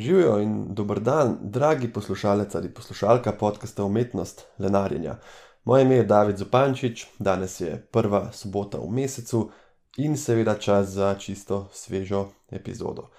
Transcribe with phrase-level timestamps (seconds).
[0.00, 5.16] Živijo in dober dan, dragi poslušalec ali poslušalka podcasta Umetnost Lenarjenja.
[5.64, 9.50] Moje ime je David Zupančič, danes je prva sobota v mesecu
[9.96, 13.10] in seveda čas za čisto svežo epizodo.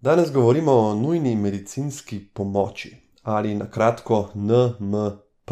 [0.00, 5.50] Danes govorimo o nujni medicinski pomoči ali na kratko NMP.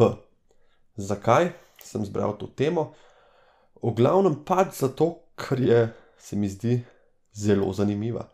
[0.95, 1.51] Zakaj
[1.83, 2.93] sem zbral to temo?
[3.83, 6.81] V glavnem pač zato, ker je, se mi zdi,
[7.33, 8.29] zelo zanimiva.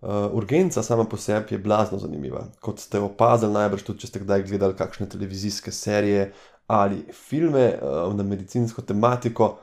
[0.00, 2.46] Uh, urgenca sama po sebi je blazno zanimiva.
[2.60, 6.30] Kot ste opazili, najbrž tudi, če ste kdaj gledali kakšne televizijske serije
[6.70, 9.58] ali filme uh, na medicinsko tematiko,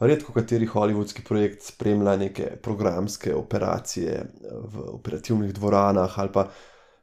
[0.00, 6.46] redko kateri hollywoodski projekt spremlja neke programske operacije v operativnih dvoranah ali pa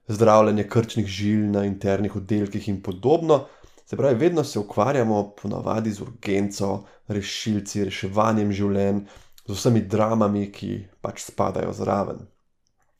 [0.07, 3.45] zdravljenje krčnih žil na internih oddelkih in podobno.
[3.85, 9.03] Se pravi, vedno se ukvarjamo ponavadi z urgenco, rešilci, reševanjem življenj,
[9.47, 12.25] z vsemi dramami, ki pač spadajo zraven.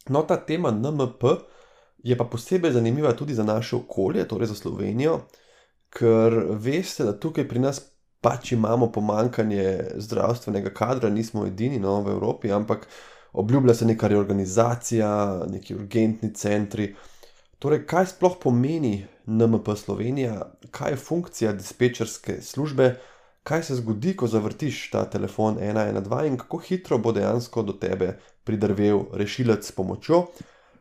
[0.10, 1.24] No, ta tema NMP
[2.04, 5.20] je pa posebej zanimiva tudi za naše okolje, torej za Slovenijo,
[5.90, 7.82] ker veste, da tukaj pri nas
[8.22, 12.88] pač imamo pomankanje zdravstvenega kadra, nismo edini no, v Evropi, ampak
[13.34, 16.96] obljublja se neka reorganizacija, neki urgentni centri.
[17.60, 22.96] Torej, kaj sploh pomeni NMP Slovenija, kaj je funkcija dispečerske službe,
[23.44, 28.18] kaj se zgodi, ko zavrtiš ta telefon 112 in kako hitro bo dejansko do tebe
[28.48, 30.24] pridrvel rešilec s pomočjo.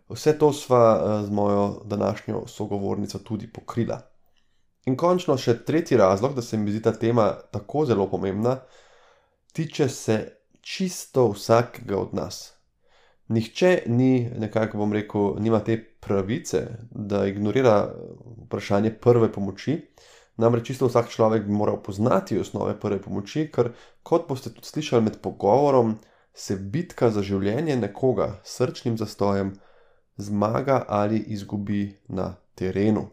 [0.09, 4.01] Vse to sva eh, z mojo današnjo sogovornico tudi pokrila.
[4.87, 8.61] In končno še tretji razlog, da se mi zdi ta tema tako zelo pomembna,
[9.53, 10.19] tiče se
[10.61, 12.53] čisto vsakega od nas.
[13.29, 17.89] Nihče ni, nekako bom rekel, nima te pravice, da ignorira
[18.47, 19.81] vprašanje prve pomoči.
[20.39, 23.73] Namreč čisto vsak človek bi moral poznati osnove prve pomoči, ker
[24.07, 25.97] kot boste tudi slišali med pogovorom,
[26.37, 29.55] se bitka za življenje nekoga s srčnim zastojem
[30.21, 33.07] zmaga ali izgubi na terenu.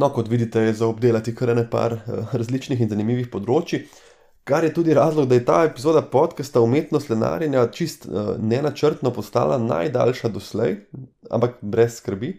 [0.00, 3.84] No, kot vidite, je za obdelati kar nekaj eh, različnih in zanimivih področji,
[4.48, 9.58] kar je tudi razlog, da je ta epizoda podcasta Umetnost Lenarjenja čist uh, nenačrtno postala
[9.60, 10.78] najdaljša doslej,
[11.30, 12.32] ampak brez skrbi.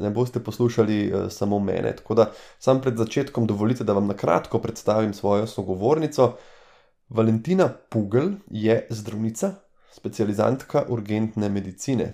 [0.00, 1.90] Ne boste poslušali uh, samo mene.
[1.98, 2.28] Tako da,
[2.62, 6.30] sam pred začetkom dovolite, da vam na kratko predstavim svojo sogovornico.
[6.30, 6.59] Uh,
[7.10, 9.54] Valentina Pugel je zdravnica,
[9.92, 12.12] specializantka urgentne medicine.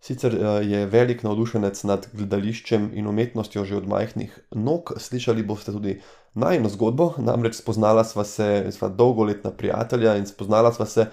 [0.00, 5.74] Sicer eh, je velik navdušenec nad gledališčem in umetnostjo že od majhnih nog, slišali boste
[5.74, 5.96] tudi
[6.34, 11.08] najno zgodbo, namreč spoznala sva se, sva dolgoletna prijatelja in spoznala sva se,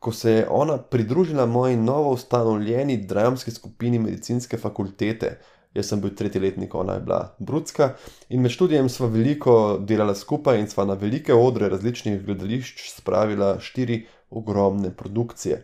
[0.00, 5.36] ko se je ona pridružila moji novo ustanovljeni dramski skupini medicinske fakultete,
[5.74, 7.92] Jaz sem bil tretji letnik, ona je bila brudska.
[8.28, 13.52] In med študijem smo veliko delali skupaj in smo na velike odre različnih gledališč spravili
[13.60, 15.62] štiri ogromne produkcije.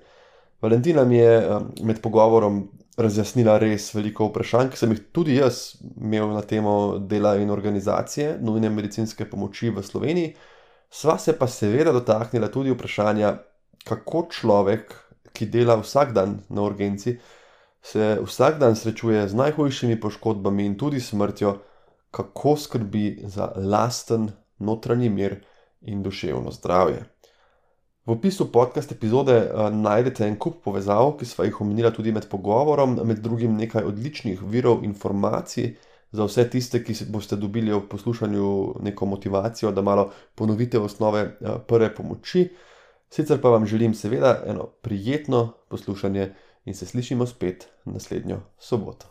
[0.62, 5.76] Valentina mi je eh, med pogovorom razjasnila res veliko vprašanj, ki sem jih tudi jaz
[6.00, 10.34] imel na temo dela in organizacije nujne medicinske pomoči v Sloveniji.
[10.90, 13.34] Sva se pa seveda dotaknila tudi vprašanja,
[13.84, 14.94] kako človek,
[15.36, 17.18] ki dela vsak dan na urgenci,
[17.86, 21.58] se vsak dan srečuje z najhujšimi poškodbami in tudi smrtjo,
[22.10, 25.44] kako skrbi za lasten notranji mir
[25.80, 27.04] in duševno zdravje.
[28.06, 32.26] V opisu podcast epizode uh, najdete en kup povezav, ki sva jih omenila tudi med
[32.30, 35.76] pogovorom, med drugim nekaj odličnih virov informacij
[36.10, 38.50] za vse tiste, ki boste dobili v poslušanju
[38.82, 42.48] neko motivacijo, da malo ponovite osnove uh, prve pomoči.
[43.10, 46.32] Sicer pa vam želim seveda eno prijetno poslušanje
[46.66, 49.06] in se slišimo spet naslednjo soboto.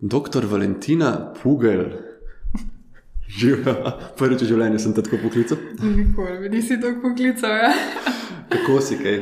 [0.00, 1.84] Doktor Valentina Pugel,
[3.28, 3.74] živijo,
[4.18, 5.58] prvič v življenju sem te tako poklical.
[5.82, 7.50] Nikoli, nisi tako poklical.
[7.50, 7.72] Ja.
[8.48, 9.18] Kako si kaj?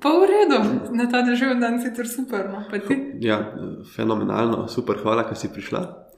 [0.00, 0.60] Pa v redu,
[0.96, 2.46] na ta državni dan si ter super.
[2.48, 2.62] No,
[3.20, 3.42] ja,
[3.96, 6.09] fenomenalno, super, hvala, da si prišla.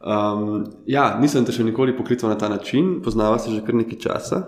[0.00, 3.98] Um, ja, nisem te še nikoli poklical na ta način, poznava se že kar nekaj
[3.98, 4.42] časa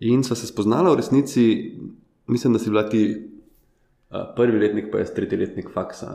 [0.00, 1.44] in sva se spoznala v resnici.
[2.26, 6.12] Mislim, da si bila ti uh, prvi letnik, pa jaz tretji letnik faksa.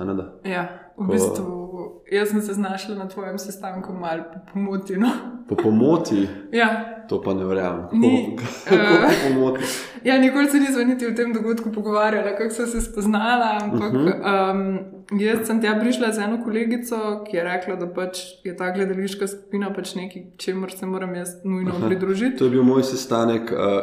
[0.47, 1.11] Ja, v Ko...
[1.11, 1.67] bistvu
[2.11, 4.97] jaz sem se znašla na tvojem sestanku malo po pomoti.
[4.97, 5.09] No?
[5.47, 6.27] Po pomoti?
[6.51, 6.96] ja.
[7.09, 7.85] To pa ne verjamem.
[7.93, 9.59] Ni, kako uh,
[10.03, 13.59] ja, nikoli se nismo niti o tem dogodku pogovarjali, kako so se spoznala.
[13.61, 14.51] Ampak uh -huh.
[14.51, 18.73] um, Jaz sem tja prišla z eno kolegico, ki je rekla, da pač je ta
[18.75, 22.35] gledališka skupina pač nekaj, čemu se moram jaz nujno Aha, pridružiti.
[22.37, 23.77] To je bil moj sestanek uh,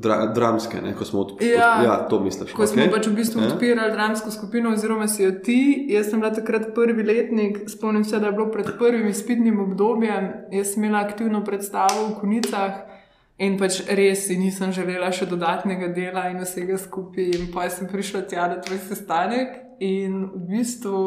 [0.00, 1.50] dra, dramske, ne, ko smo odprli.
[1.50, 2.54] Ja, ja, to misliš.
[2.56, 2.72] Ko okay.
[2.72, 3.50] smo pač v bistvu ja.
[3.52, 5.58] odpirali dramsko skupino, oziroma si jo ti,
[5.92, 7.60] jaz sem bila takrat prvi letnik.
[7.68, 12.20] spomnim se, da je bilo pred prvim izpitnim obdobjem, jaz sem imela aktivno predstavo v
[12.54, 12.90] Kunicah.
[13.38, 17.32] In pač res si nisem želela še dodatnega dela in vsega skupaj.
[17.34, 21.00] In pa sem prišla tja na tvoj sestanek in v bistvu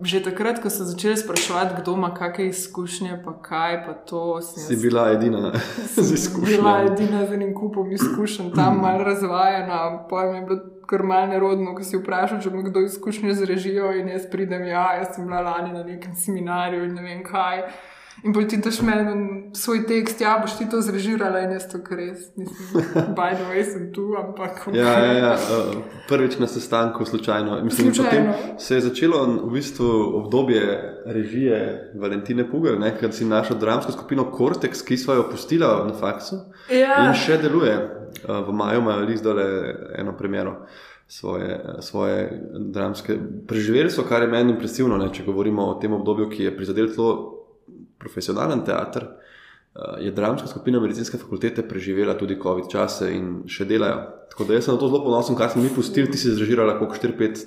[0.00, 4.40] že takrat, ko so začeli spraševati, kdo ima kakšne izkušnje, pa kaj pa to.
[4.40, 5.52] Si bila edina
[5.92, 6.56] z izkušnjami.
[6.56, 11.76] Bila edina z enim kupom izkušenj, tam malo razvajena, pojem je bilo kar malo nerodno,
[11.76, 15.28] ko si vprašal, če ima kdo izkušnje z režijo in jaz pridem, ja, jaz sem
[15.28, 17.68] bila lani na nekem seminarju in ne vem kaj.
[18.24, 21.78] In bolj ti daš meni svoj tekst, ja, boš ti to zrežirala in jaz to
[21.96, 22.26] res.
[23.16, 24.66] By the way, sem tu, ampak.
[24.74, 25.36] Ja, ja, ja.
[26.08, 27.64] Prvič na sestanku, slučajno.
[27.64, 28.34] Mislim, slučajno.
[28.58, 29.88] se je začelo v bistvu
[30.20, 30.62] obdobje
[31.06, 36.44] režije Valentine Pugel, ker si našla dramsko skupino Cortex, ki so jo opustila na faksu.
[36.70, 37.06] Ja.
[37.06, 37.74] In še deluje.
[38.28, 39.44] V maju imajo res dole
[39.98, 40.66] eno premjero.
[41.10, 43.16] Svoje, svoje dramske.
[43.48, 46.86] Preživeli so, kar je meni impresivno, ne, če govorimo o tem obdobju, ki je prizadel
[46.86, 47.39] zelo
[48.00, 54.02] profesionalen teater, uh, je dramska skupina medicinske fakultete preživela tudi COVID čase in še delajo.
[54.32, 56.78] Tako da jaz sem na to zelo ponosen, kar smo mi pustili, ti si zrežirala
[56.80, 57.44] kot 4-5.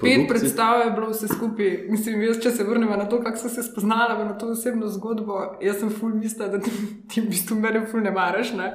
[0.00, 1.84] Pet predstav je bilo vse skupaj.
[1.88, 5.42] Mislim, jaz, če se vrnemo na to, kako so se spoznala na to osebno zgodbo,
[5.60, 6.70] jaz sem ful mislila, da ti,
[7.08, 8.54] ti v bistvu mene ful ne maraš.
[8.56, 8.70] Ne?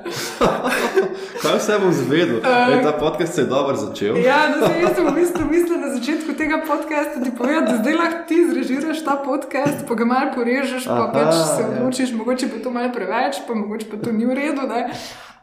[1.41, 2.37] Kaj vse bom zvedel?
[2.37, 4.17] Uh, ta podcast se je dobro začel.
[4.21, 7.65] ja, no, zdaj, jaz sem v bistvu mislila na začetku tega podcasta, da ti povem,
[7.65, 12.13] da zdaj lahko ti zrežiraš ta podcast, pa ga malo porežeš, pa pač se odločiš,
[12.13, 14.69] mogoče pa to malo preveč, pa mogoče pa to ni v redu.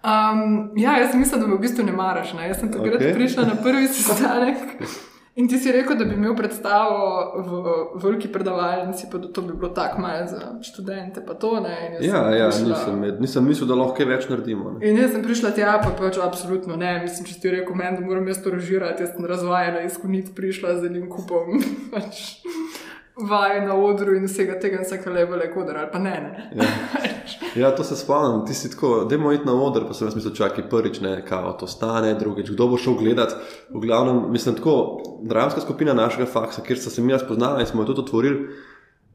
[0.02, 2.32] Um, ja, jaz mislim, da me v bistvu ne maraš.
[2.38, 2.48] Ne?
[2.48, 3.14] Jaz sem takrat okay.
[3.14, 4.62] prišla na prvi sestanek.
[5.34, 6.96] In ti si rekel, da bi imel predstavo
[7.40, 11.24] v veliki predavalnici, pa to bi bilo tako malo za študente.
[11.40, 11.56] To,
[12.00, 12.68] ja, ja prišla...
[12.68, 14.74] nisem, nisem mislil, da lahko več naredimo.
[14.76, 14.90] Ne.
[14.90, 16.98] In jaz sem prišla tja, pa pač absolutno ne.
[17.06, 20.34] Mislim, če ti rekel, men, da moram jaz to režirati, jaz sem razvajena iz konit
[20.36, 21.56] prišla z enim kupom.
[23.12, 26.14] Pač vaj na odru in vsega tega, in vse kar je bilo, kot da ne.
[26.24, 26.46] ne.
[26.56, 26.68] Ja.
[27.62, 28.46] ja, to se spomnim.
[28.46, 31.52] Ti si tako, da moj na odru, pa sem jaz mislil, čakaj prvič, ne, kako
[31.60, 33.36] to stane, drugič, kdo bo šel gledat.
[33.70, 37.82] V glavnem, mislim, tako, dramska skupina našega faksa, kjer so se mi spoznali in smo
[37.82, 38.46] jo tudi otvorili.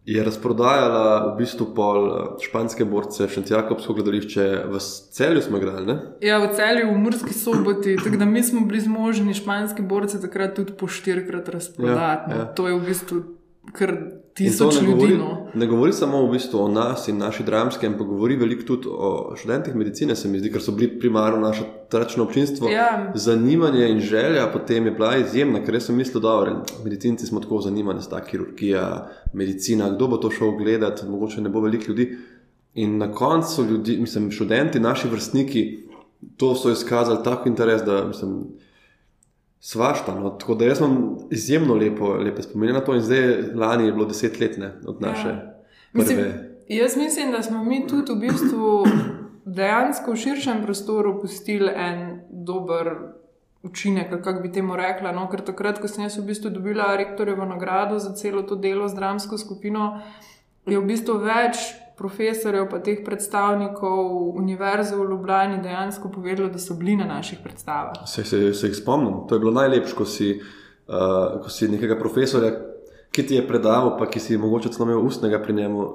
[0.08, 4.80] Je razprodajala v bistvu pol eh, španske borce, še Jakobsko gledališče, v
[5.12, 5.84] celju smo igrali.
[5.90, 5.98] Ne?
[6.24, 7.98] Ja, v celju, v Murski soboti.
[8.00, 12.32] Tako da mi smo bili zmožni španske borce takrat tudi po štirikrat razprodati.
[12.32, 12.48] Ja, ja.
[12.56, 13.20] To je v bistvu
[13.72, 13.98] kar
[14.34, 14.92] tisoč ljudi.
[14.92, 15.48] Govori, no.
[15.54, 19.36] Ne govori samo v bistvu o nas in naši dramski, ampak govori veliko tudi o
[19.36, 22.70] študentih medicine, se mi zdi, ker so bili primarno naše tračno občinstvo.
[22.70, 23.12] Ja.
[23.16, 28.02] Zanimanje in želja potem je bila izjemna, ker sem mislil, da medicinci smo tako zanimani,
[28.02, 32.18] sta kirurgija, medicina, kdo bo to šel gledati, mogoče ne bo veliko ljudi.
[32.74, 35.88] In na koncu ljudi, mislim, študenti, naši vrstniki,
[36.38, 38.44] to so izkazali tako interes, da mislim
[39.68, 40.16] svašta.
[40.16, 40.30] No.
[40.30, 44.06] Tako da jaz imam izjemno lepo, lepe spomine na to, in zdaj lani je bilo
[44.06, 45.10] deset let ne, od ja.
[45.10, 45.28] naše.
[45.28, 45.64] Ja.
[45.94, 46.20] Mislim,
[46.68, 48.86] jaz mislim, da smo mi tudi v bistvu
[49.46, 52.96] dejansko v širšem prostoru pustili en dober.
[53.64, 55.12] Učinek, kako bi temu rekla.
[55.12, 55.26] No?
[55.32, 58.96] Ker takrat, ko sem jaz v bistvu dobila rektorjevo nagrado za celo to delo z
[58.96, 59.98] dramsko skupino,
[60.66, 61.58] je v bistvu več
[61.98, 68.06] profesorjev, pa teh predstavnikov Univerze v Ljubljani dejansko povedalo, da so bili na naših predstavah.
[68.06, 69.26] Se, se, se jih spomnim.
[69.28, 72.54] To je bilo najlepše, ko, uh, ko si nekega profesorja,
[73.12, 75.92] ki ti je predaval, pa ki si mogoče celo imel ustnega pri njemu, uh,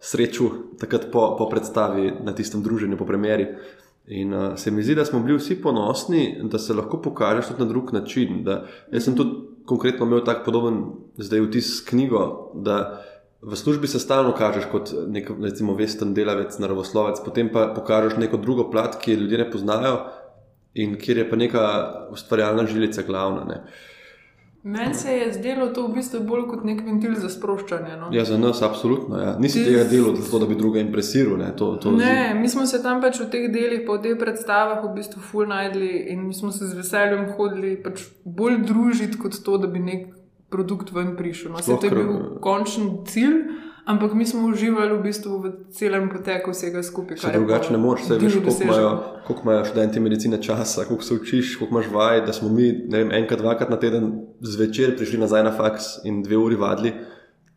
[0.00, 0.50] srečo
[0.80, 3.46] takrat po, po predstavi na tistem druženju, po premjeri.
[4.06, 7.62] In uh, se mi zdi, da smo bili vsi ponosni, da se lahko pokažeš tudi
[7.62, 8.42] na drug način.
[8.44, 10.82] Da, jaz sem tudi konkretno imel tak podoben
[11.18, 12.50] zdaj vtis knjigo.
[13.46, 18.40] V službi se stalno kažeš kot nek, recimo, vesten delavec, naravoslovec, potem pa pokažeš neko
[18.42, 19.98] drugo plat, ki jo ljudje ne poznajo
[20.74, 21.66] in kjer je pa neka
[22.12, 23.44] ustvarjalna žilica glavna.
[23.44, 23.60] Ne.
[24.66, 27.92] Meni se je zdelo to v bistvu bolj kot nek ventil za sproščanje.
[28.00, 28.08] No?
[28.10, 29.20] Ja, za nas absolutno.
[29.20, 29.36] Ja.
[29.38, 29.68] Nisi Tis...
[29.68, 31.36] tega delal, zato da bi druga impresiral.
[31.38, 34.82] Ne, to, to ne mi smo se tam pač v teh delih, po teh predstavah,
[34.82, 39.38] v bistvu ful najdli in mi smo se z veseljem hodili pač bolj družiti kot
[39.38, 40.08] to, da bi nek
[40.50, 41.52] produkt ven prišel.
[41.52, 43.38] No, to je bil končni cilj,
[43.86, 47.18] ampak mi smo uživali v bistvu v celem poteku vsega skupaj.
[47.22, 48.92] Če drugače ne moreš, se veš, koliko imajo,
[49.26, 53.12] koliko imajo študenti medicine časa, koliko se učiš, koliko imaš vaj, da smo mi vem,
[53.12, 54.10] enkrat, dvakrat na teden
[54.40, 56.94] zvečer prišli nazaj na faks in dve uri vadili.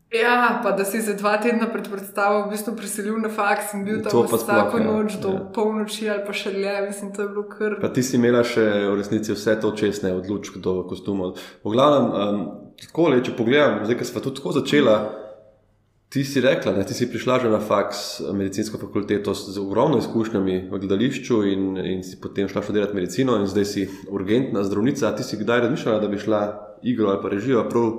[0.10, 3.84] Ja, pa da si se dva tedna pred predstavo v bistvu priselil na faks in
[3.86, 5.41] bil tam vsako ja, noč do ja.
[5.53, 7.75] polnoči ali pa še dlje, mislim, to je bilo kar.
[7.81, 11.38] Pa ti si imela še v resnici vse to čestne odlučke do kostumov.
[11.62, 12.41] V glavnem, um,
[12.88, 14.98] tako le, če pogledam, zdaj, ker smo tudi tako začela,
[16.09, 20.79] ti si rekla, da si prišla že na faks, medicinsko fakulteto z ogromno izkušnjami v
[20.79, 25.13] gledališču in, in si potem šla študirati medicino in zdaj si urgentna zdravnica.
[25.15, 26.41] Ti si kdaj razmišljala, da bi šla
[26.83, 27.91] igro ali pa režijo prav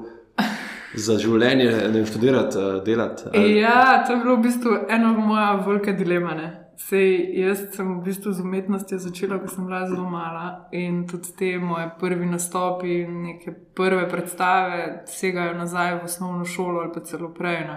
[1.06, 3.22] za življenje, ne študirati, uh, delati?
[3.34, 3.56] Ali...
[3.60, 6.34] Ja, to je bilo v bistvu ena moja velika dilema.
[6.34, 6.59] Ne?
[6.80, 11.28] Sej, jaz sem v bistvu z umetnostjo začela, ko sem bila zelo mala in tudi
[11.36, 17.04] te moje prvi nastopi in neke prve predstave segajo nazaj v osnovno šolo ali pa
[17.04, 17.60] celo prej.
[17.68, 17.76] Ne?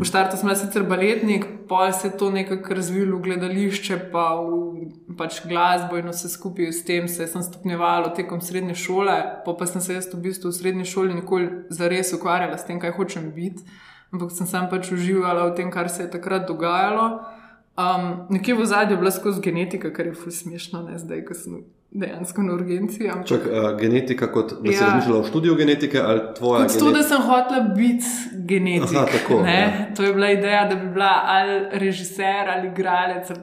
[0.00, 5.14] V štartu sem sicer baletnik, pa se je to nekako razvilo v gledališče, pa v
[5.20, 9.44] pač glasbo in vse skupaj s tem se sem stopnjevala tekom srednje šole.
[9.44, 12.80] Pa, pa sem se jaz v bistvu v srednji šoli nikoli zares ukvarjala s tem,
[12.80, 13.62] kaj hočem biti,
[14.10, 17.43] ampak sem sam pač uživala v tem, kar se je takrat dogajalo.
[17.74, 21.64] Um, nekje v zadnjem je bila skozi genetika, kar je fusmišno, ne zdaj, ko sem
[21.90, 23.08] dejansko na urgenci.
[23.08, 23.26] Ampak...
[23.28, 24.78] Čak, uh, genetika, kot da ja.
[24.78, 26.66] si razmišljala o študiju genetike ali tvoja?
[26.66, 28.06] Kot to, da sem hotela biti
[28.46, 28.96] genetik.
[28.96, 29.70] Aha, tako, ja.
[29.96, 33.30] To je bila ideja, da bi bila ali režiser ali igralec.
[33.30, 33.40] Ali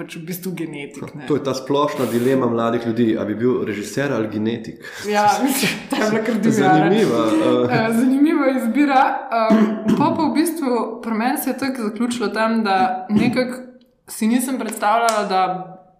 [0.00, 1.12] pač v bistvu genetik.
[1.12, 1.26] Ne.
[1.28, 4.80] To je ta splošna dilema mladih ljudi, ali bi bil režiser ali genetik.
[5.08, 7.24] Ja, mislim, da je bila kar zanimiva.
[7.26, 7.74] Uh.
[8.00, 9.02] Zanimiva izbira.
[9.28, 9.66] Um,
[9.98, 13.60] pa pa v bistvu pri meni se je tako zaključilo tam, da nekako
[14.08, 15.42] si nisem predstavljala, da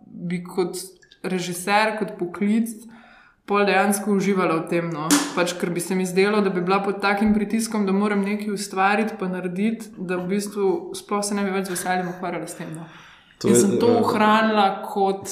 [0.07, 0.81] bi kot
[1.23, 2.73] režiser, kot poklic.
[3.51, 5.09] Pol dejansko uživala v tem, no.
[5.35, 8.53] pač, ker bi se mi zdelo, da bi bila pod takim pritiskom, da moram nekaj
[8.55, 12.55] ustvariti, pa narediti, da v bistvu sploh se ne bi več z veseljem ukvarjala s
[12.61, 12.71] tem.
[12.77, 12.87] No.
[13.49, 15.31] In sem to eh, ohranila kot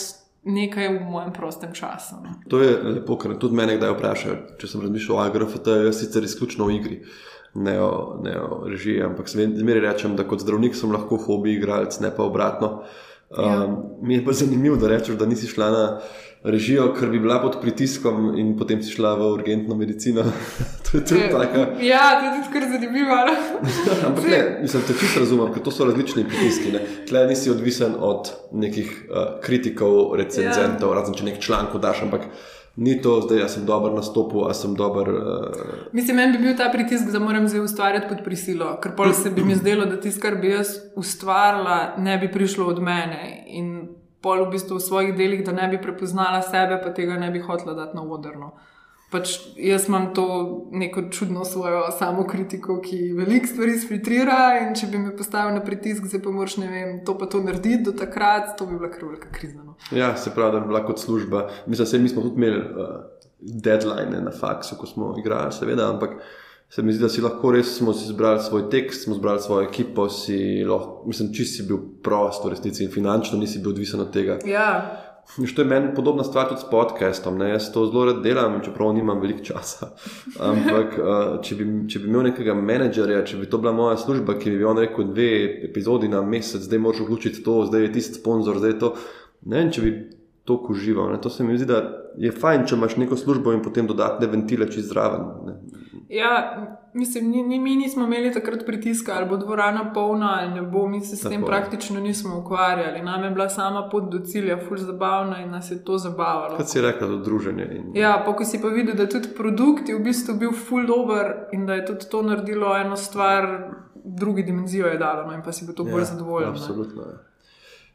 [0.48, 2.20] nekaj v mojem prostem času.
[2.24, 2.38] Ne.
[2.48, 6.24] To je lepo, ker tudi mene kdaj vprašajo, če sem razmišljal o AGRFT, jaz sicer
[6.24, 7.00] izključno v igri.
[7.58, 7.90] Ne o,
[8.22, 12.24] ne o režiji, ampak zmeraj rečem, da kot zdravnik sem lahko hobi igralec, ne pa
[12.28, 12.84] obratno.
[13.28, 13.66] Um, ja.
[14.02, 15.84] Mi je pa zanimivo, da rečeš, da nisi šla na
[16.42, 20.23] režijo, ker bi bila pod pritiskom in potem si šla v urgentno medicino.
[20.85, 21.64] to je tudi tako.
[21.83, 23.16] Ja, to je tudi kar zanimivo.
[24.07, 26.73] Ampak ne, mislim, te čisto razumem, ker to so različni pritiski.
[27.09, 31.00] Tle nisi odvisen od nekih uh, kritikov, recenzentov, ja.
[31.00, 32.30] razen če nekaj člankov daš, ampak.
[32.78, 35.09] Ni to, da sem dober na stopu, a sem dober.
[35.11, 35.78] Uh...
[35.92, 39.33] Mislim, meni bi bil ta pritisk, da moram zdaj ustvarjati pod prisilo, ker pa se
[39.35, 43.42] bi mi zdelo, da tisto, kar bi jaz ustvarila, ne bi prišlo od mene.
[43.50, 43.73] In
[44.22, 47.42] pol v bistvu v svojih delih, da ne bi prepoznala sebe, pa tega ne bi
[47.44, 48.52] hotela dati na odrno.
[49.08, 50.25] Pač jaz imam to
[50.70, 55.62] neko čudno svojo samo kritiko, ki veliko stvari filtrira in če bi me postavil na
[55.64, 58.90] pritisk, zdaj pa moraš ne vem, to pa to narediti do takrat, to bi bila
[58.92, 59.62] kar velika kriza.
[59.64, 59.78] No.
[59.96, 61.46] Ja, se pravi, da bi bila kot služba.
[61.66, 63.00] Mislim, da mi smo tudi imeli uh,
[63.40, 66.28] deadline na faksu, ko smo igrali, seveda, ampak uh,
[66.70, 69.68] se mi zdi, da si lahko res smo si izbrali svoj tekst, smo izbrali svojo
[69.68, 74.00] ekipo, si lahko, mislim, čist si bil prost v resnici in finančno nisi bil odvisen
[74.04, 74.38] od tega.
[74.46, 75.04] Ja.
[75.37, 77.38] To je meni podobna stvar tudi s podcastom.
[77.38, 77.50] Ne?
[77.50, 79.90] Jaz to zelo rad delam, čeprav nimam veliko časa.
[80.50, 84.38] Ampak, uh, če, bi, če bi imel nekega menedžerja, če bi to bila moja služba,
[84.40, 85.28] ki bi on rekel dve
[85.68, 88.94] epizodi na mesec, zdaj moraš vključiti to, zdaj je tisti sponzor, zdaj je to.
[89.52, 89.92] Ne vem, če bi
[90.48, 91.12] to užival.
[91.20, 91.82] To se mi zdi, da
[92.16, 95.28] je fajn, če imaš neko službo in potem dodatne ventile čez zraven.
[95.44, 95.77] Ne?
[96.08, 96.56] Ja,
[96.94, 100.88] mislim, ni, ni, mi nismo imeli takrat pritiska, ali bo dvorana polna ali ne bo,
[100.88, 101.34] mi se s Tako.
[101.34, 103.02] tem praktično nismo ukvarjali.
[103.02, 106.56] Nam je bila sama pot do cilja, fulž zabavna in nas je to zabavalo.
[106.56, 107.68] Kot si rekel, druženje.
[107.76, 107.96] In...
[107.96, 111.34] Ja, pa ko si pa videl, da je tudi produkt v bistvu bil fulž dober
[111.52, 113.70] in da je tudi to naredilo eno stvar,
[114.04, 116.50] drugi dimenzijo je dalo no, in pa si bil to ja, bolj zadovoljen.
[116.50, 117.02] Absolutno.
[117.02, 117.12] Ne.
[117.12, 117.18] Ja.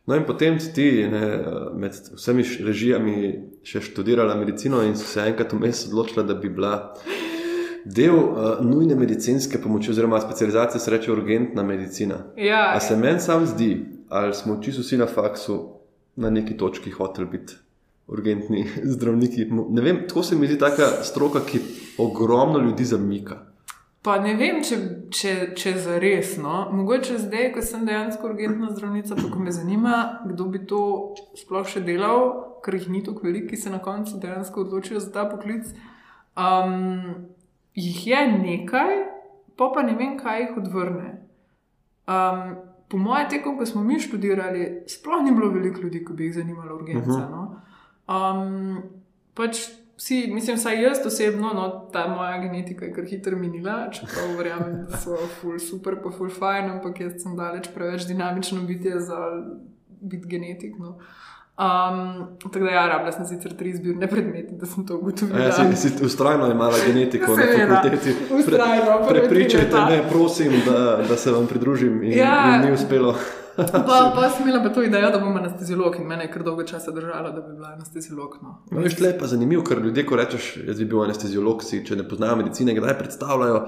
[0.06, 1.40] No, in potem si ti ne,
[1.74, 3.18] med vsemi režijami
[3.64, 6.74] še študirala medicino in si se enkrat vmes odločila, da bi bila
[7.86, 12.16] del uh, nujne medicinske pomoči, oziroma specializacije, se reče urgentna medicina.
[12.38, 15.70] Ja, A se meni sam zdi, ali smo čisto vsi na faksu
[16.16, 17.54] na neki točki hoteli biti
[18.08, 19.46] urgentni zdravniki.
[19.70, 21.60] Ne vem, tako se mi zdi taka stroka, ki
[21.98, 23.54] ogromno ljudi zamika.
[24.04, 24.78] Pa ne vem, če,
[25.16, 26.34] če, če za res.
[26.42, 26.66] No.
[26.76, 30.82] Mogoče zdaj, ko sem dejansko urgentna zdravnica, pa me zanima, kdo bi to
[31.40, 32.34] sploh še delal,
[32.66, 35.72] ker jih ni tako veliko, ki se na koncu dejansko odločijo za ta poklic.
[36.36, 37.32] Um,
[37.76, 38.96] jih je nekaj,
[39.58, 41.12] pa pa ne vem, kaj jih odvrne.
[42.08, 42.56] Um,
[42.90, 46.36] po mojem, tekom, ko smo mi študirali, sploh ni bilo veliko ljudi, ki bi jih
[46.42, 47.10] zanimalo urgenca.
[47.10, 47.24] Uh mhm.
[47.24, 47.32] -huh.
[47.32, 47.62] no?
[48.08, 48.84] um,
[49.34, 49.58] pač
[49.98, 54.86] vsi, mislim, vsaj jaz osebno, no, ta moja genetika je kar hitro minila, čeprav verjamem,
[54.90, 59.18] da so ful super, pa ful fajn, ampak jaz sem daleč preveč dinamično biti za
[60.02, 60.76] biti genetik.
[60.80, 60.98] No.
[61.54, 65.40] Um, tako da, ja, rabila sem sicer tri izbirne predmete, da sem to ugotovila.
[65.40, 68.16] Ja, si, si ustrajno imala genetiko na fakulteti.
[68.40, 69.08] Ustrajno.
[69.10, 72.04] Pre, prepričajte me, prosim, da, da se vam pridružim.
[72.04, 72.56] In, ja.
[72.56, 73.16] in ni uspelo.
[73.56, 76.64] pa, pa sem imela pa to idejo, da bom anesteziolog in mene je kar dolgo
[76.64, 78.38] časa držala, da bi bila anesteziolog.
[78.42, 78.56] No.
[78.72, 82.00] No, veš, tle pa zanimivo, ker ljudje, ko rečeš, jaz bi bil anesteziolog, si, če
[82.00, 83.68] ne poznajo medicine, kdaj predstavljajo.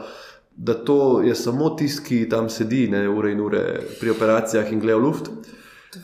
[0.56, 3.62] Da to je samo tisti, ki tam sedi, ne ure in ure
[4.00, 5.30] pri operacijah in gleda v luft.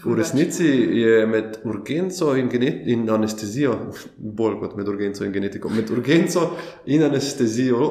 [0.04, 0.66] V resnici
[1.00, 2.50] je med urgenco in,
[2.86, 3.74] in anestezijo,
[4.18, 6.46] bolj kot med urgenco in genetiko, med urgenco
[6.86, 7.90] in anestezijo,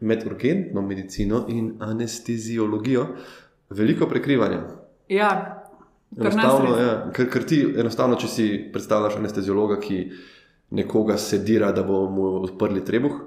[0.00, 3.06] med urgentno medicino in anesteziologijo,
[3.70, 4.60] veliko prekrivanja.
[5.08, 5.30] Ja,
[6.18, 10.04] enostavno, ja, ker, ker ti enostavno, če si predstavljaš anesteziologa, ki
[10.78, 13.18] nekoga sedira, da bo mu odprli trebuh,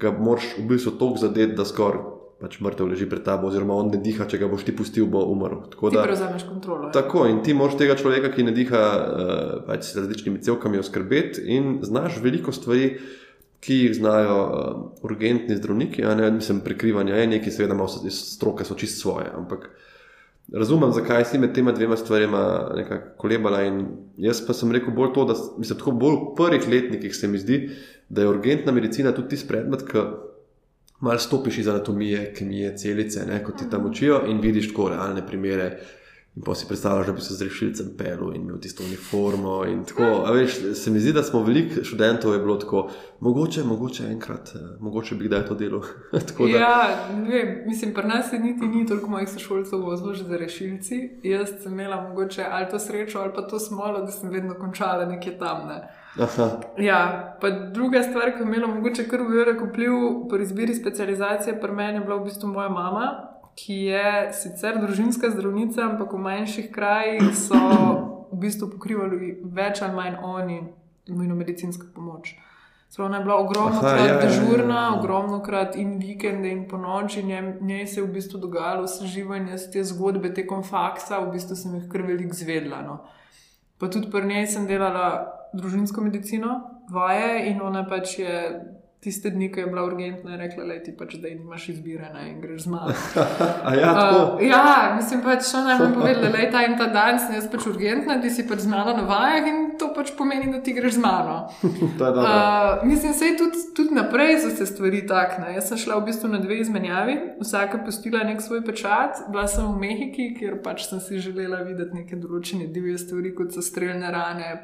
[0.00, 3.90] ga moraš v bistvu toliko zadeti, da skoraj pač mrtev leži pred tabo, oziroma on
[3.92, 5.60] ne diha, če ga boš ti pustil, bo umrl.
[5.74, 6.88] Tako da prevzameš kontrolo.
[6.88, 6.94] Ja.
[6.96, 11.44] Tako in ti moraš tega človeka, ki ne diha, uh, pač s različnimi celkami oskrbeti
[11.56, 12.94] in znaš veliko stvari.
[13.60, 18.64] Ki jih znajo uh, urgentni zdravniki, a ne mislim, prekrivanje je nekaj, seveda, malo stroke
[18.64, 19.26] so čist svoje.
[19.36, 19.66] Ampak
[20.48, 22.40] razumem, zakaj si med tema dvema stvarima
[22.78, 23.60] nekako kolebala.
[24.16, 27.38] Jaz pa sem rekel bolj to, da mislim, tako bolj v prvih letnikih se mi
[27.38, 27.60] zdi,
[28.08, 30.06] da je urgentna medicina tudi tisti predmet, ki
[31.00, 35.26] malo stopiš iz anatomije, kemije, celice, ne, kot ti tam učijo in vidiš tako realne
[35.26, 35.78] primere.
[36.36, 39.64] In pa si predstavljaš, da bi se z rešilcem pel in imel tisto uniformo.
[40.34, 42.90] Veš, se mi zdi, da smo veliko študentov je bilo tako,
[43.20, 45.82] mogoče, mogoče enkrat, eh, mogoče bi kdaj to delo.
[46.12, 46.58] da...
[46.58, 51.00] Ja, vem, mislim, pri nas niti ni toliko mojih sošolcev vozilo že za rešilci.
[51.22, 55.04] Jaz sem imela mogoče ali to srečo ali pa to smolo, da sem vedno končala
[55.04, 55.68] nekje tam.
[55.68, 55.99] Ne.
[56.78, 59.92] Ja, pa druga stvar, ki je imela mogoče kar velik vpliv
[60.30, 63.06] pri izbiri specializacije, pri meni je bila v bistvu moja mama,
[63.54, 67.58] ki je sicer družinska zdravnica, ampak v manjših krajih so
[68.30, 70.60] v bistvu pokrivali več ali manj oni
[71.08, 72.34] nujno medicinsko pomoč.
[72.98, 74.94] Ona je bila ogromno Aha, krat ja, dežurna, ja, ja.
[74.98, 79.58] ogromno krat in vikende in po noči, in njej se je v bistvu dogajalo seživanje
[79.58, 82.82] z te zgodbe tekom faksa, v bistvu sem jih kar velik zvedla.
[82.82, 82.98] No.
[83.80, 85.06] Pa tudi pri njej sem delala
[85.56, 86.60] družinsko medicino,
[86.92, 88.34] vaje in ona pač je
[89.00, 92.40] tiste dni, ko je bila urgentna, rekla, da ti pač zdaj nimaš izbire ne, in
[92.40, 92.92] greš z mano.
[93.80, 94.64] ja, uh, ja,
[94.96, 98.18] mislim pač, naj mi povedala, da je ta in ta dan, sem jaz pač urgentna,
[98.20, 101.04] ti si pač z mano na vajah in to pač pomeni, da ti greš z
[101.04, 101.38] mano.
[101.64, 105.54] uh, mislim, da tudi, tudi naprej so se stvari takne.
[105.56, 109.24] Jaz sem šla v bistvu na dve izmenjavi, vsaka postila nek svoj pečat.
[109.32, 113.56] Bila sem v Mehiki, kjer pač sem si želela videti neke določene divje stvari, kot
[113.56, 114.62] so streljne rane in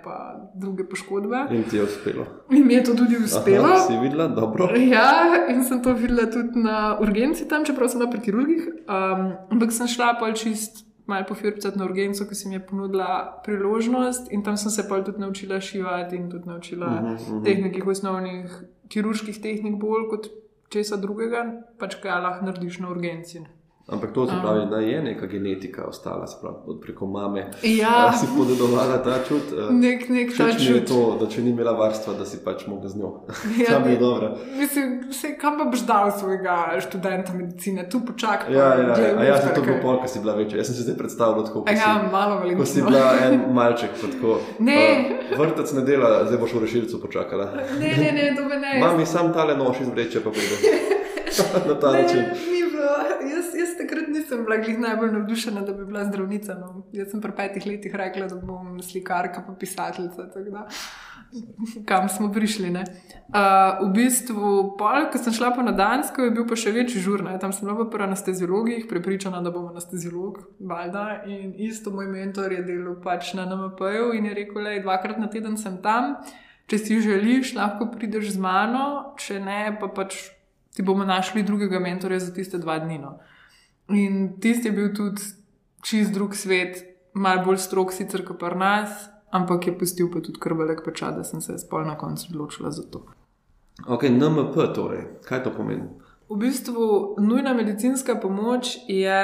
[0.60, 1.46] druge poškodbe.
[1.56, 2.28] In ti je uspelo.
[2.52, 3.72] In mi je to tudi uspelo.
[3.72, 4.68] Aha, dobro.
[4.76, 8.68] Ja, in sem to videla tudi na urgenci tam, čeprav sem bila pri kirurgih.
[8.88, 13.40] Um, ampak sem šla pa čist malo pofirpati na urgenco, ki si mi je ponudila
[13.44, 17.28] priložnost, in tam sem se pa tudi naučila šivati in tudi naučila uh -huh, uh
[17.28, 17.44] -huh.
[17.44, 20.26] tehnik, osnovnih kirurških tehnik, bolj kot
[20.68, 23.40] česa drugega, pač kaj lahko narediš na urgenci.
[23.86, 27.50] Ampak to se pravi, da je neka genetika ostala, sprav, od preko mame.
[27.62, 29.42] Ja, si podedovala ta čut.
[29.52, 30.88] Eh, nek, nek ta čut.
[30.88, 33.10] To, da če ni imela varstva, da si pač mogla z njo.
[33.60, 34.32] Ja, Sam je dobro.
[34.58, 38.50] Mislim, se, kam pa boš dal svojega študenta medicine, tu počakaj.
[38.54, 40.58] Ja, ja, ja, ja, ja to bo pol, ko si bila večja.
[40.58, 41.64] Jaz sem si zdaj predstavljala tako.
[41.70, 42.64] Ja, si, malo veliko.
[42.64, 44.40] Ko si bila en malček, tako.
[44.58, 44.82] Ne.
[45.30, 47.52] Uh, vrtec ne dela, zdaj boš v rešilcu počakala.
[47.78, 48.80] Ne, ne, ne, to me ne.
[48.82, 50.74] Mami, sam tale nož izvreče, pa pride.
[51.68, 53.45] Na ta način jaz, jaz
[54.26, 56.54] nisem bila najbolj navdušena, da bi bila zdravnica.
[56.54, 56.86] No.
[56.92, 60.28] Jaz sem pri petih letih rekla, da bom slikarka, pa pisateljica.
[61.86, 62.70] Kam smo prišli?
[62.70, 67.22] Uh, v bistvu, pol, ko sem šla na Dansko, je bil pa še večji žur.
[67.24, 67.38] Ne.
[67.38, 70.42] Tam sem bila pri anesteziologih, prepričana, da bom anesteziolog.
[70.60, 71.22] Valjda.
[71.26, 75.30] In isto moj mentor je delal pač na NMP-ju in je rekel, da dvakrat na
[75.30, 76.16] teden sem tam.
[76.66, 80.16] Če si želiš, lahko prideš z mano, če ne, pa pač
[80.74, 82.98] ti bomo našli drugega mentorja za tiste dva dni.
[82.98, 83.18] No.
[83.88, 85.22] In tisti je bil tudi
[85.82, 86.82] čist drug svet,
[87.14, 91.24] malo bolj strok, sicer kot pri nas, ampak je pustil pa tudi krvelek pečat, da
[91.24, 93.06] sem se spol na koncu odločila za to.
[93.86, 95.86] Ok, NMP, torej, kaj to pomeni?
[96.28, 99.22] V bistvu nujna medicinska pomoč je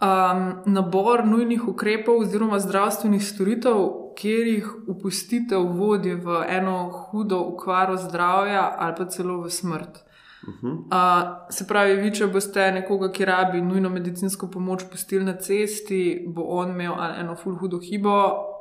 [0.00, 3.82] um, nabor nujnih ukrepov oziroma zdravstvenih storitev,
[4.16, 10.00] kjer jih upustitev vodi v eno hudo ukvaro zdravja ali pa celo v smrt.
[10.46, 16.24] Uh, se pravi, vi, če boste nekoga, ki rabi nujno medicinsko pomoč, pustili na cesti,
[16.26, 18.16] bo on imel eno full hudo hibo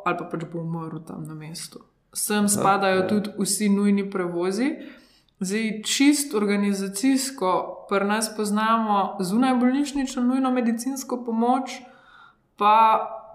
[0.05, 1.79] ali pa pač bo umrl tam na mestu.
[2.13, 3.07] Sem spadajo ja.
[3.07, 4.71] tudi vsi nujni prevozi.
[5.39, 11.77] Zdaj, čist organizacijsko, pri nas poznamo zunaj bolnišnično nujno medicinsko pomoč,
[12.57, 12.75] pa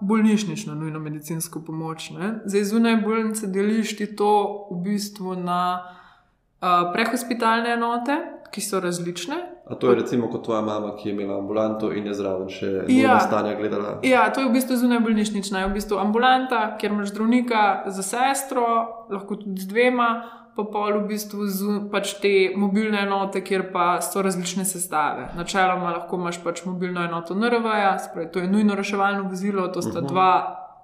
[0.01, 2.09] bolnišnično nujno medicinsko pomoč.
[2.09, 2.39] Ne?
[2.45, 8.19] Zdaj, zunaj bolnice deliš ti to v bistvu na uh, prehospitalne enote,
[8.55, 9.35] ki so različne.
[9.67, 12.69] A to je recimo kot tvoja mama, ki je imela ambulanto in je zraven še
[12.87, 13.17] ja.
[13.19, 13.97] stanja gledala.
[14.07, 18.05] Ja, to je v bistvu zunaj bolnišnična, je v bistvu ambulanta, kjer imaš zdravnika za
[18.05, 18.65] sestro,
[19.11, 20.09] lahko tudi z dvema,
[20.55, 25.33] pa pol v bistvu z, pač te mobilne enote, kjer pa so različne sestave.
[25.35, 29.99] Načeloma lahko imaš pač mobilno enoto NRV-ja, spravi, to je nujno reševalno vozilo, to sta
[29.99, 30.13] uh -huh.
[30.13, 30.31] dva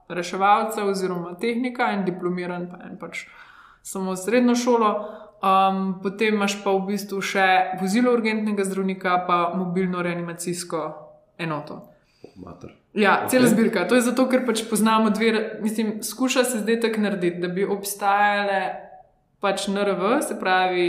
[0.10, 3.27] reševalca oziroma tehnika, en diplomiran, pa en pač
[3.81, 5.20] samo srednjo šolo.
[5.41, 7.47] Um, potem imaš pa v bistvu še
[7.82, 10.82] vozilo urgentnega zdravnika, pa mobilno reanimacijsko
[11.41, 11.88] enoto.
[12.38, 12.75] Mater.
[12.93, 13.54] Ja, cela okay.
[13.54, 13.88] zbirka.
[13.89, 17.65] To je zato, ker pač poznamo dve, mislim, skuša se zdaj tako narediti, da bi
[17.65, 18.62] obstajale
[19.41, 20.88] pač NRV, se pravi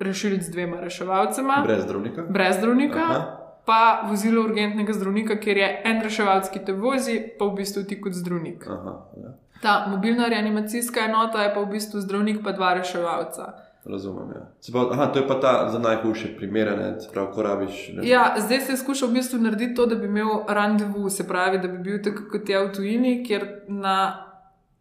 [0.00, 1.62] rešilc z dvema reševalcema.
[1.66, 2.22] Brez zdravnika.
[2.30, 3.04] Brez zdravnika.
[3.10, 3.34] Aha.
[3.66, 7.98] Pa vozilo urgentnega zdravnika, ker je en reševalc, ki te vozi, pa v bistvu ti
[8.00, 8.64] kot zdravnik.
[8.64, 9.34] Aha, ja.
[9.62, 13.50] Ta mobilna reanimacijska enota je pa v bistvu zdravnik, pa dva reševalca.
[13.84, 14.28] Razumem.
[14.34, 14.72] Ja.
[14.72, 17.88] Pa, aha, to je pa ta za najhujše primere, pravi, ko rabiš.
[17.94, 18.08] Ne?
[18.08, 21.68] Ja, zdaj se skuša v bistvu narediti to, da bi imel randevu, se pravi, da
[21.68, 24.24] bi bil tako kot je v tujini, kjer na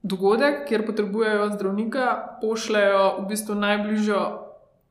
[0.04, 4.22] dogodek, kjer potrebujejo zdravnika, pošljajo v bistvu najbližjo,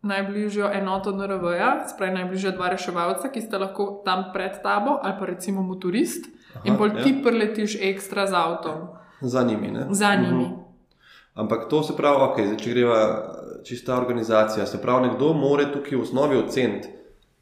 [0.03, 5.27] najbližjo enoto NRV-ja, spravi najbližja dva reševalca, ki sta lahko tam pred tabo, ali pa
[5.27, 7.03] recimo motorist, Aha, in pol ja.
[7.03, 8.87] ti preletiš ekstra z avtom.
[9.21, 9.71] Za njimi.
[9.71, 9.87] Ne?
[9.91, 10.45] Za njimi.
[10.45, 10.66] Mhm.
[11.37, 13.01] Ampak to se pravi, okay, zdaj, če greva
[13.65, 16.89] čista organizacija, se pravi, nekdo more tukaj v osnovi oceniti,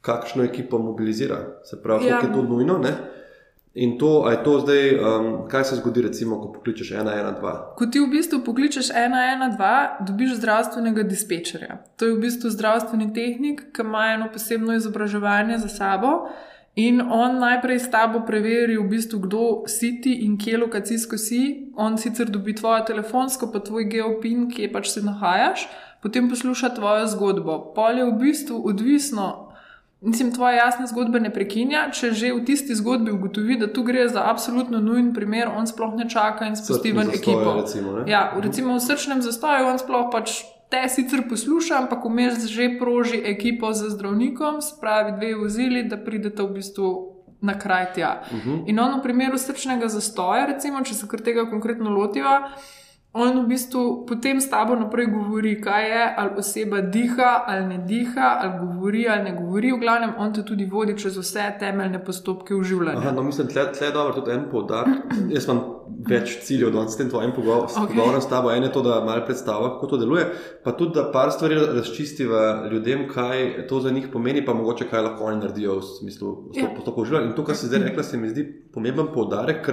[0.03, 1.39] kakšno ekipo mobilizira.
[1.65, 2.19] Se pravi, ja.
[2.23, 2.79] je to nujno.
[2.83, 2.95] Ne?
[3.75, 7.63] In to, je to zdaj, um, kaj se zgodi, recimo, ko pokličeš 112?
[7.79, 11.79] Ko ti v bistvu pokličeš 112, dobiš zdravstvenega dispečerja.
[11.97, 16.13] To je v bistvu zdravstveni tehnik, ki ima eno posebno izobraževanje za sabo.
[16.75, 21.71] In on najprej s tabo preveri, v bistvu, kdo si ti in kje lokacijsko si.
[21.79, 25.69] On sicer dobi tvojo telefonsko, pa tvoj geopin, kje pač se nahajaš,
[26.03, 27.59] potem posluša tvojo zgodbo.
[27.79, 29.55] Pol je v bistvu odvisno
[30.05, 31.87] Mislim, tvoja jasna zgodba ne prekinja.
[31.97, 35.95] Če že v tisti zgodbi ugotovi, da tu gre za absolutno nujen primer, on sploh
[35.97, 37.55] ne čaka in spusti ven ekipo.
[37.57, 40.43] Recimo, ja, recimo v srčnem zastoju on sploh pač
[40.75, 46.43] te sicer posluša, ampak vmes že proži ekipo z zdravnikom, spravi dve vozili, da pridete
[46.43, 46.89] v bistvu
[47.45, 48.23] na kraj tja.
[48.31, 48.51] Uh mhm.
[48.51, 48.63] -huh.
[48.67, 52.51] In on v primeru srčnega zastoja, recimo, če se kar tega konkretno lotiva
[53.15, 57.79] on v bistvu potem s tabo naprej govori, kaj je, ali oseba diha ali ne
[57.87, 59.73] diha, ali govori ali ne govori.
[59.73, 63.13] V glavnem, on te tudi vodi čez vse temeljne postopke v življenju.
[63.15, 65.15] No, mislim, da je dobro tudi en podatek.
[65.31, 65.63] Jaz imam
[66.11, 68.21] več ciljev, da s tem tvojim pogovorom okay.
[68.21, 68.51] s tabo.
[68.51, 70.25] En je to, da malo predstavlja, kako to deluje,
[70.65, 75.07] pa tudi, da par stvari razčistiva ljudem, kaj to za njih pomeni, pa mogoče kaj
[75.07, 76.73] lahko oni naredijo v smislu ja.
[76.75, 77.31] postopkov življenja.
[77.31, 79.71] In to, kar si zdaj rekla, se mi zdi pomemben podarek.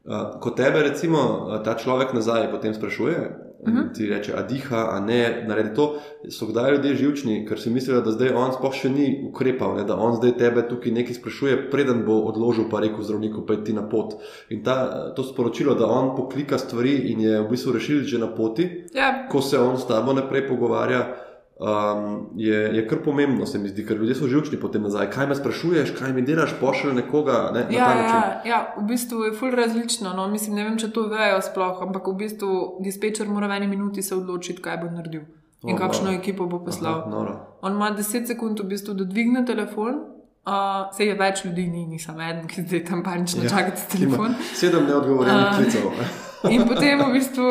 [0.00, 3.78] Uh, ko tebe, recimo, ta človek nazaj potem sprašuje, uh mhm.
[3.78, 3.96] -huh.
[3.96, 5.94] ti reče, a diha, a ne, naredi to,
[6.28, 9.84] so kdaj ljudje živčni, ker si mislijo, da zdaj on sploh še ni ukrepal, ne,
[9.84, 13.72] da on zdaj tebe tukaj nekaj sprašuje, preden bo odložil pa rekel zdravniku, pa ti
[13.72, 14.14] na pot.
[14.48, 18.34] In ta, to sporočilo, da on poklika stvari in je v bistvu rešil že na
[18.34, 19.28] poti, ja.
[19.30, 21.29] ko se on s tabo naprej pogovarja
[21.60, 25.10] um, je, je kar pomembno, se mi zdi, ker ljudje so živčni potem nazaj.
[25.10, 27.50] Kaj me sprašuješ, kaj mi delaš, pošilj nekoga.
[27.54, 30.14] Ne, ja, ja, ja, v bistvu je ful različno.
[30.16, 30.28] No.
[30.28, 34.02] Mislim, ne vem, če to vejo sploh, ampak v bistvu dispečer mora v eni minuti
[34.02, 35.28] se odločiti, kaj bo naredil.
[35.68, 36.16] In oh, kakšno no.
[36.16, 37.04] ekipo bo poslal.
[37.04, 37.36] Aha.
[37.60, 40.00] On ima 10 sekund, v bistvu, da dvigne telefon,
[40.40, 44.34] Uh, se je več ljudi, ni, nisem eden, ki zdaj tam panično čaka na telefon.
[44.56, 46.29] Sedem neodgovorjenih klicev.
[46.48, 47.44] In potem v bistvu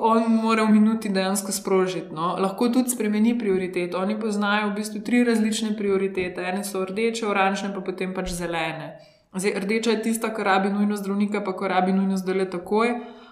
[0.00, 2.10] on mora v minuti dejansko sprožiti.
[2.14, 2.34] No.
[2.38, 3.94] Lahko tudi spremeni prioritet.
[3.94, 6.42] Oni poznajo v bistvu tri različne prioritete.
[6.42, 8.98] Ene so rdeče, oranžne, pa potem pač zelene.
[9.34, 12.88] Zdaj, rdeča je tista, ki rabi nujno zdravnika, pa ko rabi nujno zdaj le takoj.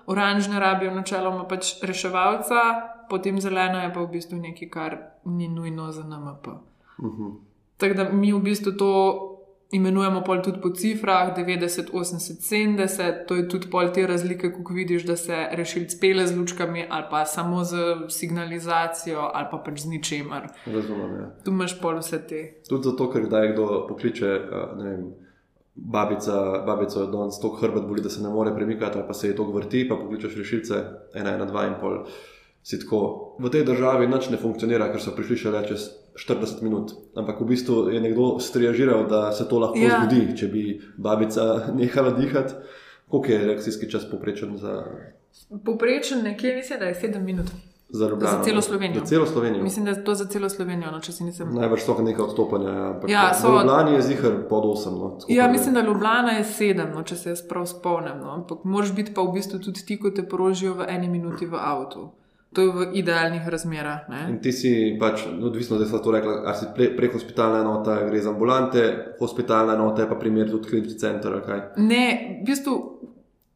[0.07, 2.61] Oranžne rabijo načeloma pač reševalca,
[3.11, 6.47] potem zelena je pa v bistvu nekaj, kar ni nujno za NMP.
[6.47, 7.23] Uh mhm.
[7.23, 7.35] -huh.
[7.77, 8.91] Tako da mi v bistvu to
[9.71, 14.75] imenujemo pol tudi po cifrah, 90, 80, 70, to je tudi pol te razlike, ko
[14.75, 17.77] vidiš, da se rešilc pele z lučkami ali pa samo z
[18.09, 20.49] signalizacijo ali pa pač z ničemer.
[20.67, 21.15] Razumem.
[21.21, 21.31] Ja.
[21.45, 22.43] Tu imaš pol vse te.
[22.69, 24.39] Tudi zato, ker kdaj kdo pokliče,
[24.77, 25.11] ne vem.
[25.75, 29.37] Babica, babica je danes tako hrbet, boli, da se ne more premikati, pa se je
[29.37, 30.83] to vrti, pa pokličeš rešilce,
[31.15, 32.03] ena, ena, dva in pol.
[32.71, 32.99] Tako,
[33.41, 36.93] v tej državi nič ne funkcionira, ker so prišli še le čez 40 minut.
[37.17, 40.01] Ampak v bistvu je nekdo striažiral, da se to lahko ja.
[40.01, 40.65] zgodi, če bi
[40.97, 41.47] babica
[41.81, 42.55] nehala dihati.
[43.11, 44.85] Koliko je reakcijski čas poprečen za?
[45.65, 47.47] Poprečen nekje, mislim, da je 7 minut.
[47.93, 49.01] Za, Ljubljano, za celo Slovenijo.
[49.01, 49.63] Za celo Slovenijo.
[49.63, 50.91] Mislim, da je to za celo Slovenijo.
[50.91, 51.55] No, nisem...
[51.55, 52.95] Najbrž so nekaj odstopanja.
[53.09, 53.49] Ja, so...
[53.49, 54.91] Ljubljana je zihar pod 8.
[54.91, 58.19] No, ja, mislim, da Ljubljana je 7, no, če se jaz prav spomnim.
[58.21, 58.31] No.
[58.31, 61.59] Ampak moraš biti pa v bistvu tudi ti, ko te porožijo v eni minuti v
[61.59, 62.11] avtu.
[62.51, 64.09] To je v idealnih razmerah.
[64.11, 64.25] Ne?
[64.33, 67.95] In ti si pač, odvisno, da si to rekla, ali si pre, prek hospitalne enote,
[68.11, 68.83] gre za ambulante,
[69.21, 71.39] hospitalne enote, pa primer tudi klinični center.
[71.79, 72.05] Ne,
[72.43, 72.75] v bistvu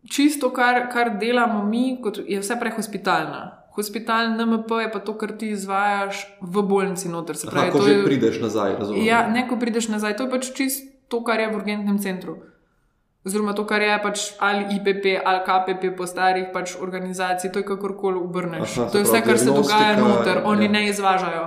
[0.07, 3.67] čisto, kar, kar delamo mi, je vse prek hospitalna.
[3.75, 7.35] Hospital NMP je pa to, kar ti izvajaš v bolnici noter.
[7.35, 9.03] Se pravi, Aha, ko že je, prideš nazaj, razumem.
[9.03, 12.39] ja, ne, ko prideš nazaj, to je pač čist to, kar je v urgentnem centru.
[13.25, 17.65] Oziroma, to, kar je pač ali IPP ali KPP po starih pač organizacij, to je
[17.65, 18.79] kakorkoli obrneš.
[18.79, 20.73] Aha, to je vse, kar se dogaja noter, oni ja.
[20.73, 21.47] ne izvažajo.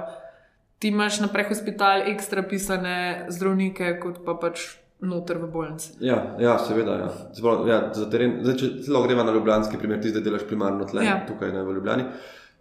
[0.79, 4.65] Ti imaš naprej hospital ekstra pisane zdravnike, kot pa pač
[5.01, 5.93] noter v bolnici.
[6.01, 6.97] Ja, ja, seveda.
[6.97, 7.11] Ja.
[7.33, 10.85] Zbrav, ja, za teren, zdaj, če celo gremo na ljubljanski primer, ti zdaj delaš primarno
[10.89, 11.21] tle, Ja.
[11.21, 11.25] ja.
[11.29, 12.09] tukaj ne v Ljubljani.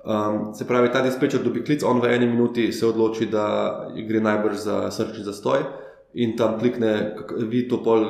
[0.07, 4.21] Um, se pravi, ta dispečer dobi klic, on v eni minuti se odloči, da gre
[4.21, 5.65] najbrž za srčni zastoj.
[6.17, 8.01] In tam klikne, vi to pol,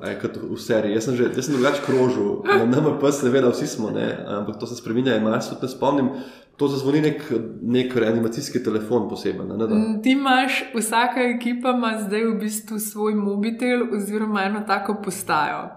[0.00, 0.94] eh, je kot v seriji.
[0.94, 4.66] Jaz sem že, jaz sem drugače krožil, na NMP, seveda, vsi smo, ne, ampak to
[4.66, 6.08] se spremenja, in jaz se tudi ne spomnim,
[6.56, 7.22] to zazvoni nek,
[7.62, 9.48] nek reanimacijski telefon poseben.
[9.48, 9.66] Ne, ne.
[9.66, 15.68] Mm, Ti imaš, vsaka ekipa ima zdaj v bistvu svoj mobitel oziroma eno tako postajo.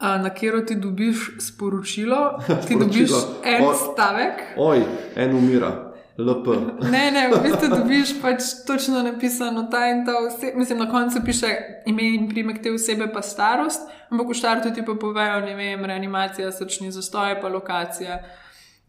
[0.00, 3.42] Na katero ti dobiš sporočilo, ti dobiš Sporočilo.
[3.44, 4.82] en O- stavek, Oj,
[5.16, 5.83] en umira,
[6.18, 6.46] LP.
[6.90, 10.58] Ne, ne, v bistvu dobiš pač točno napisano ta in ta oseba.
[10.58, 11.50] Mislim, na koncu piše
[11.86, 15.84] ime in primek te osebe, pa starost, ampak v štartu ti pa povejo, ne vem,
[15.84, 18.22] reanimacija, srčni zastoj, pa lokacija.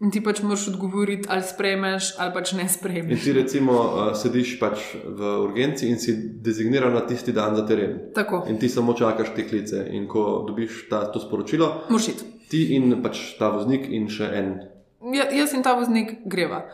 [0.03, 3.23] In ti pač moraš odgovoriti, ali sprejmeš, ali pač ne In sprejmeš.
[3.23, 8.11] ti recimo uh, sediš pač v urgenci in si dezigniran na tisti dan za teren.
[8.13, 9.87] Tako, In ti samo čakaš te klice.
[9.91, 12.21] In ko dobiš ta, to sporočilo, mošit.
[12.51, 14.59] ti in pač ta voznik in še en.
[15.15, 16.65] Ja, jaz in ta voznik greva.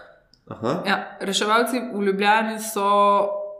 [0.52, 2.86] Aha, Ja, reševalci v Ljubljani so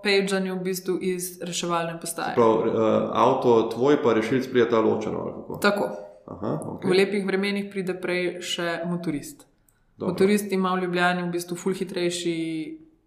[0.02, 2.36] pejžani v bistvu iz reševalne postaje.
[2.36, 2.66] prav, uh,
[3.14, 5.46] avto tvoj pa rešilc prijeta ločeno.
[5.62, 5.90] Tako,
[6.28, 6.98] Aha, v okay.
[6.98, 9.46] lepih vremenih pride prej še motorist.
[9.98, 10.12] Dobro.
[10.12, 12.36] Motorist ima v Ljubljani v bistvu ful hitrejši,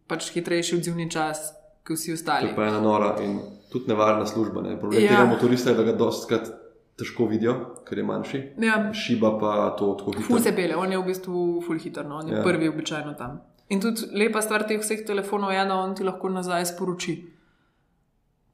[0.07, 1.51] pač hitrejši odzivni čas,
[1.83, 2.49] kot vsi To ostali.
[2.49, 4.62] je pa ena nora in tudi nevarna služba.
[4.62, 4.79] Ne?
[4.79, 5.09] Problem Ja.
[5.11, 6.47] tega motorista je, da ga dostkrat
[6.94, 8.38] težko vidijo, ker je manjši.
[8.59, 10.38] Ja, Šiba pa to tako ful hitro.
[10.40, 12.16] se pele, on je v bistvu ful hiter, no?
[12.16, 12.37] on je.
[12.37, 12.42] Ja.
[12.42, 13.40] prvi običajno tam.
[13.68, 17.14] In tudi lepa stvar teh vseh telefonov je, da on ti lahko nazaj sporoči.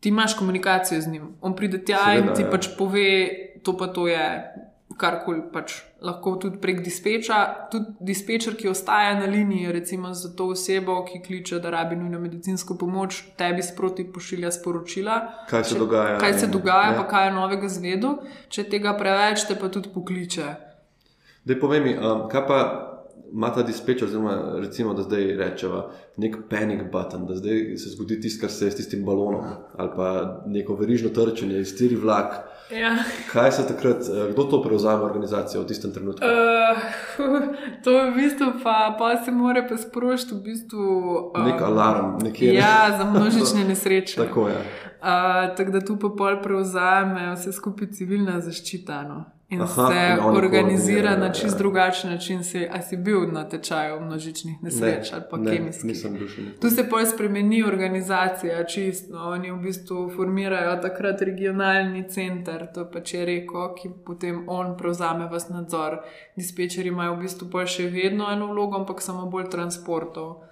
[0.00, 2.46] Ti imaš komunikacijo z njim, on pride tja Seveda, in ti ja.
[2.46, 2.50] ja.
[2.50, 3.06] pač pove,
[3.62, 4.26] to pa to je.
[4.96, 7.36] Karkoli pač lahko tudi prek dispeča,
[7.70, 12.18] tudi dispečer, ki ostaja na liniji, recimo za to osebo, ki kliče, da rabi nujno
[12.20, 16.18] medicinsko pomoč, tebi sproti pošilja sporočila, Kaj se Če- dogaja?
[16.18, 16.96] kaj se dogaja, ja.
[16.96, 18.18] pa kaj je novega zvedel.
[18.48, 20.44] Če tega preveč, te pa tudi pokliče.
[21.44, 22.58] Dej povej mi, um, kaj pa
[23.32, 28.20] ima ta dispečer, oziroma recimo, da zdaj rečeva nek panic button, da zdaj se zgodi
[28.20, 29.44] tisto, kar se je s tistim balonom,
[29.76, 32.34] ali pa neko verižno trčenje, iztiri vlak.
[32.70, 32.96] Ja.
[33.32, 36.26] Kaj se takrat, eh, kdo to prevzame organizacijo v tistem trenutku?
[36.26, 36.78] Uh,
[37.84, 40.86] to je v bistvu, pa, pa se mora pa sprožiti v bistvu.
[41.36, 42.54] Um, Nek alarm, nekje.
[42.54, 44.16] Ja, za množične nesreče.
[44.24, 44.62] Tako je.
[45.00, 49.02] Uh, tako da tu pa pol prevzame vse skupaj civilna zaščita.
[49.08, 49.24] No.
[49.50, 51.58] In Aha, se in organizira na čist ja.
[51.58, 52.44] drugačen način.
[52.44, 55.84] Si, a si bil na tečaju množičnih nesreč ali pa ne, kemijskih?
[55.84, 56.60] nisem bil še nikoli.
[56.60, 59.18] Tu se pol spremeni organizacija, čisto.
[59.18, 65.26] Oni v bistvu formirajo takrat regionalni center, to pač je reko, ki potem on prevzame
[65.32, 65.98] vas nadzor.
[66.38, 70.44] Dispečeri imajo v bistvu pol še vedno eno vlogo, ampak samo bolj transportov.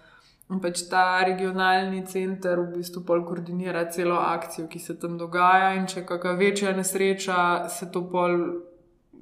[0.51, 5.77] In pač ta regionalni center v bistvu pol koordinira celo akcijo, ki se tam dogaja,
[5.79, 8.37] in če kakšna večja nesreča, se to pol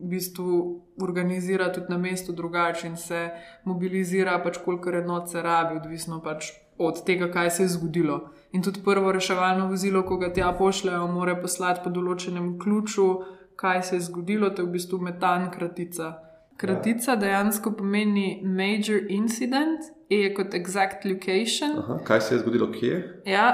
[0.00, 3.30] v bistvu organizira tudi na mestu drugače in se
[3.64, 8.20] mobilizira, pač koliko enot se rabi, odvisno pač od tega, kaj se je zgodilo.
[8.52, 13.08] In tudi prvo reševalno vozilo, ko ga tja pošljajo, mora poslati po določenem ključu,
[13.56, 16.12] kaj se je zgodilo, to je v bistvu metan kratica.
[16.56, 21.78] Kratica dejansko pomeni major incident, E je kot exact location.
[21.78, 23.22] Aha, kaj se je zgodilo, kje?
[23.26, 23.46] Ja,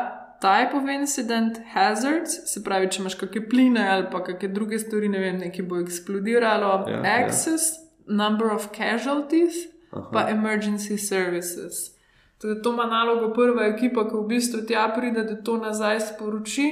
[0.42, 5.08] type of incident, hazards, se pravi, če imaš kakšne pline ali pa kakšne druge stvari,
[5.08, 8.16] ne vem, nekaj bo eksplodiralo, Ja, ja, access, ja.
[8.16, 9.54] number of casualties,
[9.90, 10.08] Aha.
[10.12, 11.92] pa emergency services.
[12.38, 16.68] Teda to ima nalogo prva ekipa, ki v bistvu tja pride, da to nazaj sporoči,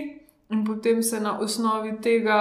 [0.51, 2.41] in potem se na osnovi tega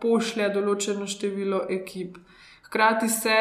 [0.00, 2.18] pošlje določeno število ekip.
[2.62, 3.34] Hkrati se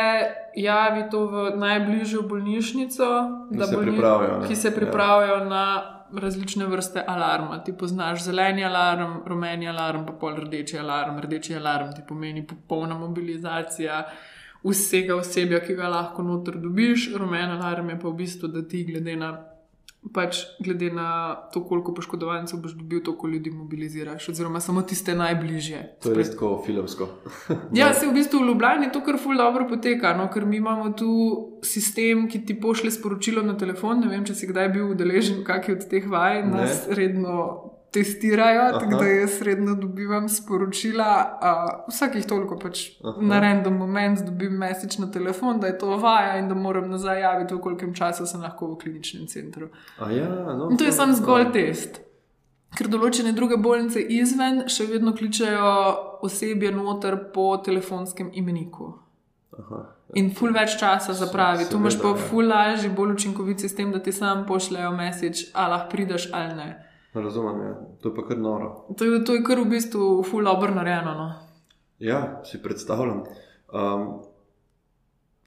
[0.56, 3.08] javi to v najbližjo bolnišnico,
[3.52, 4.47] da se bolni- pripravijo, ne?
[4.47, 4.73] ki se Ja.
[4.73, 5.63] pripravijo na
[6.13, 7.63] različne vrste alarma.
[7.63, 11.19] Ti poznaš zeleni alarm, rumeni alarm, pa pol rdeči alarm.
[11.21, 14.05] Rdeči alarm ti pomeni popolna mobilizacija
[14.63, 17.11] vsega osebja, ki ga lahko noter dobiš.
[17.15, 19.35] Rumen alarm je pa v bistvu, da ti glede na.
[20.13, 25.81] Pač glede na to, koliko poškodovancev boš dobil, toliko ljudi mobiliziraš, oziroma samo tiste najbližje.
[26.03, 27.07] To je res tako filmsko.
[27.79, 30.29] Ja, se v bistvu v Ljubljani to kar ful dobro poteka, no?
[30.33, 31.10] ker mi imamo tu
[31.63, 33.99] sistem, ki ti pošlje sporočilo na telefon.
[33.99, 36.51] Ne vem, če si kdaj bil udeležen v kakšni od teh vaj, Ne.
[36.62, 41.10] nas redno testirajo, tako da jaz redno dobivam sporočila.
[41.41, 43.21] Uh, vsakih toliko pač Aha.
[43.21, 47.21] na random moment dobim mesič na telefon, da je to vaja in da moram nazaj
[47.21, 49.71] javiti, v kolikem času sem lahko v kliničnem centru.
[49.97, 52.01] A ja, no, In to je sam zgolj test.
[52.77, 55.69] Ker določene druge bolnice izven še vedno kličejo
[56.27, 58.91] osebje noter po telefonskem imeniku.
[59.57, 59.86] Aha.
[60.15, 61.67] In ful več časa zapravi.
[61.67, 62.19] Tu imaš pa ja.
[62.29, 66.69] ful lažji, bolj učinkovit sistem, da ti sam pošljejo mesič, ali lahko prideš ali ne.
[67.13, 67.73] Razumem, ja.
[68.01, 68.85] to je pa kar noro.
[68.97, 71.13] To je, to je kar v bistvu ful dobro narejeno.
[71.13, 71.27] No.
[71.99, 73.23] Ja, si predstavljam.
[73.73, 74.19] Um,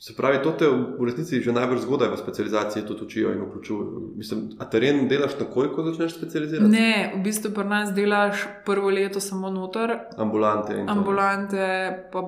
[0.01, 4.01] se pravi, to te v resnici že najbolj zgodaj v specializaciji tudi učijo in vključujejo.
[4.17, 6.71] Mislim, a teren delaš takoj, ko začneš specializirati?
[6.73, 10.93] Ne, v bistvu pri nas delaš prvo leto samo noter, Ambulante in to.
[10.93, 11.67] ambulante,
[12.13, 12.23] pa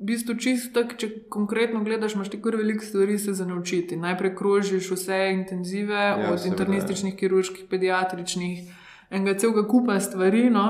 [0.00, 3.96] v bistvu čisto tako, če konkretno gledaš, imaš ti kar veliko stvari se za naučiti.
[4.00, 8.62] Najprej krožiš vse intenzive, ja, od internističnih, kirurških, pediatričnih,
[9.10, 10.48] enega celega kupa stvari.
[10.50, 10.66] No?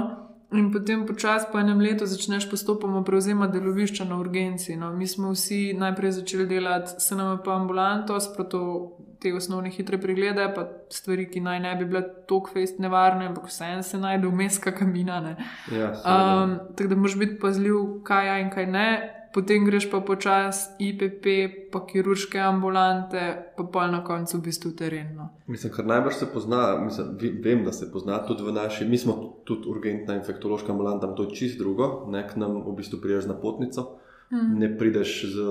[0.52, 4.74] In potem počasi po enem letu začneš postopoma prevzemati delovišča na urgenci.
[4.76, 10.66] No, mi smo vsi najprej začeli delati SNMP ambulanto, sproto te osnovne hitre preglede, pa
[10.90, 14.90] stvari, ki naj ne bi bile tako fest nevarne, ampak vseeno se najde vmes kakšna
[14.90, 15.20] mina.
[15.20, 15.36] Ne.
[15.70, 15.92] Ja.
[16.02, 18.90] Um, tako da moraš biti pazljiv, kaj je in kaj ne.
[19.34, 21.24] Potem greš pa počasi IPP,
[21.70, 25.28] pa kirurške ambulante, pa pa na koncu v bistvu terenno.
[25.46, 29.42] Mislim, kar najbolj se pozna, mislim, vem, da se pozna tudi v naši, mi smo
[29.46, 33.38] tudi urgentna infektološka ambulanta, to je čist drugo, ne k nam v bistvu priješ na
[33.38, 33.86] potnico.
[34.30, 34.58] Mm.
[34.58, 35.44] Ne prideš z,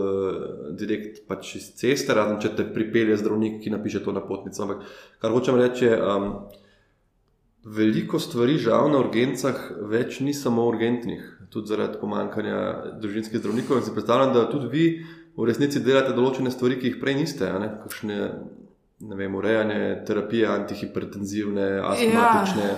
[0.80, 4.64] direkt pač iz ceste, razen če te pripelje zdravnik, ki napiše to na potnico.
[4.64, 4.86] Ampak
[5.20, 6.30] kar hočem reči, je, um,
[7.64, 9.60] veliko stvari žal na urgencah
[9.92, 12.60] več ni samo urgentnih, tudi zaradi pomankanja
[13.02, 13.80] družinskih zdravnikov.
[13.80, 14.86] In si predstavljam, da tudi vi
[15.38, 17.72] v resnici delate določene stvari, ki jih prej niste, ne?
[17.84, 18.18] kakšne
[19.00, 22.64] ne vem, urejanje terapije, antihipertenzivne, astmatične.
[22.64, 22.78] Ja.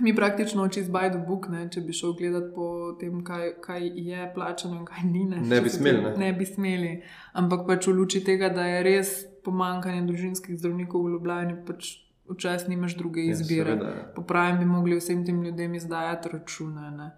[0.00, 2.68] Mi praktično oči zbajdo buk, ne, če bi šel gledati po
[3.00, 5.26] tem, kaj, kaj je plačano in kaj ni.
[5.28, 6.12] Ne če bi smeli, ne.
[6.16, 6.92] ne bi smeli.
[7.36, 9.10] Ampak pač v luči tega, da je res
[9.44, 11.92] pomankanje družinskih zdravnikov v Ljubljani, pač
[12.30, 13.72] včasih nimaš druge Ja, izbire.
[13.72, 14.04] seveda, ja.
[14.14, 17.10] Po pravem bi mogli vsem tem ljudem izdajati račune, ne.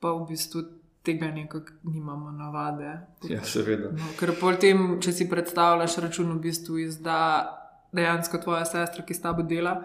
[0.00, 0.62] pa v bistvu
[1.02, 3.00] tega nekako nimamo navade.
[3.24, 3.90] Ja, seveda.
[3.92, 7.18] No, ker potem, če si predstavljaš račun, v bistvu izda
[7.92, 9.76] dejansko tvoja sestra, ki s tabo dela.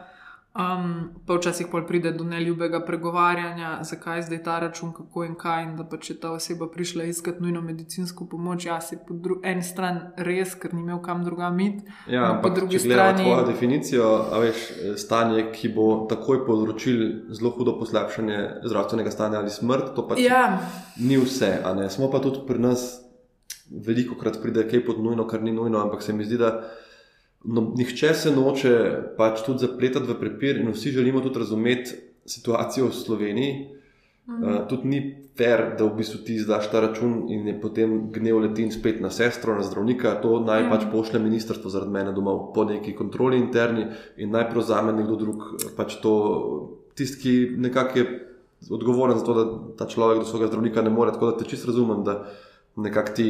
[0.52, 5.64] Um, pa včasih pol pride do neljubega pregovarjanja, zakaj zdaj ta račun, kako in kaj.
[5.64, 9.16] In da pa če ta oseba prišla iskat nujno medicinsko pomoč, jaz si po
[9.48, 11.88] eni strani res, ker ni imel kam drugam iti.
[12.12, 14.66] Ja, po ampak drugi če gledamo strani- tvojo definicijo, a veš,
[15.00, 20.60] stanje, ki bo takoj povzročil zelo hudo poslabšanje zdravstvenega stanja ali smrt, to pač Ja,
[21.00, 21.64] ni vse.
[21.90, 23.00] Smo pa tudi pri nas
[23.72, 26.68] veliko krat pride kaj pod nujno, kar ni nujno, ampak se mi zdi, da
[27.44, 28.78] no, nihče se noče
[29.18, 33.54] pač tudi zapletati v prepir in vsi želimo tudi razumeti situacijo v Sloveniji.
[34.30, 34.44] Mhm.
[34.44, 35.00] Uh, tudi ni
[35.38, 39.02] fair, da v bistvu ti izdaš ta račun in je potem gnev leti in spet
[39.02, 40.20] na sestro, na zdravnika.
[40.22, 40.70] To naj Ja.
[40.70, 45.44] pač pošlje ministrstvo zaradi mene domov po neki kontroli interni in naj prevzame nekdo drug.
[45.78, 46.14] Pač to,
[46.96, 48.06] tisti, ki nekako je
[48.70, 49.46] odgovoren za to, da
[49.78, 51.12] ta človek do svojega zdravnika ne more.
[51.12, 52.26] Tako da te čisto razumem, da
[52.76, 53.28] nekako ti.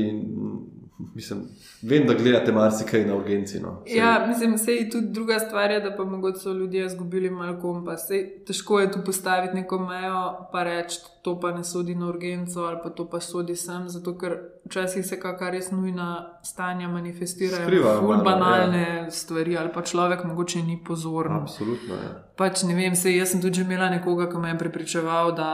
[1.16, 1.40] Mislim,
[1.82, 3.60] vem, da gledate marsikaj na urgenci.
[3.60, 3.84] No.
[3.86, 7.30] Saj- Ja, mislim, da je tudi druga stvar, je, da pa mogoče so ljudje izgubili
[7.30, 8.08] malo kompas.
[8.08, 12.60] Sej, težko je tu postaviti neko mejo, pa reči, to pa ne sodi na urgenco
[12.62, 16.08] ali pa to pa sodi sem, zato ker včasih se kakšna res nujna
[16.44, 17.68] stanja manifestirajo.
[17.68, 19.12] Skrivajo malo, banalne ja.
[19.12, 21.32] stvari ali pa človek mogoče ni pozoren.
[21.34, 21.96] Absolutno.
[21.96, 22.24] Ja.
[22.36, 25.50] Pač ne vem, sej, jaz sem tudi že imela nekoga, ki me je prepričeval, da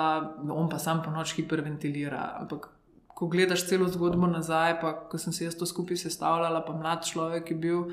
[0.51, 2.37] on pa sam po noč hiperventilira.
[2.39, 2.69] Ampak
[3.17, 7.01] ko gledaš celo zgodbo nazaj, pa ko sem se jaz to skupaj sestavljala, pa mlad
[7.03, 7.83] človek je bil.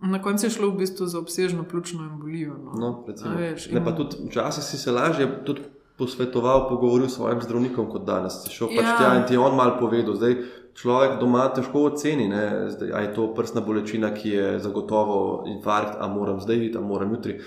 [0.00, 2.54] Na koncu je šlo v bistvu za obsežno pljučno embolijo.
[2.56, 2.70] No.
[2.74, 3.34] No, recimo.
[3.36, 5.62] Veš, ne, in- pa tudi včasih si se lažje tudi
[5.96, 8.38] posvetoval, pogovoril s svojim zdravnikom kot danes.
[8.42, 8.96] Si šel pač Ja.
[8.96, 10.14] tja in ti je on mal povedal.
[10.14, 10.36] Zdaj,
[10.74, 15.98] človek doma težko oceni, ne, zdaj, a je to prsna bolečina, ki je zagotovo infarkt,
[16.00, 17.38] a moram zdaj iti, a moram jutri.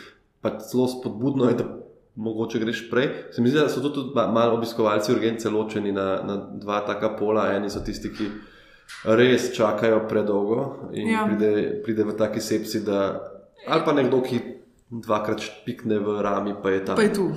[0.42, 1.66] Pa celo spodbudno je, da
[2.16, 3.10] mogoče greš prej.
[3.32, 7.10] Se mi zdi, da so tudi ma- malo obiskovalci urgence ločeni na, na dva taka
[7.10, 7.54] pola.
[7.54, 8.30] Eni so tisti, ki
[9.06, 11.26] res čakajo predolgo in ja.
[11.26, 13.22] Pride, pride v taki sepsi, da
[13.68, 14.40] ali pa nekdo, ki
[14.92, 16.96] dvakrat pikne v rami, pa je tam.
[16.96, 17.32] Pa je tu.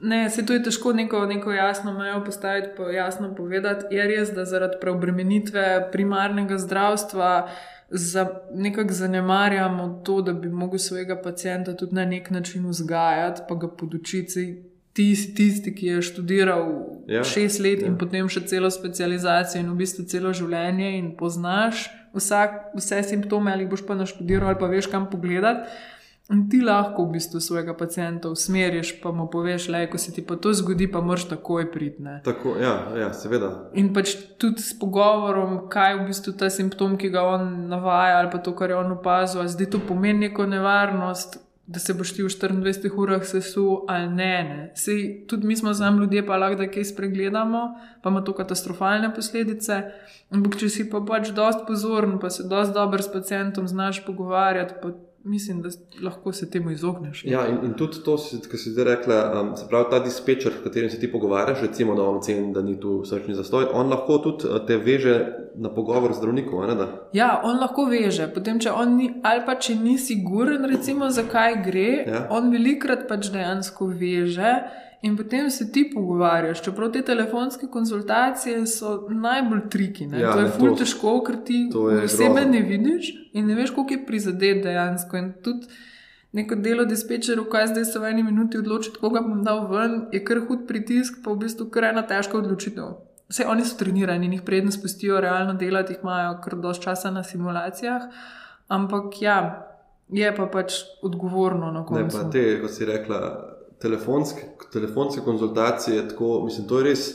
[0.00, 3.94] Ne, se tu je težko neko, neko jasno mejo postaviti, pa jasno povedati.
[3.94, 7.48] Je res, da zaradi preobremenitve primarnega zdravstva
[7.90, 13.54] za, nekako zanemarjamo to, da bi mogel svojega pacijenta tudi na nek način vzgajati, pa
[13.54, 14.30] ga podučiti.
[14.30, 14.54] Saj
[14.96, 16.70] Tisti, tisti, ki je študiral
[17.06, 17.86] Ja, šest let ja.
[17.86, 21.82] in potem še celo specializacijo in v bistvu celo življenje, in poznaš
[22.16, 25.68] vsak, vse simptome, ali boš pa naštudiral, ali pa veš, kam pogledati.
[26.32, 30.24] In ti lahko v bistvu svojega pacijenta usmeriš, pa mu poveš, da ko se ti
[30.26, 32.02] pa to zgodi, pa moraš takoj priti.
[32.24, 33.70] Tako, ja, ja, seveda.
[33.78, 38.18] In pač tudi s pogovorom, kaj je v bistvu ta simptom, ki ga on navaja,
[38.18, 42.12] ali pa to, kar je on opazil, zdaj to pomeni neko nevarnost, da se boš
[42.14, 44.34] ti v 24 urah sesul ali ne.
[44.50, 44.72] ne.
[44.74, 47.62] Sej, tudi mi smo znam ljudje, pa lahko da kaj spregledamo,
[48.02, 49.82] pa ima to katastrofalne posledice.
[50.30, 54.74] Ampak če si pa pač dost pozoren, pa se dost dobro s pacijentom znaš pogovarjati
[55.26, 55.68] mislim, da
[56.02, 57.24] lahko se temu izogneš.
[57.24, 58.16] Ja, in, in tudi to,
[58.50, 61.94] kar si zdaj rekla, um, se pravi, ta dispečer, s katerim se ti pogovarjaš, recimo,
[61.94, 65.18] da on oceni, da ni tu srčni zastoj, on lahko tudi uh, te veže
[65.56, 66.78] na pogovor z zdravnikom.
[67.12, 68.28] Ja, on lahko veže.
[68.34, 72.26] Potem, če on ni, ali pa če ni siguren, recimo, zakaj gre, ja.
[72.30, 74.56] on velikrat pač dejansko veže.
[75.06, 76.62] In potem se ti pogovarjaš.
[76.62, 80.08] Čeprav te telefonske konzultacije so najbolj triki.
[80.12, 81.60] Ja, to je ful to, težko, ker ti
[82.04, 85.16] osebe ne vidiš in ne veš, koliko je prizadet dejansko.
[85.16, 85.70] In tudi
[86.32, 90.24] neko delo dispečerja, kaj zdaj se v eni minuti odločiti, koga bom dal ven, je
[90.24, 92.96] kar hud pritisk, pa v bistvu kar ena težka odločitev.
[93.30, 97.22] Vse oni so trenirani jih prednjo spustijo realno delati, jih imajo kar dosti časa na
[97.22, 98.10] simulacijah.
[98.68, 99.38] Ampak ja,
[100.10, 102.18] je pa pač odgovorno na koncu.
[102.18, 107.06] Ne, pa te, kot si rekla telefonske, telefonske konzultacije, tako, mislim, to je res.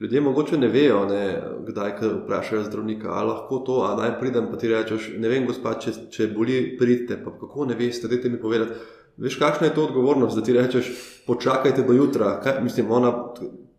[0.00, 4.58] Ljudje mogoče ne vejo, ne, kdaj vprašajo zdravnika, ali lahko to, a naj pridem, pa
[4.60, 8.40] ti rečeš, ne vem, gospod, če, če boli, pridite, pa kako ne veste, dajte mi
[8.40, 8.76] povedati.
[9.16, 10.90] Veš, kakšna je to odgovornost, da ti rečeš,
[11.26, 12.34] počakajte do jutra.
[12.44, 13.14] Kaj, mislim, ona,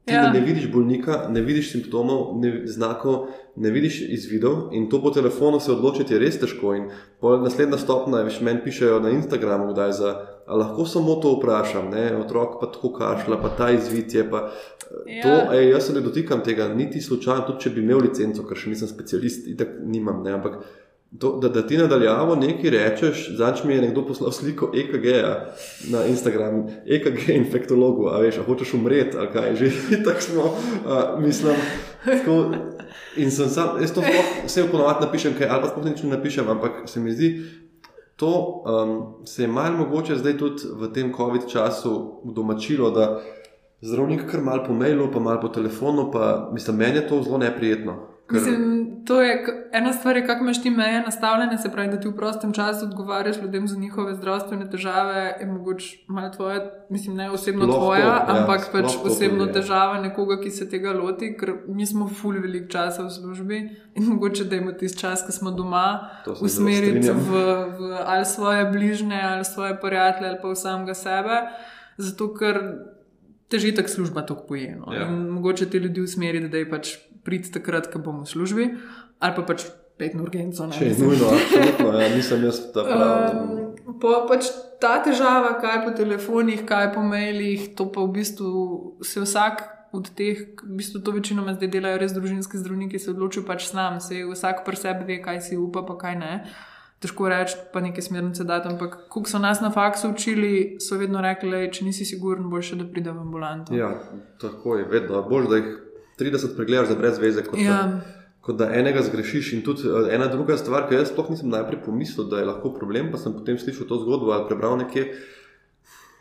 [0.08, 0.32] ti ja.
[0.34, 5.60] ne vidiš bolnika, ne vidiš simptomov, ne, znakov, ne vidiš izvidov in to po telefonu
[5.60, 6.74] se odločiti je res težko.
[6.74, 6.90] In
[7.44, 10.16] naslednja stopnja, veš, meni pišejo na Instagramu, kdaj za
[10.48, 12.18] lahko samo to vprašam, ne?
[12.18, 14.30] otrok pa tako kašlja, pa ta izvid je.
[14.30, 14.50] Pa,
[15.06, 15.24] ja.
[15.24, 18.60] to, ej, jaz se ne dotikam tega, niti slučajno, tudi če bi imel licenco, ker
[18.60, 20.24] še nisem specialist, in tako nimam.
[20.24, 20.38] Ne?
[20.40, 20.62] Ampak
[21.20, 25.34] to, da, da ti nadaljavo nekaj rečeš, zač mi je nekdo poslal sliko EKG-ja
[25.92, 29.72] na Instagram, EKG infektologu, a veš, a hočeš umreti, ali kaj že,
[30.08, 30.50] tako smo,
[30.86, 31.56] a, mislim.
[32.08, 32.36] Tako,
[33.20, 34.04] in sem sam, jaz to
[34.46, 37.32] vse ponovadi napišem, kaj, ali pa sploh nič ne napišem, ampak se mi zdi,
[38.18, 43.22] To um, se je malo mogoče zdaj tudi v tem COVID času domačilo, da
[43.82, 47.38] zdravnik kar malo po mailu, pa malo po telefonu, pa mislim, meni je to zelo
[47.38, 48.17] neprijetno.
[48.28, 48.36] Ker...
[48.36, 52.16] Mislim, to je ena stvar, kako imaš ti meje nastavljene, se pravi, da ti v
[52.16, 57.66] prostem času odgovarjaš ljudem za njihove zdravstvene težave, je mogoče malo tvoje, mislim, ne osebno
[57.66, 61.86] Loh tvoja, ja, ampak pač osebno to, težava nekoga, ki se tega loti, ker mi
[61.86, 63.62] smo ful velik časa v službi
[63.96, 65.88] in mogoče da imamo tisti čas, ko smo doma,
[66.42, 67.48] usmeriti v,
[67.80, 71.42] v ali svoje bližnje, ali svoje prijatelje, ali pa v samega sebe.
[71.98, 72.60] Zato, ker
[73.48, 74.76] težitek služba to poje.
[74.76, 74.94] No.
[74.94, 75.08] Ja.
[75.10, 76.98] Mogoče te ljudi usmeriti, da je pač
[77.28, 78.70] prid takrat, ko bomo v službi,
[79.20, 79.68] ali pa pač
[80.00, 80.70] pet urgenco.
[80.72, 83.32] Če je nujno, absolutno, ja, nisem jaz ta pravi.
[83.84, 84.50] Um, po, pač
[84.82, 88.54] ta težava, kaj po telefonih, kaj po mailih, to pa v bistvu
[89.06, 89.66] se vsak
[89.98, 93.70] od teh, v bistvu to večino me zdaj delajo res družinski zdravniki, se odločijo pač
[93.72, 96.34] sam, se vsak pri sebi ve, kaj si upa, pa kaj ne.
[96.98, 101.22] Težko reči, pa nekaj smernice dati, ampak ko so nas na faksu učili, so vedno
[101.22, 103.76] rekli, če nisi siguren, boš še da pride v ambulanto.
[103.78, 103.92] Ja,
[104.42, 105.22] tako je, vedno.
[105.30, 105.76] Bož, da jih
[106.20, 107.82] 30 pregledaš za brez veze, kot, ja.
[107.84, 109.54] da, kot da enega zgrešiš.
[109.54, 112.74] In tudi eh, ena druga stvar, ki jaz sploh nisem najprej pomislil, da je lahko
[112.76, 115.12] problem, pa sem potem slišal to zgodbo ali prebral nekje.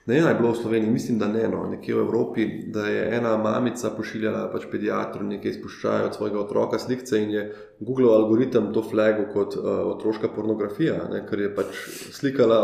[0.07, 3.33] Ne, naj bilo v Sloveniji, mislim, da ne, no, nekje v Evropi, da je ena
[3.43, 7.43] mamica pošiljala pač pediatru nekaj izpuščaja od svojega otroka slikce in je
[7.81, 9.65] Google algoritem to flagu kot uh,
[9.97, 11.81] otroška pornografija, ne, ker je pač
[12.15, 12.61] slikala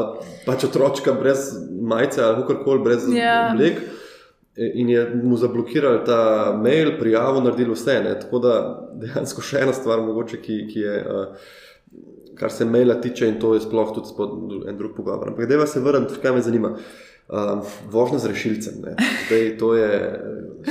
[0.47, 1.49] pač otročka brez
[1.83, 3.19] majice ali kakorkoli, brez yeah.
[3.19, 3.43] Ja.
[3.51, 3.83] oblek.
[4.57, 8.01] E, in je mu zablokiral ta mail, prijavo, naredil vse.
[8.05, 8.17] Ne?
[8.21, 8.57] Tako da
[9.01, 11.49] dejansko še ena stvar, mogoče, ki, ki je, uh,
[12.37, 15.33] kar se maila tiče, in to je sploh tudi en drug pogovor.
[15.33, 16.77] Ampak, da se vrnem, kaj me zanima.
[17.33, 18.81] Uh, vožnja z rešilcem.
[19.27, 19.91] Zdaj, to je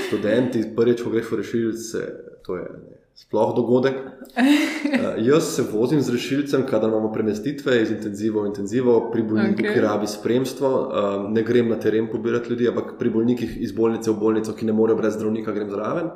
[0.07, 2.01] študenti, prvič, ko greš v rešilce,
[2.45, 3.95] to je ne, sploh dogodek.
[3.95, 9.61] Uh, jaz se vozim z rešilcem, kadar imamo premestitve iz intenzivo v intenzivo, pri bolniku,
[9.61, 9.74] okay.
[9.74, 10.69] ki rabi spremstvo.
[10.69, 14.65] Uh, ne grem na teren pobirati ljudi, ampak pri bolnikih iz bolnice v bolnico, ki
[14.65, 16.13] ne morejo brez zdravnika, grem zraven.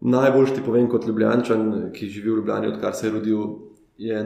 [0.00, 3.46] Najboljši ti povem, kot ljubljančan, ki živi v Ljubljani, odkar se je rodil,
[3.98, 4.20] je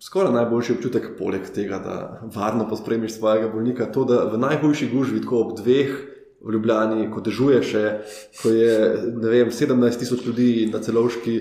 [0.00, 1.96] skoraj najboljši občutek, poleg tega, da
[2.34, 5.98] varno pospremiš svojega bolnika, to, da v najhujši gužvi, tako ob dveh
[6.44, 7.84] v Ljubljani, ko dežuje še,
[8.42, 8.74] ko je
[9.24, 11.38] vem, 17 tisoč ljudi na celovški,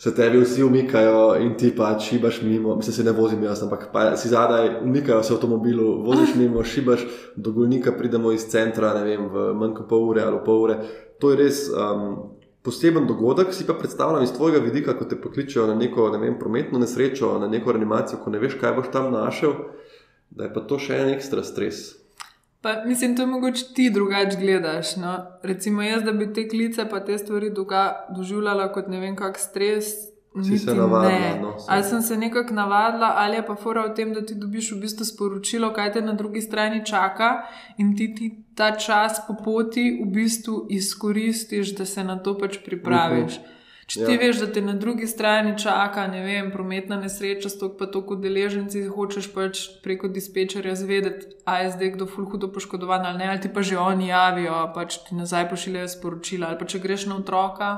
[0.00, 3.90] se tebi vsi umikajo in ti pač šibaš mimo, mislim, se ne vozim jaz, ampak
[4.16, 7.04] si zadaj, umikajo se v avtomobilu, voziš mimo, šibaš
[7.36, 10.78] do Gulnika, pridemo iz centra, ne vem, v manj kot pol ure ali pol ure.
[11.20, 12.32] To je res um,
[12.64, 16.38] poseben dogodek, si pa predstavljam iz tvojega vidika, ko te pokličejo na neko ne vem,
[16.40, 19.52] prometno nesrečo, na neko reanimacijo, ko ne veš, kaj boš tam našel.
[20.30, 21.99] da je pa to še en ekstra stres.
[22.62, 24.96] Pa, mislim, to je mogoče ti drugače gledaš.
[24.96, 25.16] No?
[25.42, 27.50] Recimo jaz, da bi te klice pa te stvari
[28.16, 29.84] doživljala kot ne vem kak stres.
[30.46, 31.40] Si se navadila.
[31.42, 34.72] No, ali sem se nekako navadila, ali je pa fora v tem, da ti dobiš
[34.72, 37.30] v bistvu sporočilo, kaj te na drugi strani čaka
[37.78, 42.58] in ti, ti ta čas po poti v bistvu izkoristiš, da se na to pač
[42.64, 43.38] pripraviš.
[43.38, 43.59] Uh -huh.
[43.90, 44.18] Če ti ja.
[44.20, 48.20] veš, da te na drugi strani čaka, ne vem, prometna nesreča, stok pa to kot
[48.22, 53.32] deležnici, hočeš pač preko dispečerja zvedeti, a je zdaj kdo ful hudo poškodovan ali ne,
[53.32, 56.52] ali ti pa že oni javijo, pač ti nazaj pošiljajo sporočila.
[56.52, 57.72] Ali pa če greš na otroka,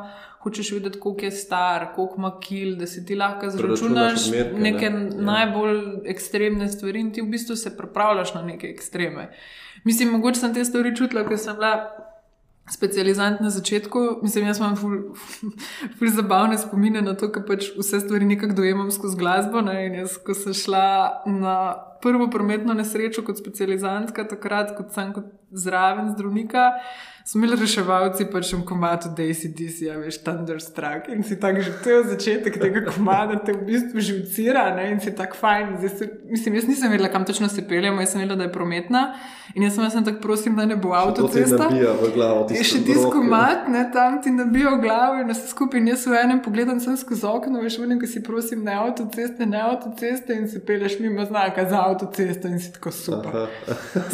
[0.45, 5.09] hočeš videti, koliko je star, koliko ima kil, da si ti lahko zračunaš neke ne?
[5.09, 5.27] Ja.
[5.33, 5.83] najbolj
[6.13, 9.31] ekstremne stvari in ti v bistvu se pripravljaš na neke ekstreme.
[9.89, 11.73] Mislim, mogoče sem te stvari čutila, ker sem bila
[12.73, 14.23] specializant na začetku.
[14.23, 14.99] Mislim, jaz imam ful,
[15.99, 19.61] ful zabavne spomine na to, ker pač vse stvari nekako dojemam skozi glasbo.
[19.65, 19.77] Ne?
[19.87, 20.89] In jaz, ko sem šla
[21.29, 21.57] na
[22.03, 26.71] prvo prometno nesrečo kot specializantka, takrat kot sem kot zraven zdravnika.
[27.25, 31.07] Smo imeli reševalci, pač v komatu DCDC, ja, veš, Thunderstruck.
[31.15, 34.89] In si tako že to je začetek tega komada, te v bistvu živcira ne?
[34.91, 35.77] in si tako fajn.
[35.87, 39.03] Se, mislim, jaz nisem vedela, kam točno se peljemo, jaz sem vedela, da je prometna.
[39.55, 41.69] In jaz sem, sem tako prosim, da ne bo avtocesta.
[42.51, 45.79] Je še tisti komat, ne, tam ti nabija v glavo in vse skupaj.
[45.79, 48.75] In jaz v enem pogledam sem skozi okno, veš, v enem, ko si prosim, ne
[48.81, 53.47] avtoceste, ne avtoceste in se pelješ mimo znaka za avtocesto in si tako super.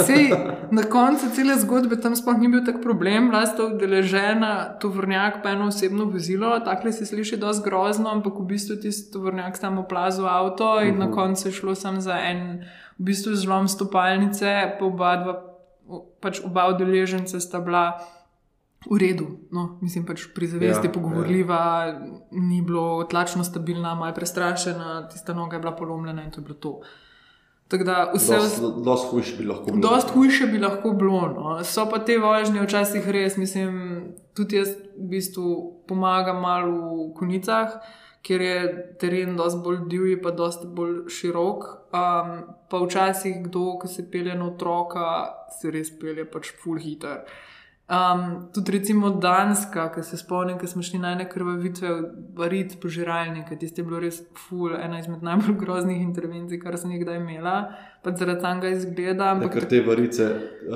[0.05, 0.29] Sej,
[0.77, 5.39] na koncu cele zgodbe tam sploh ni bil tak problem problem, da sta udeležena tovornjak,
[5.43, 6.59] pa eno osebno vozilo.
[6.61, 10.95] Tako se sliši dosti grozno, ampak v bistvu ti tovornjak tam oplazil avto in uh
[10.95, 10.99] -huh.
[10.99, 11.15] na mhm.
[11.15, 12.65] koncu je šlo samo za en,
[12.99, 15.35] v bistvu zlom stopalnice, pa oba, dva,
[16.21, 17.99] pač oba udeleženca sta bila.
[18.91, 22.01] V redu, no, mislim pač pri zavesti ja, pogovorljiva, ja.
[22.31, 26.55] ni bilo tlačno stabilna, malo prestrašena, tista noga je bila polomljena in to je bilo
[26.55, 26.81] to.
[27.73, 29.89] Uh, Dost hujše bi lahko bilo.
[29.89, 31.21] Dost hujše bi lahko bilo.
[31.29, 31.65] No.
[31.65, 35.49] So pa te vožnje včasih res, mislim, tudi jaz v bistvu
[35.89, 37.77] pomagam malo v konicah,
[38.25, 38.63] ker je
[39.01, 41.69] teren dosti bolj divji, pa dosti bolj širok.
[41.93, 42.33] Um,
[42.71, 45.05] pa včasih kdo, ki se pelje na otroka,
[45.61, 47.29] se res pelje pač full hitter.
[47.89, 51.89] Um, tudi recimo Danska, ki se spomnim, ki smo šli na ene krvavitve,
[52.37, 57.01] varit požiralnike, tiste je bilo res ful, ena izmed najbolj groznih intervencij, kar sem jih
[57.07, 57.55] kdaj imela,
[58.05, 59.31] pa zaradi tega izgleda.
[59.31, 60.29] Ampak ker te varice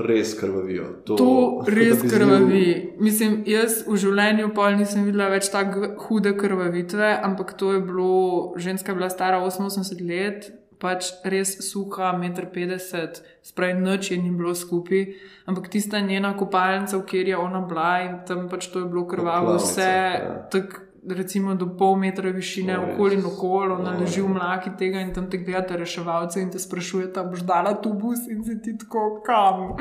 [0.09, 0.89] res krvavijo.
[1.05, 1.37] To, to
[1.77, 2.65] res krvavi.
[2.65, 3.05] Zil...
[3.05, 8.17] Mislim, jaz v življenju pol nisem videla več tako hude krvavitve, ampak to je bilo,
[8.57, 10.49] ženska je bila stara 88 let,
[10.83, 15.05] pač res suha, 1,50 m, spravi noč je ni bilo skupaj,
[15.47, 19.59] ampak tista njena kopalnica, kjer je ona bila in tam pač to je bilo krvavo,
[19.63, 20.41] vse ja.
[20.51, 20.89] tako.
[21.03, 25.09] Recimo do pol metra višine, oh, okoli in okoli, ona leži v mlaki tega in
[25.11, 28.77] tam te gledate reševalce in te sprašuje, da boš dala tu bus in se ti
[28.79, 29.73] tako kam.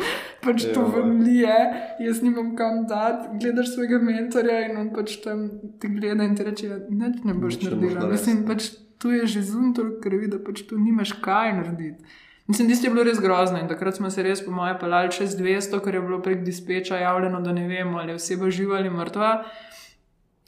[0.41, 1.59] Pač to vmlije,
[2.07, 5.45] jaz nimam kam dati, gledaš svojega mentorja in on pač tam
[5.77, 8.09] ti gleda in ti reče, ne, ne boš naredila.
[8.09, 12.03] Mislim, pač tu je že zunaj, ker vidi, da pač tu nimaš kaj narediti.
[12.47, 15.37] Mislim, da je bilo res grozno in takrat smo se res, po mojem, pelali čez
[15.39, 18.89] 200, ker je bilo prek dispeča javljeno, da ne vemo, ali je oseba živa ali
[18.89, 19.29] mrtva.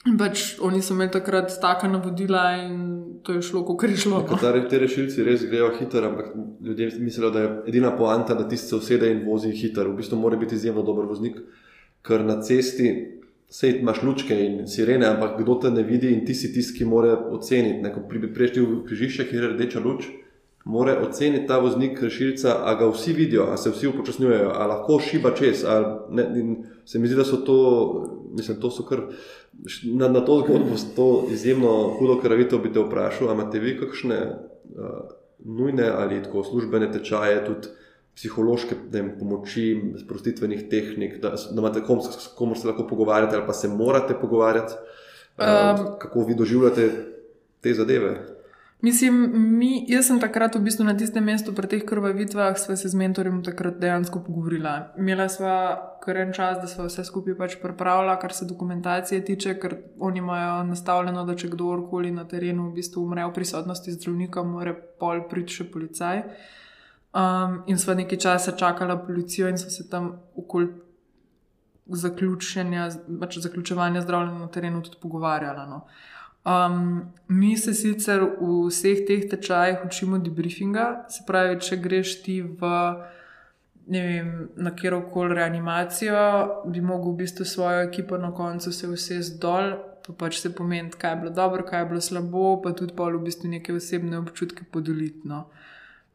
[0.06, 2.82] In pač oni so imeli takrat taka navodila in
[3.24, 4.20] to je šlo, kot je šlo.
[4.28, 4.39] No.
[4.70, 8.76] Te rešilci res grejo hitro, ampak ljudje mislijo, da je edina poanta, da ti se
[8.76, 9.93] usede in vozi hitro.
[9.93, 11.39] V bistvu mora biti izjemno dober voznik,
[12.04, 12.89] ker na cesti
[13.54, 16.86] Sej imaš lučke in sirene, ampak kdo te ne vidi in ti si tisti, ki
[16.89, 17.91] mora oceniti.
[17.93, 20.08] Ko prejšti v križišče, kjer je rdeča luč,
[20.66, 24.97] mora oceniti ta voznik rešilca, a ga vsi vidijo, a se vsi upočasnjujejo, a lahko
[25.06, 25.62] šiba čez.
[26.10, 26.26] Ne,
[26.86, 27.60] se mi zdi, da so to,
[28.34, 29.06] mislim, to so kar.
[29.86, 34.18] Na, na to zgodbo, to izjemno hudo kravito bi te vprašal, ali imate vi kakšne
[34.26, 35.14] uh,
[35.45, 37.68] nujne ali tako službene tečaje tudi
[38.16, 43.47] psihološke vem, pomoči, sprostitvenih tehnik, da, da imate kom, s kom se lahko pogovarjate, ali
[43.47, 44.74] pa se morate pogovarjati,
[45.38, 46.89] um, kako vi doživljate
[47.61, 48.14] te zadeve.
[48.84, 52.89] Mislim, mi, jaz sem takrat v bistvu na tistem mestu, pri teh krvavitvah, sva se
[52.91, 54.74] z mentorjem takrat dejansko pogovorila.
[54.99, 55.53] Imela sva
[56.03, 60.20] kar en čas, da sva vse skupaj pač pripravila, kar se dokumentacije tiče, ker oni
[60.20, 65.24] imajo nastavljeno, da če kdorkoli na terenu v bistvu umre v prisotnosti zdravnika, mora pol
[65.32, 66.20] priti še policaj.
[66.20, 66.59] Uh,
[67.14, 70.68] Um, in smo nekaj časa čakali policijo, in so se tam okoli
[73.20, 75.70] pač zaključevanja zdravljenja na terenu tudi pogovarjali.
[75.70, 75.86] No.
[76.45, 82.41] Um, mi se sicer v vseh teh tečajih učimo debriefinga, se pravi, če greš ti
[82.41, 82.72] v
[83.88, 89.22] vem, na kjer koli reanimacijo, bi mogel v bistvu svojo ekipo na koncu se vse
[89.22, 89.76] zdol.
[90.03, 93.05] Pa pač se pomeni, kaj je bilo dobro, kaj je bilo slabo, pa tudi pa
[93.07, 95.30] v bistvu neke osebne občutke podeliti.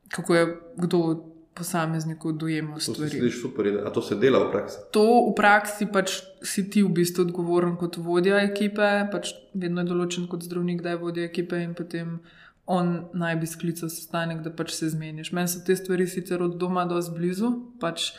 [0.08, 0.44] Kako je
[0.76, 3.10] kdo posamezniku dojemal To se stvari.
[3.10, 4.76] sliši super, in- a to se dela v praksi.
[4.92, 9.86] To v praksi pač si ti v bistvu odgovoren kot vodja ekipe, pač vedno je
[9.86, 12.20] določen kot zdravnik, da je vodja ekipe in potem
[12.66, 15.32] on naj bi sklical sestanek, da pač se zmeniš.
[15.32, 17.48] Meni so te stvari sicer od doma dosti blizu,
[17.80, 18.12] pač,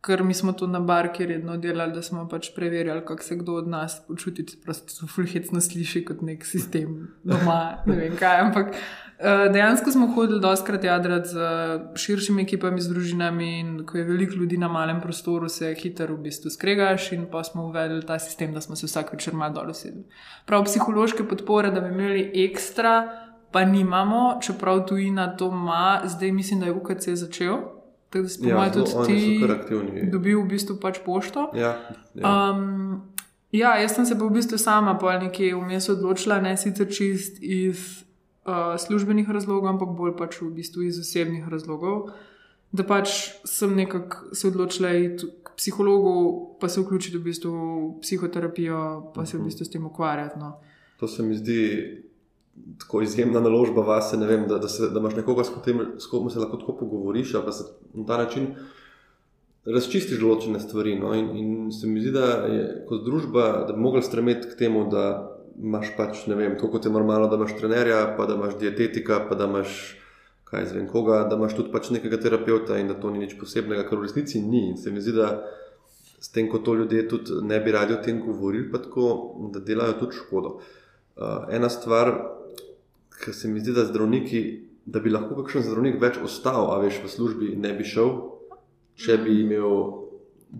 [0.00, 3.52] ker mi smo to na barki redno delali, da smo pač preverjali, kako se kdo
[3.54, 4.46] od nas počuti.
[4.64, 8.74] Prosto so fulhecno sliši kot nek sistem doma, ne vem kaj, ampak.
[9.20, 11.38] Eh, Dejansko smo hodili doskrat jadrati z
[11.94, 16.24] širšimi ekipami, z družinami, in ko je veliko ljudi na malem prostoru, se hitro v
[16.26, 19.70] bistvu skregaš, in pa smo uvedli ta sistem, da smo se vsak večer malo dol
[19.70, 20.04] usedli.
[20.46, 22.94] Prav psihološke podpore, da bi imeli ekstra,
[23.52, 27.56] pa nimamo, čeprav tujina to ima, zdaj mislim, da je UKC začel.
[28.10, 29.40] Tako da si po Ja, zelo, tudi
[30.00, 31.50] ti dobil v bistvu pač pošto.
[31.54, 31.76] Ja,
[32.14, 32.50] ja.
[32.50, 33.02] Um,
[33.52, 37.38] ja, jaz sem se pa v bistvu sama pol nekje vmes odločila, ne sicer čist
[37.42, 38.02] iz
[38.46, 42.10] uh, službenih razlogov, ampak bolj pač v bistvu iz osebnih razlogov.
[42.72, 46.12] Da pač sem nekako se odločila iti k psihologu,
[46.60, 50.38] pa se vključiti v bistvu v psihoterapijo, pa se v bistvu s tem ukvarjati.
[50.38, 50.52] No.
[51.00, 51.60] To se mi zdi
[52.78, 56.56] tako izjemna naložba vase, vem, da, da, se, da imaš nekoga, s katerim se lahko
[56.56, 57.64] tako pogovoriš, pa se
[57.94, 58.54] na ta način
[59.64, 60.96] razčistiš določene stvari.
[60.98, 61.12] No?
[61.14, 64.86] In, in se mi zdi, da je kot družba, da bi mogli stremeti k temu,
[64.90, 65.04] da
[65.58, 69.24] imaš pač, ne vem, tako kot je normalno, da imaš trenerja, pa da imaš dietetika,
[69.28, 69.96] pa da imaš.
[70.50, 73.84] Kaj zvem, koga, da imaš tudi pač nekega terapeuta in da to ni nič posebnega,
[73.86, 74.64] kar v resnici ni.
[74.72, 75.28] In se mi zdi, da
[76.20, 79.04] s tem, ko to ljudje tudi ne bi radi o tem govorili, pa tako,
[79.54, 80.56] da delajo tudi škodo.
[80.58, 82.10] Uh, ena stvar,
[83.24, 84.42] ki se mi zdi, da zdravniki,
[84.86, 88.10] da bi lahko kakšen zdravnik več ostal, a veš, v službi ne bi šel,
[89.00, 89.76] če bi imel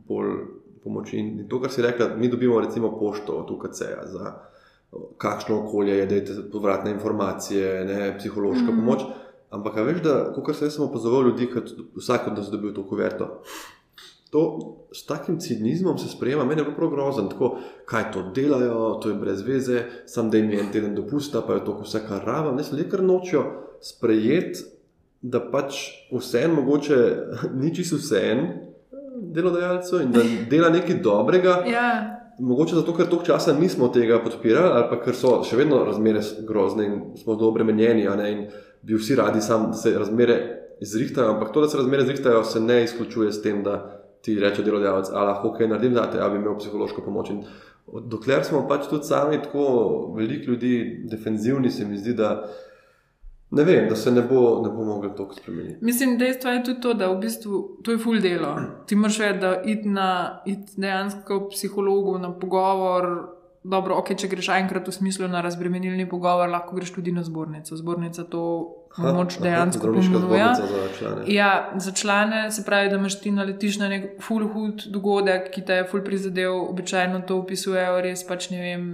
[0.06, 0.36] bolj
[0.84, 1.18] pomoči.
[1.18, 4.34] In to, kar si rekla, mi dobimo recimo pošto od UKC-ja za
[5.18, 8.80] kakšno okolje je, da je povratne informacije, ne psihološka mm -hmm.
[8.80, 9.00] pomoč.
[9.50, 11.60] Ampak, veš, da, kot sem jaz opazoval ljudi, ki
[11.96, 13.42] vsak od nas dobil to kuverto.
[14.30, 14.40] To
[14.92, 19.08] s takim cinizmom se sprejema, meni je bilo prav grozno, tako kaj to delajo, to
[19.08, 22.22] je brez veze, sam da jim je en teden dopusta, pa je to vse kar
[22.24, 22.52] rava.
[22.52, 23.44] Ne, ljudje kar nočijo
[23.80, 24.60] sprejeti,
[25.22, 25.74] da pač
[26.18, 27.16] vseeno mogoče
[27.60, 28.48] ni čisto vseeno
[29.20, 30.20] delodajalcu in da
[30.50, 31.64] dela nekaj dobrega.
[31.66, 32.19] Ja.
[32.40, 36.22] Mogoče zato, ker toliko časa nismo tega podpirali, ali pa ker so še vedno razmere
[36.48, 38.46] grozne in smo zelo obremenjeni, in
[38.82, 40.38] bi vsi radi, sam, da se razmere
[40.80, 41.34] izrihtajajo.
[41.34, 43.76] Ampak to, da se razmere izrihtajajo, se ne izključuje s tem, da
[44.22, 47.30] ti reče delodajalec, da lahko kaj naredim, da te bi imel psihološko pomoč.
[47.30, 47.44] In
[48.08, 50.74] dokler smo pač tudi sami tako veliko ljudi
[51.10, 52.48] defenzivni, se mi zdi, da
[53.50, 55.84] ne vem, da se ne bo, ne bo mogel toliko spremeniti.
[55.84, 58.54] Mislim, dejstvo je tudi to, da v bistvu to je full delo.
[58.86, 63.08] Ti moraš vedeti, da id na id dejansko psihologu na pogovor.
[63.62, 67.76] Dobro, ok, če greš enkrat v smislu na razbremenilni pogovor, lahko greš tudi na zbornico.
[67.76, 68.44] Zbornica to
[68.96, 70.54] pomoč dejansko ponuja.
[71.26, 75.66] Ja, za člane se pravi, da imaš ti naletiš na nek full hud dogodek, ki
[75.66, 78.88] te je full prizadel, običajno to opisujejo res pač ne vem,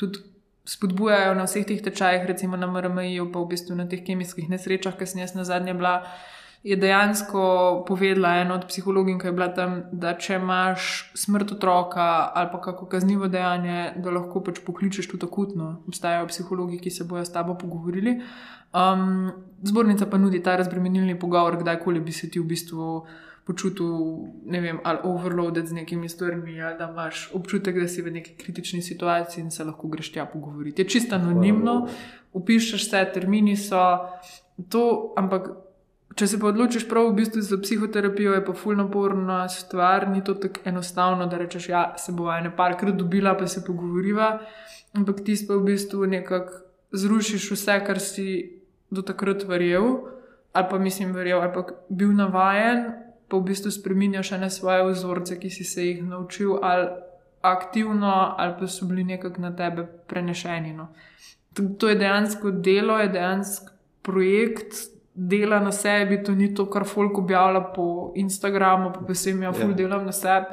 [0.00, 0.24] tudi
[0.66, 4.98] spodbujajo na vseh teh tečajih, recimo na MRM-ju, pa v bistvu na teh kemijskih nesrečah,
[4.98, 6.02] ki sem jaz na zadnje bila.
[6.66, 7.40] Je dejansko
[7.86, 12.58] povedala ena od psihologinj, ki je bila tam, da če imaš smrt otroka ali pa
[12.60, 15.68] kako kaznivo dejanje, da lahko pač pokličeš tudi akutno.
[15.86, 18.18] Obstajajo psihologi, ki se bojo s tabo pogovorili.
[18.74, 19.30] Um,
[19.62, 23.06] zbornica pa nudi ta razbremenilni pogovor, kdajkoli bi se ti v bistvu
[23.46, 23.86] počutil,
[24.44, 28.34] ne vem, ali overloaded z nekimi stvarmi, ali da imaš občutek, da si v neki
[28.34, 30.82] kritični situaciji in se lahko greš tja pogovoriti.
[30.82, 31.86] Je čisto anonimno,
[32.32, 33.84] upišeš se, termini so
[34.68, 35.54] to, ampak.
[36.16, 40.22] Če se pa odločiš prav v bistvu za psihoterapijo, je pa fulno porna stvar, ni
[40.24, 44.30] to tako enostavno, da rečeš, ja, se bo ena parkrat dobila, pa se pogovoriva,
[44.96, 46.62] ampak ti pa v bistvu nekako
[46.96, 48.28] zrušiš vse, kar si
[48.88, 49.90] do takrat verjel,
[50.56, 55.38] ali pa mislim verjel, ali pa bil navajen, pa v bistvu spremenjaš ene svoje vzorce,
[55.40, 56.88] ki si se jih naučil, ali
[57.42, 60.72] aktivno, ali pa so bili nekako na tebe prenešeni.
[60.72, 60.88] No.
[61.78, 63.72] To je dejansko delo, je dejansko
[64.02, 64.74] projekt
[65.14, 69.74] dela na sebi, to ni to, kar folk objavlja po Instagramu, pa vsem ja, ful
[69.74, 70.46] delam na sebi.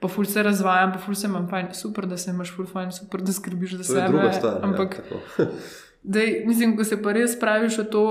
[0.00, 2.92] Pa ful se razvajam, pa ful se imam fajn, super, da se imaš ful fajn,
[2.92, 4.32] super, da skrbiš za to sebe.
[4.32, 5.46] Star, Ampak, ja,
[6.06, 8.02] dej, mislim, ko se pa res spraviš v to,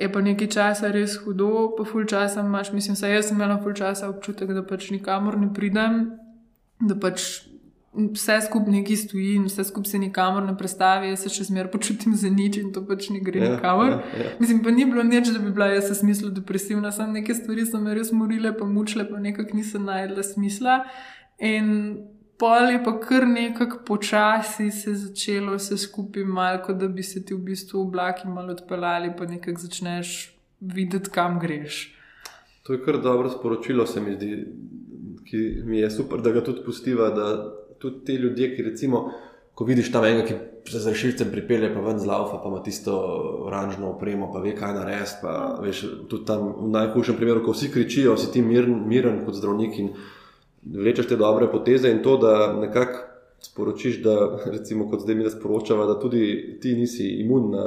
[0.00, 3.60] je pa nekaj časa res hudo, pa ful časa imaš, mislim, saj jaz sem imela
[3.62, 6.00] ful časa občutek, da pač nikamor ne pridem,
[6.82, 7.46] da pač
[7.94, 11.70] vse skupaj neki stoji in vse skupaj se nikamor ne predstavi, jaz se še zmeraj
[11.70, 13.92] počutim za nič in to pač ne gre Ja, nikamor.
[13.92, 14.30] ja, ja.
[14.42, 17.62] Mislim, pa ni bilo nič, da bi bila jaz v smislu depresivna, samo neke stvari
[17.66, 20.80] so me res morile, pa mučile, pa nekako nisem najdla smisla.
[21.38, 21.70] In
[22.38, 27.34] pol je pa kar nekako počasi se začelo vse skupaj, malo, da bi se ti
[27.34, 31.90] v bistvu oblaki malo odpeljali, pa nekako začneš videti, kam greš.
[32.62, 34.46] To je kar dobro sporočilo, se mi zdi,
[35.24, 39.10] ki mi je super, da ga tudi pustiva, da tudi ti ljudje, ki recimo,
[39.54, 42.62] ko vidiš tam enega, ki se z rešilcem pripelje, pa ven z laufa, pa ima
[42.62, 42.96] tisto
[43.46, 44.74] oranžno opremo, pa ve, kaj.
[45.22, 49.36] Pa veš, tudi tam v najhujšem primeru, ko vsi kričijo, si ti miren, miren kot
[49.36, 49.92] zdravnik in
[50.64, 52.98] vlečeš te dobre poteze in to, da nekako
[53.40, 57.64] sporočiš, da recimo kot zdaj mi sporočava, da tudi ti nisi imun na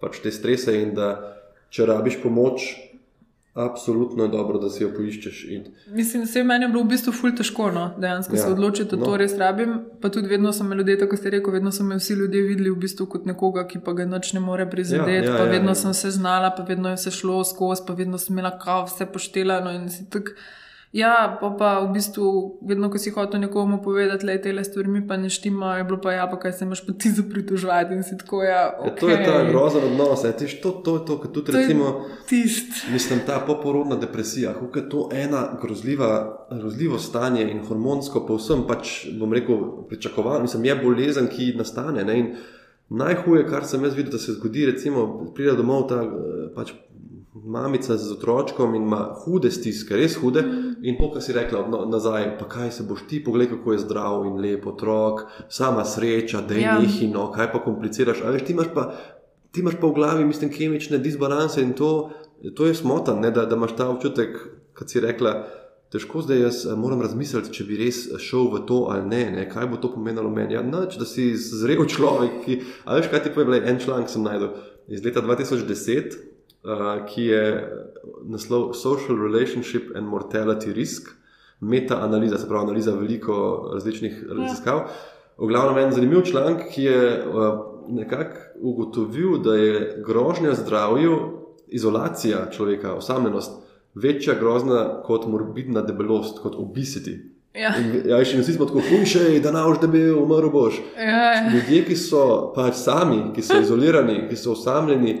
[0.00, 1.08] pač te strese in da
[1.70, 2.68] če rabiš pomoč,
[3.58, 5.38] Absolutno je dobro, da si jo poiščeš.
[5.50, 5.62] In...
[5.90, 7.88] Mislim, se meni je bilo v bistvu ful težko, no?
[7.98, 8.42] dejansko ja.
[8.42, 9.08] se odločiti, da no.
[9.08, 9.72] to res rabim.
[9.98, 12.70] Pa tudi vedno so me ljudje, tako ste rekli, vedno so me vsi ljudje videli
[12.70, 15.26] v bistvu kot nekoga, ki pa ga noč ne more prizadeti.
[15.26, 15.80] Ja, ja, pa ja, vedno ja, ja.
[15.80, 19.08] sem se znala, pa vedno je se šlo skozi, pa vedno sem imela kav, vse
[19.10, 20.38] poštelano in si tako.
[20.92, 25.02] Ja, pa, pa v bistvu, vedno, ko si hotel nekomu povedati, da te stvari mi
[25.06, 27.94] pa ne štima, je bilo pa ja, pa kaj se imaš pa ti za pritoževati
[27.94, 28.42] in si tako.
[28.42, 28.88] Ja, okay.
[28.88, 31.58] ja, to je ta grozen odnos, je tiš, to, to je to, kar tudi to
[31.58, 32.04] recimo.
[32.28, 32.88] Tist.
[32.92, 39.10] Mislim, ta poporodna depresija, kako je to ena grozljiva, grozljivo stanje in hormonsko, povsem pač,
[39.20, 42.04] bom rekel, pričakovan, mislim, je bolezen, ki nastane.
[42.04, 42.22] Ne,
[42.88, 45.02] Najhuje, kar sem jaz videl, da se zgodi, recimo,
[45.36, 46.72] pride domov ta eh, pač
[47.44, 50.42] mamica z otročkom in ima hude stiske, res hude.
[50.82, 53.82] In to, kar si rekla no, nazaj, pa kaj se boš ti, pogled, kako je
[53.84, 56.78] zdrav in lep otrok, sama sreča, da je ja.
[56.80, 58.22] njih in no, kaj pa kompliciraš.
[58.24, 58.88] Veš, ti, imaš pa,
[59.52, 62.10] ti imaš pa v glavi, mislim, kemične disbalanse in to,
[62.56, 64.36] to je smotan, da, da imaš ta občutek,
[64.78, 65.40] kot si rekla.
[65.88, 69.46] Težko zdaj jaz eh, moram razmisliti, če bi res šel v to ali ne, ne?
[69.48, 70.52] kaj bo to pomenilo meni.
[70.52, 72.58] Ja, nač, da si zrel človek, ki.
[72.84, 74.52] A veš, kaj ti povem, en članek sem najdel
[74.92, 76.16] iz leta 2010,
[76.64, 77.44] uh, ki je
[78.28, 81.08] naslov Social Relationship and Mortality Risk,
[81.60, 84.34] meta-analiza, se pravi, analiza veliko različnih ja.
[84.34, 84.80] raziskav.
[85.38, 87.44] V glavnem, en zanimiv članek, ki je uh,
[87.88, 91.18] nekako ugotovil, da je grožnja zdravju,
[91.68, 93.52] izolacija človeka, osamljenost,
[93.94, 97.18] večja grozna kot morbidna debelost, kot obesity.
[97.58, 97.72] Ja,
[98.06, 100.78] ja še vsi smo tako hujši, da nauš, da bi umrl boš.
[100.94, 101.40] Ja, ja.
[101.54, 102.22] Ljudje, ki so
[102.54, 105.16] pač sami, ki so izolirani, ki so osamljeni,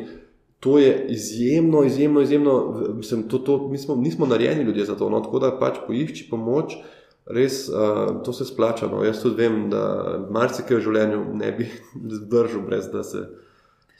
[0.60, 2.54] to je izjemno, izjemno, izjemno.
[2.94, 5.10] Mislim, to, to, mi smo, nismo narejeni ljudje za to.
[5.10, 6.74] No, tako da pač poišči pomoč,
[7.26, 8.86] res uh, to se splača.
[8.86, 9.04] No.
[9.04, 9.82] Jaz tudi vem, da
[10.30, 11.68] marsikaj v življenju ne bi
[12.22, 13.26] zdržal, brez da se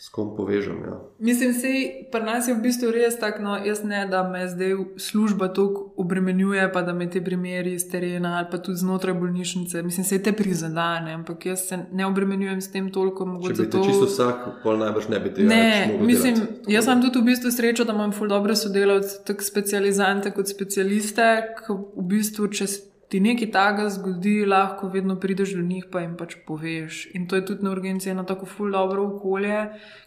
[0.01, 0.76] s kom povežem.
[0.86, 1.01] Ja.
[1.18, 1.68] Mislim, da
[2.11, 5.88] pri nas je v bistvu res tako, no, jaz ne, da me zdaj služba tako
[5.96, 10.22] obremenjuje, pa da me te primeri iz terena ali pa tudi znotraj bolnišnice, mislim, se
[10.22, 13.26] te prizadane, ampak jaz se ne obremenjujem s tem toliko.
[13.42, 13.82] Če bi zato...
[13.84, 15.49] čisto vsak, pol najbrž ne bi tega.
[15.49, 19.51] Ne, mislim, delati, jaz imam tudi v bistvu srečo, da imam ful dobre sodelavce, tako
[19.51, 21.26] specializante kot specialiste,
[21.59, 22.78] ki v bistvu čez
[23.09, 27.09] ti nekaj takega zgodi, lahko vedno prideš do njih in pač poveš.
[27.14, 29.61] In to je tudi na urgenci eno tako ful dobro okolje,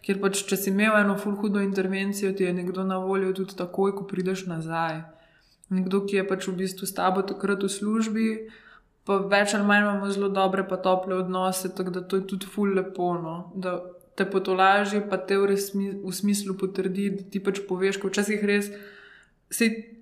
[0.06, 3.58] ker pač če si imel eno ful hudo intervencijo, ti je nekdo na voljo tudi
[3.58, 5.02] takoj, ko prideš nazaj.
[5.70, 8.28] Nekdo, ki je pač v bistvu s tabo takrat v službi.
[9.08, 12.46] Pa več ali manj imamo zelo dobre, pa tople odnose, tako da to je tudi
[12.46, 13.16] ful lepo.
[13.18, 13.36] No?
[13.56, 13.80] Da
[14.16, 18.44] te potolaži, pa te v, resmi, v smislu potrdi, da ti pač poveš, ko včasih
[18.46, 18.70] res.
[19.50, 20.01] Sej,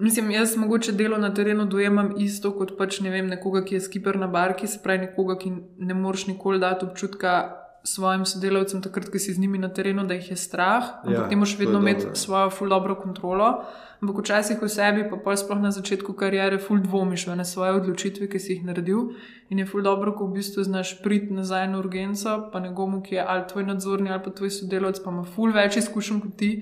[0.00, 3.80] Mislim, jaz mogoče delo na terenu dojemam isto kot pač ne vem, nekoga, ki je
[3.84, 9.08] skiper na barki, se pravi nekoga, ki ne moreš nikoli dati občutka svojim sodelavcem, takrat,
[9.12, 11.78] ko si z njimi na terenu, da jih je strah, ampak ja, ti moraš vedno
[11.78, 13.64] imeti svojo full dobro kontrolo.
[14.00, 18.28] Ampak včasih v sebi, pa pa sploh na začetku karijere, full dvomiš v svoje odločitve,
[18.28, 19.12] ki si jih naredil.
[19.48, 23.14] In je full dobro, ko v bistvu znaš priti nazaj na urgenco, pa nekomu, ki
[23.14, 26.52] je ali tvoj nadzorni ali pa tvoj sodelavec, pa ima full več izkušenj kot ti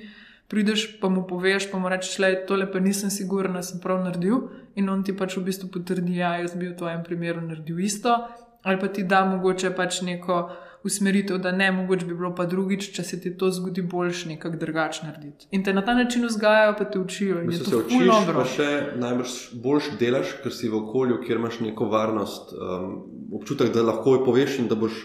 [0.49, 4.01] prideš, pa mu poveš, pa mu rečeš, da tole pa nisem siguren, da sem prav
[4.05, 4.49] naredil.
[4.77, 7.81] In on ti pač v bistvu potrdi, da ja, jaz bi v tvojem primeru naredil
[7.81, 8.17] isto.
[8.63, 10.49] Ali pa ti da mogoče pač neko
[10.85, 14.57] usmeritev, da ne, mogoče bi bilo pa drugič, če se ti to zgodi, boljš nekako
[14.57, 15.49] drugače narediti.
[15.51, 17.43] In te na ta način vzgajajo, pa te učijo.
[17.43, 21.91] In se učiš, pa še najbrž boljš delaš, ker si v okolju, kjer imaš neko
[21.93, 22.99] varnost, um,
[23.41, 25.05] občutek, da lahko poveš in da boš.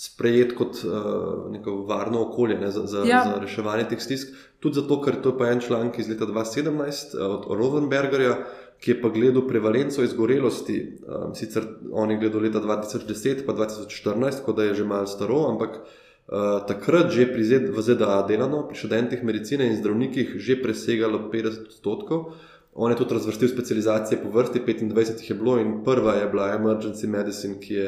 [0.00, 3.20] Sprejet kot uh, neko varno okolje ne, za, za, ja.
[3.26, 4.30] za reševanje teh stisk.
[4.60, 8.38] Tudi zato, ker to je pa en članek iz leta 2017 eh, od Rovenbergerja,
[8.80, 10.76] ki je pa gledal prevalenco izgorelosti.
[11.04, 15.76] Um, sicer on je gledal leta 2010, pa 2014, ko je že malo staro, ampak
[15.80, 21.28] uh, takrat že pri ZD, v ZDA delano, pri študentih medicine in zdravnikih, že presegalo
[21.28, 22.32] 50 odstotkov.
[22.72, 26.48] On je tudi razvrstil specializacije po vrsti, 25 jih je bilo in prva je bila
[26.56, 27.86] Emergency Medicine, ki je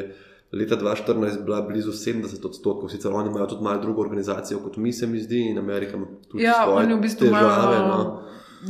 [0.53, 4.93] leta 2014 bila blizu 70 odstotkov, sicer oni imajo tudi malo drugo organizacijo kot mi,
[4.93, 5.97] se mi zdi, in Amerika
[6.29, 7.79] tudi ja, svoje v bistvu težave.
[7.87, 8.21] No.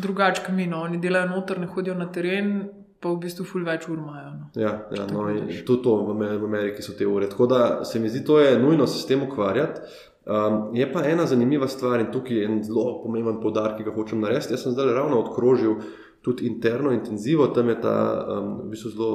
[0.02, 0.82] Drugače, kot mi, no.
[0.82, 2.56] oni delajo noter, ne hodijo na teren.
[3.04, 4.30] Pa v bistvu ful več ur imajo.
[4.32, 4.46] No.
[4.56, 5.26] Ja, ja no,
[5.68, 7.28] tudi to v Ameriki so te ure.
[7.28, 9.82] Tako da se mi zdi, da je nujno se s tem ukvarjati.
[10.24, 13.92] Um, je pa ena zanimiva stvar in tukaj je en zelo pomemben podarek, ki ga
[13.92, 14.54] hočem narediti.
[14.56, 15.76] Jaz sem zdaj ravno odkrožil
[16.24, 19.12] tudi interno intenzivo, tam je ta um, v bistvu zelo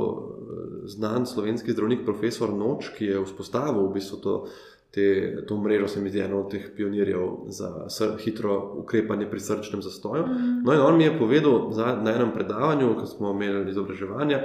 [0.89, 4.35] znan slovenski zdravnik, profesor Noč, ki je vzpostavil v bistvu to,
[4.95, 5.07] te,
[5.49, 10.27] to mrežo, se mi zdi, eno od teh pionirjev za hitro ukrepanje pri srčnem zastoju.
[10.27, 10.63] Mhm.
[10.65, 14.43] No, in on mi je povedal za, na enem predavanju, ko smo imeli izobraževanje,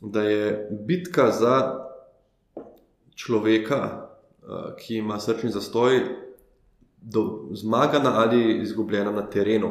[0.00, 1.56] da je bitka za
[3.14, 4.08] človeka,
[4.78, 6.00] ki ima srčni zastoj,
[7.02, 9.70] do, zmagana ali izgubljena na terenu.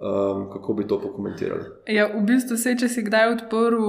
[0.00, 1.64] Um, kako bi to pokomentirali?
[1.86, 3.82] Ja, v bistvu, se, če si kdaj odprl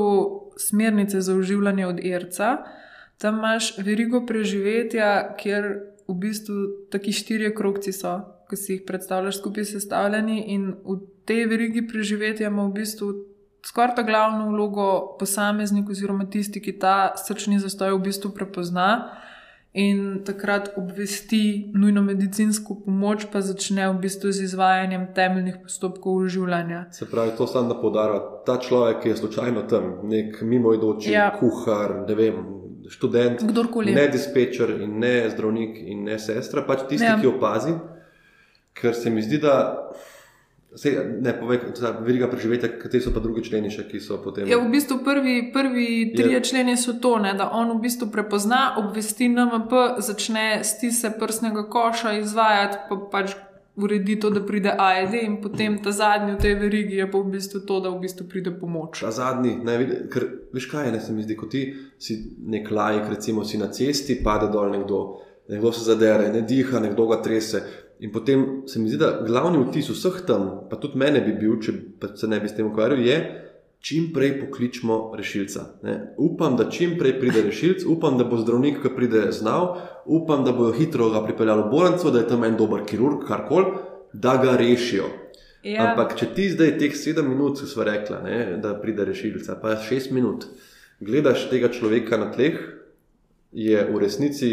[0.60, 2.57] smernice za uživanje od ERC-a,
[3.18, 5.70] tam imaš verigo preživetja, kjer
[6.07, 6.55] v bistvu
[6.91, 12.47] taki štirje krokci so, ki si jih predstavljaš skupaj sestavljeni, in v tej verigi preživetja
[12.49, 13.12] ima v bistvu
[13.66, 19.20] skoraj ta glavno vlogo posameznik, oziroma tisti, ki ta srčni zastoj v bistvu prepozna
[19.74, 26.88] in takrat obvesti nujno medicinsko pomoč, pa začne v bistvu z izvajanjem temeljnih postopkov življenja.
[26.92, 31.30] Se pravi, to samo da podara ta človek, ki je slučajno tam, nek mimoidoči ja.
[31.40, 32.48] kuhar, ne vem.
[32.90, 33.94] Študent, Kdorkoli.
[33.94, 37.20] ne dispečer, in ne zdravnik, in ne sestra, pač tisti, ja.
[37.22, 37.76] ki opazi.
[38.74, 39.54] Ker se mi zdi, da
[40.76, 41.60] Se, ne, povej,
[42.06, 44.46] veriga preživetja, kateri so pa drugi členi, še, ki so potem.
[44.46, 46.42] Ja, v bistvu prvi, prvi tri je...
[46.46, 49.74] členi so to, ne, da on v bistvu prepozna, obvesti NMP,
[50.06, 53.34] začne stise prstnega koša izvajati, pa pač
[53.82, 57.34] uredi to, da pride AED, in potem ta zadnji v tej verigi je pa v
[57.34, 59.02] bistvu to, da v bistvu pride pomoč.
[59.02, 59.78] Ta zadnji, ne,
[60.12, 61.66] ker veš kaj je, ne se mi zdi, kot ti
[61.98, 65.00] si nek lajk, recimo si na cesti, pade dol nekdo,
[65.50, 67.64] nekdo se zadere, ne diha, nekdo ga trese.
[68.00, 71.58] In potem se mi zdi, da glavni vtis vseh tam, pa tudi mene bi bil,
[71.60, 71.74] če
[72.16, 73.18] se ne bi s tem ukvarjal, je,
[73.84, 75.66] čim prej pokličemo rešilca.
[75.84, 75.95] Ne?
[76.18, 80.56] Upam, da čim prej pride rešilc, upam, da bo zdravnik, ki pride, znal, upam, da
[80.56, 83.76] bojo hitro ga pripeljali v bolnico, da je tam en dober kirurg, karkoli,
[84.14, 85.12] da ga rešijo.
[85.64, 85.89] Ja.
[85.89, 90.47] Ampak, če ti zdaj teh sedem minut, smo rekli, da pride rešilca, pa šest minut,
[91.04, 92.60] gledaš tega človeka na tleh,
[93.52, 94.52] je v resnici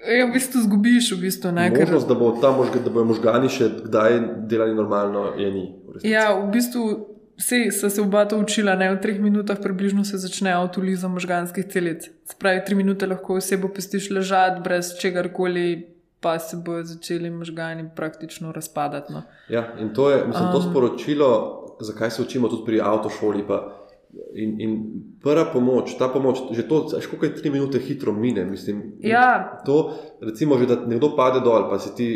[0.00, 1.70] Ja, v bistvu zgubiš, v bistvu ne.
[1.70, 5.64] Možnost, da, bo ta možga, da bojo možgani še kdaj delali normalno, je ni.
[6.00, 6.84] V ja, v bistvu
[7.40, 8.90] vsi so se oba to učila, ne?
[8.94, 12.08] v treh minutah približno se začne avtoliza možganskih celic.
[12.28, 15.66] Spravi, tri minute lahko osebo pustiš ležati brez čegarkoli,
[16.20, 19.12] pa se bojo začeli možgani praktično razpadati.
[19.12, 19.22] No.
[19.48, 21.30] Ja, in to je mislim, to sporočilo,
[21.80, 23.44] zakaj se učimo tudi pri avtošoli.
[24.34, 24.70] In, in
[25.22, 28.44] prva pomoč, ta pomoč, že to, kako je tri minute hitro mine.
[28.44, 29.60] Mislim, ja.
[29.66, 32.06] to, recimo, že, da nekdo pade dol, pa si ti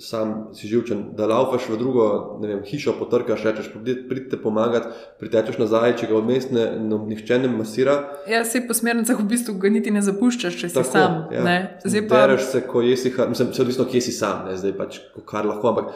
[0.00, 3.68] sam si živčen, da laufaš v drugo vem, hišo, potrkaš, rečeš,
[4.08, 7.98] pridite pomagati, pritečeš nazaj, če ga odmes ne, no, nihče ne masira.
[8.30, 11.20] Ja, se po smernicah v bistvu ga niti ne zapuščaš, če si Tako, sam.
[11.36, 11.44] Ja.
[11.84, 14.56] Zdaj pa rečeš se, ko jesi, mislim, se odvisno, kje si sam, ne?
[14.56, 15.74] zdaj pač, kar lahko.
[15.74, 15.92] Ampak,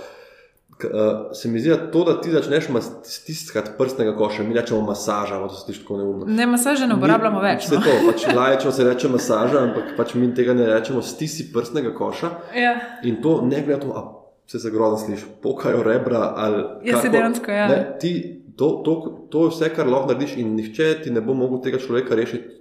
[0.85, 2.67] Uh, se mi zdi, da to, da ti začneš
[3.03, 6.27] stiskati prstnega koša, mi rečemo masaža, da se ti tako neumno.
[6.29, 7.65] Ne, masaže ne uporabljamo več.
[7.65, 7.81] Vse no.
[7.81, 12.31] to, pač lajčemo se reče masaža, ampak pač mi tega ne rečemo, stisi prstnega koša.
[12.61, 12.75] Ja.
[13.09, 14.05] In to ne glede na to,
[14.47, 16.63] se se grozno sliši, pokajo rebra ali.
[16.85, 17.69] Ja, se dejansko, ja.
[17.69, 18.13] Ne, ti,
[18.57, 18.95] to, to,
[19.33, 22.53] to je vse, kar lahko narediš in nihče ti ne bo mogel tega človeka rešiti.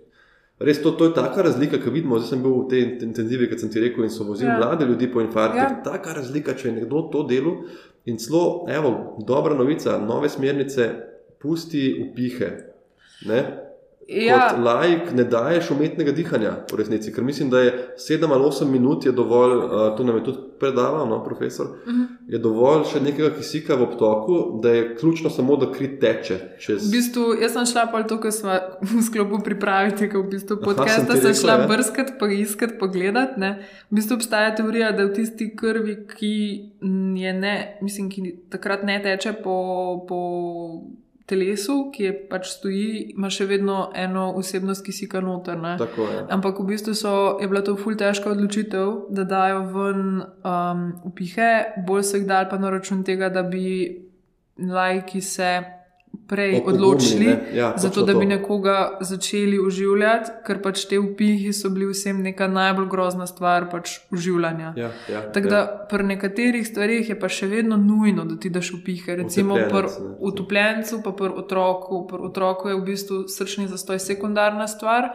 [0.60, 2.16] Res to, to je taka razlika, ki vidimo.
[2.16, 4.56] Zdaj sem bil v tej intenzivi, kot sem ti rekel, in so vozili ja.
[4.56, 5.60] mlade ljudi po infarktu.
[5.60, 5.68] Ja.
[5.84, 7.58] Taka razlika, če je nekdo to delo,
[8.06, 10.90] In celo, evo, dobra novica, nove smernice,
[11.38, 12.74] pusti upihe.
[13.26, 13.65] Ne?
[14.08, 14.50] Ja.
[14.50, 18.70] Kot lajk ne daješ umetnega dihanja, v resnici, ker mislim, da je 7 ali 8
[18.70, 22.02] minut dovolj, uh, to nam je tudi predaval, no, profesor, uh mhm.
[22.02, 22.34] -huh.
[22.34, 26.38] je dovolj še nekega kisika v obtoku, da je ključno samo, da kri teče.
[26.60, 26.88] Čez...
[26.88, 28.52] V bistvu, jaz sem šla pa to, kar smo
[28.82, 31.68] v sklopu pripravili, ker v bistvu podcast sem, sem šla ja.
[31.68, 33.42] brskati, pa iskati, pogledati.
[33.90, 36.36] V bistvu obstaja teorija, da v tisti krvi, ki
[37.16, 40.06] je ne, mislim, ki takrat ne teče po.
[40.08, 40.22] po
[41.26, 45.58] telesu, ki je pač stoji, ima še vedno eno osebnost, ki si ga noter.
[46.30, 51.50] Ampak v bistvu so, je bila to ful težka odločitev, da dajo ven um, upihe,
[51.88, 53.66] bolj se jih dal pa na račun tega, da bi
[54.62, 55.52] lajki se
[56.28, 58.30] prej Opogumni, odločili, ja, zato da bi to.
[58.30, 64.00] nekoga začeli uživati, ker pač te upihi so bili vsem neka najbolj grozna stvar pač
[64.12, 64.74] uživanja.
[64.78, 65.86] Ja, ja, Tako da ja.
[65.90, 69.16] pri nekaterih stvarih je pa še vedno nujno, da ti daš upihe.
[69.22, 72.08] Recimo pri utopljencu, pa pri otroku.
[72.10, 75.14] Pri otroku je v bistvu srčni zastoj sekundarna stvar.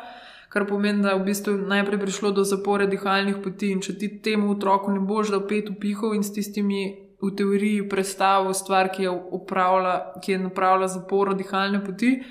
[0.50, 4.08] Kar pomeni, da je v bistvu najprej prišlo do zapore dihalnih poti, in če ti
[4.22, 9.02] temu otroku ne boš dal pet upihov in s tistimi v teoriji predstavil stvar, ki
[9.02, 12.22] je, upravila, ki je napravila zaporo dihalne poti,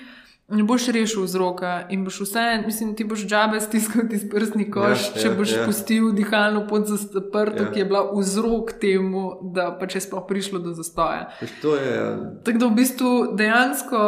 [0.49, 5.03] ne boš rešil vzroka in boš vse, mislim, ti boš džabe stiskal ti prstni koš,
[5.11, 5.65] Ja, če ja, boš ja.
[5.65, 7.71] pustil dihalno pot zaprto, Ja.
[7.71, 11.29] ki je bila vzrok temu, da pač je sploh prišlo do zastoja.
[11.61, 12.07] To je, ja,
[12.43, 13.99] Tako da v bistvu dejansko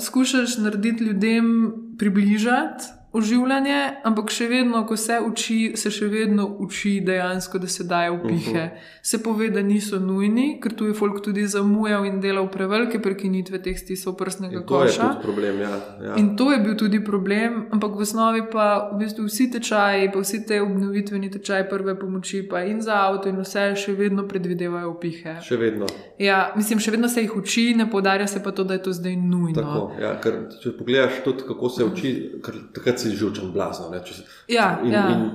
[0.00, 6.98] skušaš narediti ljudem približati oživljanje, ampak še vedno, ko se uči, se še vedno uči
[7.04, 8.64] dejansko, da se daje upihe.
[8.64, 8.96] Uh -huh.
[9.02, 13.62] Se pove, da niso nujni, ker tu je folk tudi zamujal in delal prevelike prekinitve
[13.62, 15.08] teh stisov prstnega in to je koša.
[15.08, 15.60] tudi problem.
[15.60, 15.70] Ja,
[16.02, 16.14] ja.
[16.16, 20.20] In to je bil tudi problem, ampak v osnovi pa v bistvu vsi tečaji, pa
[20.20, 24.90] vsi te obnovitveni tečaji prve pomoči, pa in za avto, in vse še vedno predvidevajo
[24.90, 25.36] upihe.
[25.40, 25.86] Še vedno.
[26.18, 28.92] Ja, mislim, še vedno se jih uči, ne podarja se pa to, da je to
[28.92, 29.54] zdaj nujno.
[29.54, 30.32] Tako, ja, ker,
[30.62, 32.12] če pogledaš tudi, kako se uči,
[32.44, 33.90] ker takrat si živčen blazno.
[33.90, 35.08] Ne, se, Ja, in, ja.
[35.10, 35.30] in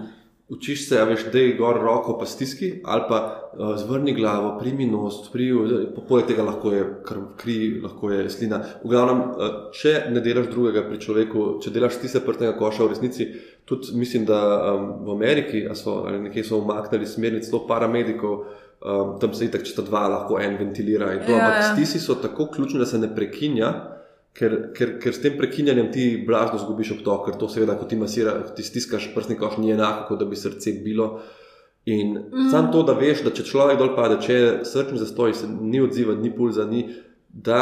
[0.50, 4.58] učiš se, a veš, da je gor roko, pa stiski, ali pa uh, zvrni glavo,
[4.60, 8.60] primi nos, primi, poleg tega lahko je krv, kri, lahko je slina.
[8.84, 12.92] V glavnem, uh, če ne delaš drugega pri človeku, če delaš tiste prtnega koša v
[12.94, 13.30] resnici,
[13.66, 14.42] tudi mislim, da
[14.74, 18.46] um, v Ameriki so, ali nekje so umaknili smernice, celo paramedikov.
[18.84, 21.14] Um, tam se itak, če sta dva, lahko en ventilira.
[21.16, 21.68] in To, Ja, ampak ja.
[21.72, 23.70] stisi so tako ključni, da se ne prekinja,
[24.38, 28.00] ker, ker, ker s tem prekinjanjem ti blazno zgubiš obtok, ker to seveda, ko ti
[28.00, 31.10] masiraš, ti stiskaš prstni koš, ni enako, kot da bi srce bilo.
[31.86, 32.50] In mm.
[32.52, 35.82] samo to, da veš, da če človek dol pade, če je srčni zastoj, se ni
[35.84, 36.86] odziva, ni pulza, ni,
[37.28, 37.60] da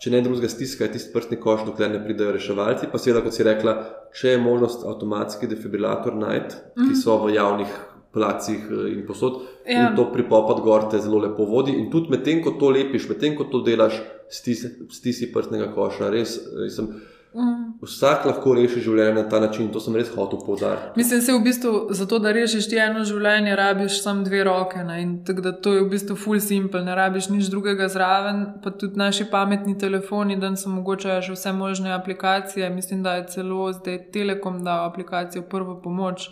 [0.00, 2.90] če ne drugega stiska, je tisti prstni koš, dokler ne pridejo reševalci.
[2.92, 3.76] Pa seveda, kot si rekla,
[4.16, 6.88] če je možnost avtomatski defibrilator najti, mm.
[6.88, 7.76] ki so v javnih
[8.16, 9.32] placih eh, in posod,
[9.66, 9.80] Ja.
[9.82, 11.72] in to pripopad gor te zelo lepo vodi.
[11.72, 14.00] In tudi medtem, ko to lepiš, medtem, ko to delaš,
[14.30, 16.38] stisi, stisi prstnega koša, res.
[16.70, 16.88] Sem,
[17.34, 17.74] Mm.
[17.82, 20.94] vsak lahko reši življenje na ta način, to sem res hotel poudariti.
[20.96, 24.78] Mislim, se v bistvu za to, da rešiš ti eno življenje, rabiš samo dve roke.
[24.78, 25.02] Ne?
[25.02, 28.40] In tako da to je v bistvu full simple, ne rabiš nič drugega zraven.
[28.64, 32.70] Pa tudi naši pametni telefoni, da so mogoče že vse možne aplikacije.
[32.70, 36.30] Mislim, da je celo zdaj Telekom dal aplikacijo Prvo pomoč,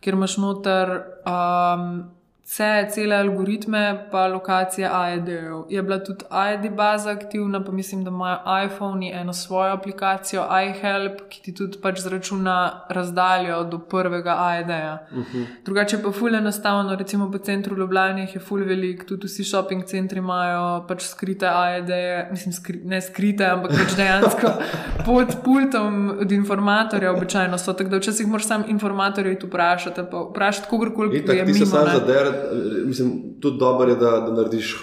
[0.00, 0.92] kjer imaš noter.
[1.28, 2.19] Um,
[2.50, 5.64] Vse, cele algoritme, pa lokacije AED-jev.
[5.68, 11.20] Je bila tudi AED baza aktivna, pa mislim, da imajo iPhone eno svojo aplikacijo iHelp,
[11.28, 14.98] ki ti tudi pač zračuna razdaljo do prvega AED-ja.
[15.12, 15.46] Uh -huh.
[15.64, 20.18] Drugače pa ful enostavno, recimo po centru Ljubljana je ful velik, tudi vsi shopping centri
[20.18, 24.48] imajo pač skrite AED-je, mislim, skri, ne skrite, ampak pač dejansko
[25.06, 27.72] pod pultom od informatorja običajno so.
[27.72, 31.64] Tako da včasih moraš sam informatorja iti vprašati, pa vprašati kogarkoli, ki je ti se
[31.64, 31.70] mimo.
[31.70, 32.39] sam ne.
[32.86, 34.76] Mislim, tudi dobro je, da, da narediš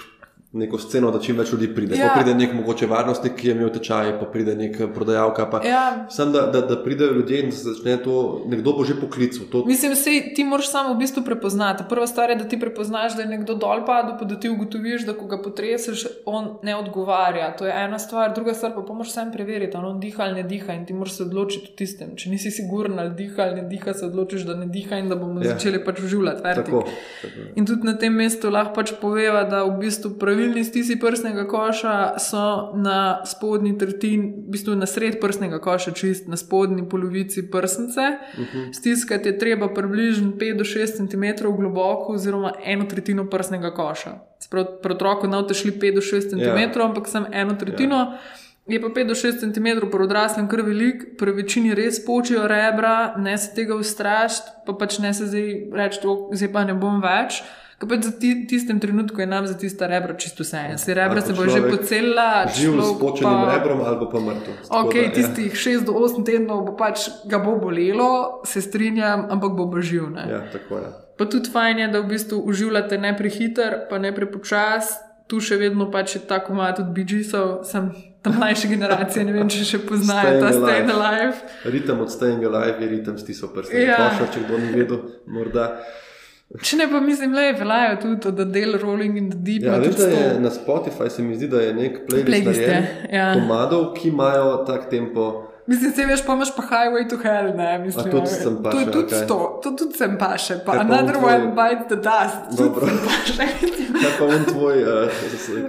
[0.53, 1.95] neko sceno, da čim več ljudi pride.
[1.95, 2.07] Ja.
[2.07, 5.45] Pa pride nek mogoče varnostnik, ki je imel tečaj, pa pride nek prodajalka.
[5.45, 6.07] Pa, Ja.
[6.09, 8.15] Sam da, da, da pridejo ljudje in začne to,
[8.47, 9.45] nekdo bo že poklical.
[9.51, 11.83] To, Mislim, sej, ti moraš samo v bistvu prepoznati.
[11.89, 15.05] Prva stvar je, da ti prepoznaš, da je nekdo dol padel, pa da ti ugotoviš,
[15.05, 17.51] da ko ga potreseš, on ne odgovarja.
[17.51, 18.33] To je ena stvar.
[18.33, 20.93] Druga stvar pa, pa moraš sam preveriti, ali on diha ali ne diha in ti
[20.93, 22.15] moraš se odločiti v tistem.
[22.15, 25.15] Če nisi siguren ali diha ali ne diha, se odločiš, da ne diha in da
[25.15, 25.49] bomo Ja.
[25.49, 26.41] začeli pač uživati.
[26.43, 26.81] tako,
[27.21, 27.45] tako.
[27.55, 32.19] In tudi na tem mestu lahko pač poveva, da v bistvu pravilni stisi prstnega koša
[32.19, 38.01] so na spodnji tretjini, v bistvu na sred prstnega koša, čist na spodnji polovici prsnice.
[38.37, 38.73] Uh -huh.
[38.73, 44.19] Stiskati je treba približno 5 do 6 cm globoko, oziroma eno tretjino prstnega koša.
[44.39, 46.85] Sprav, pri otroku ne boste šli 5 do 6 cm, Ja.
[46.85, 47.95] ampak samo eno tretjino.
[47.95, 48.17] Ja.
[48.67, 53.13] Je pa 5 do 6 cm pri odraslem kar velik, pri večini res počijo rebra,
[53.17, 57.01] ne se tega ustrašiti, pa pač ne se zdaj reči, "O, zdaj pa ne bom
[57.01, 57.43] več.
[57.77, 60.57] Ker pač ti, tistem trenutku je nam za tista rebra čisto vse.
[60.57, 60.77] en.
[60.77, 64.53] Se rebra se bo že pocelila, Živ s počenim pa- rebrom ali pa mrtev.
[64.71, 65.11] Ok, da, ja.
[65.11, 69.77] tistih 6 do 8 tednov bo pač ga bo bolelo, se strinjam, ampak bo bo
[69.77, 70.09] živ.
[70.09, 70.25] Ne?
[70.25, 70.89] Ja, tako je.
[71.17, 74.97] Pa tudi fajn je, da v bistvu uživate ne prehiter, pa ne prepočas.
[75.27, 77.91] Tu še vedno pač je tako malo tudi BG-sov, sem
[78.23, 81.35] ta mlajša generacija, ne vem, če še poznajo Staying ta Stay Alive.
[81.65, 83.75] Ritem od Staying Alive je ritem stisov prstov.
[83.75, 83.85] Ja.
[83.85, 83.97] Ja.
[84.09, 85.83] Koša, če kdo ni vedel, morda.
[86.57, 89.63] Če ne pa mislim, je veljajo tudi od Adele Rolling in the Deep.
[89.63, 92.67] Ja, veš, da je na Spotify se mi zdi, da je nek playlist, Playlist je,
[92.69, 93.33] narejen ja.
[93.33, 95.43] komadov, ki imajo tak tempo.
[95.67, 98.05] Mislim, se veš, pa imaš pa Highway to Hell, ne mislim.
[98.05, 99.19] A tudi sem paše, To je tudi okej.
[99.19, 102.57] sto, to tudi sem pa Kaj pa Another on tvoj- One Bites the Dust.
[102.57, 102.87] Dobro.
[104.01, 105.09] Kaj pa on tvoj, uh,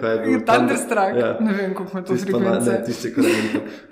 [0.01, 0.39] kaj je bil?
[0.43, 1.37] Thunderstruck, Ja.
[1.41, 2.85] ne vem, kako ima to pa na- Ne, frekvence.
[2.87, 3.35] tisti, ki je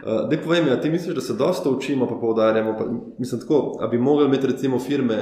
[0.05, 2.77] uh, Dej povej mi, a ti misliš, da se dosta učimo, pa poudarjamo?
[2.79, 2.85] Pa,
[3.19, 5.19] mislim tako, a bi mogli imeti recimo firme,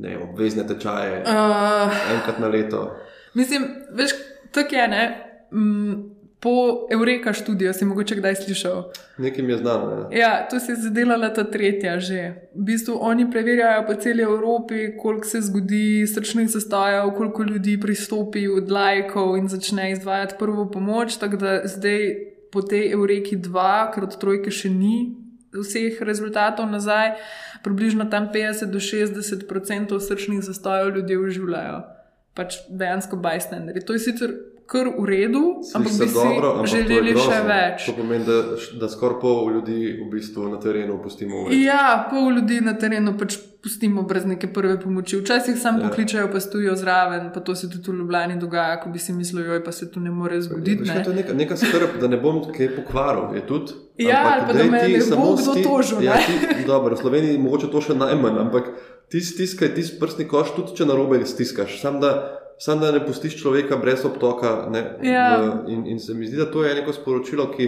[0.00, 2.96] ne obvezne tečaje Uh, enkrat na leto.
[3.34, 4.10] Mislim, veš,
[4.52, 5.04] tako je, ne.
[5.52, 5.94] Mm,
[6.40, 8.84] po Eureka študijo si mogoče kdaj slišal.
[9.18, 10.08] Nekim je znano.
[10.10, 10.18] Ja.
[10.18, 12.48] Ja, to se je zadelala ta tretja že.
[12.54, 18.48] V bistvu oni preverjajo po celi Evropi, koliko se zgodi srčnih zastojev, koliko ljudi pristopi
[18.48, 21.16] od lajkov in začne izvajati prvo pomoč.
[21.16, 22.14] Tako da zdaj
[22.52, 25.19] po tej Eureki 2, ker od trojke še ni
[25.52, 27.18] vseh rezultatov nazaj,
[27.62, 31.99] približno tam 50 do 60 odstotkov srčnih zastojev ljudje uživajo.
[32.40, 33.84] Pač dejansko bajstenderi.
[33.84, 34.32] To je sicer
[34.70, 35.42] kar v redu,
[35.74, 37.86] ampak bi dobro, si ampak želeli še več.
[37.90, 38.36] To pomeni, da,
[38.78, 41.62] da skoraj pol ljudi v bistvu na terenu pustimo v redu.
[41.64, 45.18] Ja, pol ljudi na terenu pač pustimo brez neke prve pomoči.
[45.18, 45.88] Včasih sam Ja.
[45.88, 49.48] pokličajo, pa stojijo zraven, pa to se tudi v Ljubljani dogaja, ko bi si mislili,
[49.48, 50.86] joj, pa se to ne more zgoditi.
[50.86, 51.02] Ne?
[51.04, 53.34] to je neka, neka skrb, da ne bom kaj pokvaril.
[53.34, 53.74] Je tudi.
[53.98, 57.68] Ja, ali pa da me ne bo kdo tožil, Ja, ti, dobro, v Sloveniji mogoče
[57.68, 58.70] to še najmanj, ampak
[59.10, 61.80] ti stiskaj ti prstni koš, tudi če na robe stiskaš.
[61.80, 62.10] Sam da,
[62.58, 64.68] sam da ne pustiš človeka brez obtoka.
[64.70, 65.24] Ne, Ja.
[65.36, 67.66] v, in, in se mi zdi, da to je neko sporočilo, ki.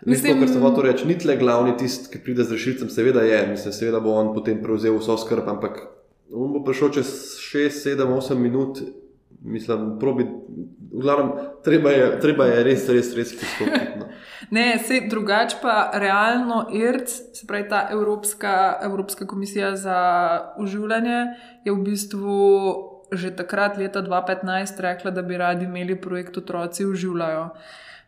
[0.00, 2.88] Mislim, Mislim- to, kar sem hotel reči, ni tle glavni tisti, ki pride z rešilcem,
[2.88, 5.82] seveda je, mislim, seveda bo on potem prevzel vso skrb, ampak
[6.32, 8.80] on bo prišel čez 6, 7, 8 minut,
[9.40, 10.26] mislim, probi,
[10.92, 11.32] glavnem,
[11.64, 13.98] treba je, treba je res, res, res pristopiti.
[13.98, 14.06] No.
[14.50, 19.98] Ne, se drugače pa realno ERC, se pravi ta Evropska, Evropska komisija za
[20.58, 21.26] uživanje,
[21.64, 22.40] je v bistvu
[23.12, 27.48] že takrat, leta 2015, rekla, da bi radi imeli projekt Otroci uživljajo.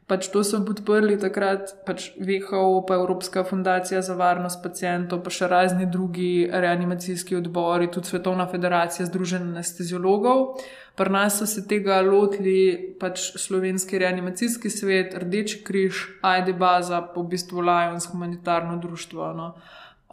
[0.06, 5.48] Pač to so podprli takrat, pač WHO, pa Evropska fundacija za varnost pacijentov, pa še
[5.48, 10.58] razni drugi reanimacijski odbori, tudi Svetovna federacija Združenja anesteziologov.
[10.96, 17.20] Pri nas so se tega lotili pač slovenski reanimacijski svet, Rdeči križ, Ajde Baza, pa
[17.20, 19.32] v bistvu Lions, humanitarno društvo.
[19.32, 19.54] No.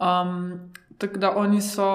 [0.00, 1.90] Um, tako da oni so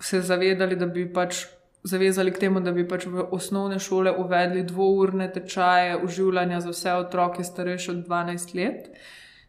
[0.00, 1.44] se zavedali, da bi pač
[1.86, 6.92] zavezali k temu, da bi pač v osnovne šole uvedli dvourne tečaje uživanja za vse
[6.92, 8.90] otroke starejše od 12 let.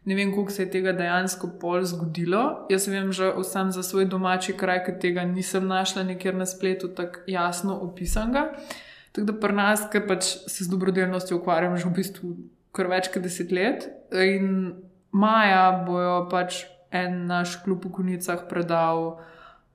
[0.08, 2.42] Ne vem, koliko se je tega dejansko pol zgodilo.
[2.72, 6.88] Jaz vem že vsem za svoj domači kraj, ker tega nisem našla nikjer na spletu
[6.88, 8.54] tako jasno opisanega.
[9.12, 12.32] Tako da pri nas, ker pač se z dobrodelnostjo ukvarjam že v bistvu
[12.72, 13.84] kar več kot deset let.
[14.12, 14.72] In
[15.12, 19.18] maja bojo pač en naš klub v Kunicah predal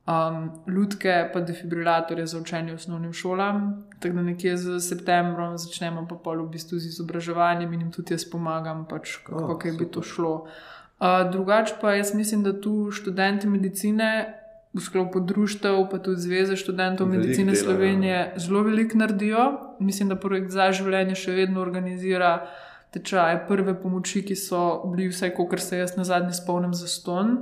[0.10, 3.86] um, lutke, pa defibrilatorje za učenje osnovnim šolam.
[4.04, 8.12] Tako da nekje z septembrom začnemo pa pol v bistvu z izobraževanjem in jim tudi
[8.12, 10.34] jaz pomagam, pač kako oh, bi to šlo.
[11.00, 14.40] Uh, drugače pa jaz mislim, da tu študenti medicine.
[14.74, 17.64] V sklopu društev, pa tudi Zveze študentov Veliko medicine dela, ja.
[17.64, 19.44] Slovenije zelo veliko naredijo.
[19.80, 22.48] Mislim, da projekt za življenje še vedno organizira
[22.90, 27.38] tečaje prve pomoči, ki so bili vsaj, kot se jaz na zadnji spomnim, za ston.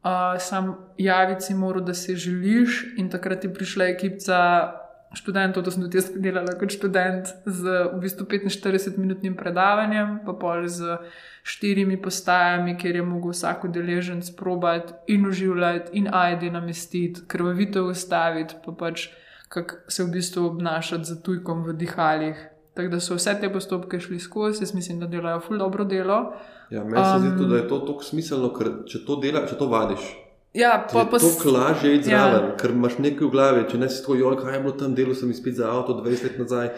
[0.00, 4.79] Uh, sam javiti si moral, da si želiš, in takrat je prišla ekipa
[5.14, 10.68] študentov, to sem tudi jaz delala kot študent, z v bistvu 45-minutnim predavanjem, pa pol
[10.70, 11.00] z
[11.42, 18.54] štirimi postajami, kjer je mogel vsak udeležen sprobati in uživati, in ajde namestiti, krvavito ustaviti,
[18.62, 19.10] pa pač
[19.50, 22.38] kako se v bistvu obnašati za tujkom v dihalih.
[22.74, 26.32] Tako da so vse te postopke šli skozi, jaz mislim, da delajo ful dobro delo.
[26.70, 29.50] Ja, meni se zdi Um, tudi, da je to tako smiselno, ker če to delaš,
[29.50, 30.06] če to vadiš,
[30.54, 32.18] Ja, pa, je pa s- to lažje iti Ja.
[32.20, 33.68] zraven, ker imaš nekaj v glavi.
[33.70, 36.22] Če ne si tako, joj, kaj je bilo tam, delo sem izpit za avto 20
[36.24, 36.68] let nazaj,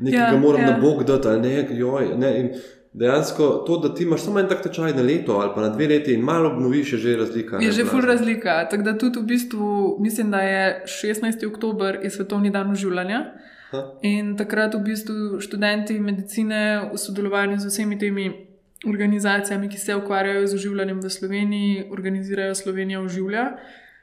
[0.00, 0.70] nekaj Ja, ga moram ja.
[0.70, 2.16] na bog dati, ali ne, joj.
[2.16, 2.48] Ne, in
[2.94, 5.86] dejansko to, da ti imaš samo en tak tečaj na leto ali pa na dve
[5.86, 7.56] leti in malo obnoviš, je že razlika.
[7.56, 8.64] Je ne, že ful razlika.
[8.64, 9.68] Tako da tudi v bistvu
[10.00, 11.46] mislim, da je 16.
[11.46, 13.24] oktober je svetovni dan uživanja.
[13.70, 13.84] Ha.
[14.02, 18.47] In takrat v bistvu študenti medicine v sodelovanju z vsemi temi
[18.86, 23.56] organizacijami, ki se ukvarjajo z uživljanjem v Sloveniji, organizirajo Slovenija uživlja.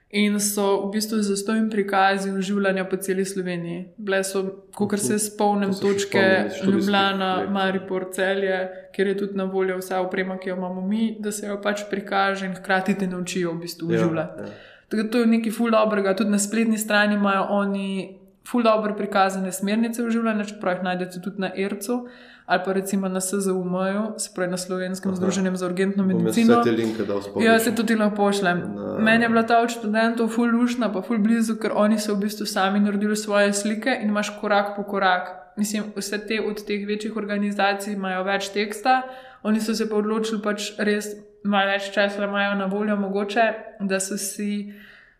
[0.09, 3.85] In so v bistvu zastojni prikazi uživanja po celi Sloveniji.
[3.97, 7.49] Bile so, kot se spomnim, To točke spomnim Ljubljana, let.
[7.49, 8.59] Maripor, Celje,
[8.95, 11.81] kjer je tudi na voljo vsa oprema, ki jo imamo mi, da se jo pač
[11.89, 14.41] prikaže in hkrati te naučijo v bistvu Ja, uživljati.
[14.41, 14.47] ja.
[14.89, 16.15] Tako da to je nekaj ful dobrega.
[16.15, 21.41] Tudi na spletni strani imajo oni ful dobro prikazane smernice uživljanja, čeprav jih najdete tudi
[21.41, 22.07] na ERC-u
[22.45, 25.15] ali pa recimo na SZUM-ju, se pravi na Slovenskem Aha.
[25.17, 26.53] združenju za urgentno medicino.
[26.53, 27.45] Vse te linke dal spomniti.
[27.45, 28.61] Ja, se tudi lahko pošljem.
[28.75, 32.15] Na- Meni je bila ta od študentov ful lušna, pa ful blizu, ker oni so
[32.15, 35.29] v bistvu sami naredili svoje slike in imaš korak po korak.
[35.57, 39.01] Mislim, vse te od teh večjih organizacij imajo več teksta,
[39.43, 41.05] oni so se pa odločili pač res
[41.43, 43.41] malo več časa imajo na voljo, mogoče,
[43.79, 44.73] da so si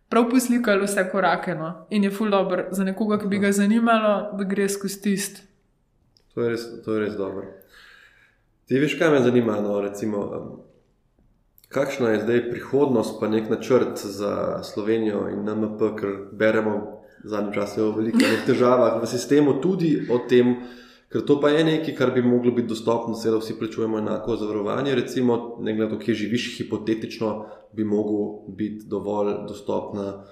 [0.10, 1.56] prav poslikali vse korake.
[1.56, 1.86] No.
[1.90, 5.55] In je ful dobro za nekoga, ki bi ga zanimalo, da gre skozi tist.
[6.36, 7.48] To je res, to je res dobro.
[8.68, 9.56] Ti veš, kaj me zanima?
[9.64, 10.22] No, recimo,
[11.72, 16.74] kakšna je zdaj prihodnost, pa nek načrt za Slovenijo in NMP, ker beremo
[17.24, 20.58] v zadnjem času o velikih težavah v sistemu, tudi o tem,
[21.08, 24.96] ker to pa je nekaj, kar bi moglo biti dostopno, seveda vsi plačujemo enako zavarovanje.
[24.96, 27.32] Recimo, ne glede na to, kje živiš, hipotetično
[27.72, 30.26] bi mogel biti dovolj dostopna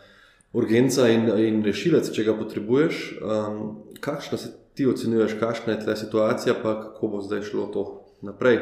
[0.54, 3.06] urgenca in, in rešilec, če ga potrebuješ.
[3.22, 3.64] Um,
[4.04, 7.84] kakšna se ti ocenjuješ, kakšna je ta situacija, pa kako bo zdaj šlo to
[8.22, 8.58] naprej?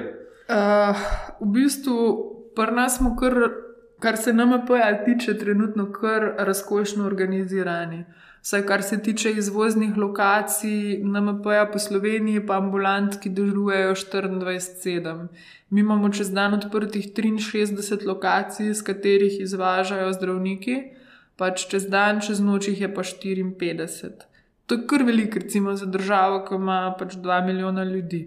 [0.52, 0.98] Uh,
[1.40, 1.98] v bistvu,
[2.56, 3.38] pri nas smo, kar,
[4.00, 8.06] kar se NMP-ja tiče, trenutno kar razkošno organizirani.
[8.42, 15.28] Vsaj kar se tiče izvoznih lokacij, NMP-ja po Sloveniji, pa ambulant, ki delujejo 24-7.
[15.70, 20.82] Mi imamo čez dan odprtih 63 lokacij, z katerih izvažajo zdravniki,
[21.38, 24.31] pač čez dan, čez noč jih je pa 54.
[24.72, 28.22] To je kar veliko, recimo za državo, ki ima pač 2 milijona ljudi.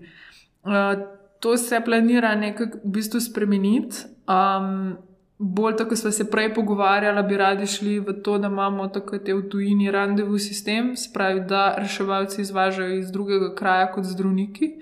[0.64, 0.72] Uh,
[1.40, 3.96] to se planira nekako v bistvu spremeniti.
[4.28, 4.96] Um,
[5.38, 9.34] bolj tako smo se prej pogovarjali, bi radi šli v to, da imamo tako te
[9.34, 14.74] v tujini randevu sistem, spravi, da reševalci izvažajo iz drugega kraja kot zdravniki,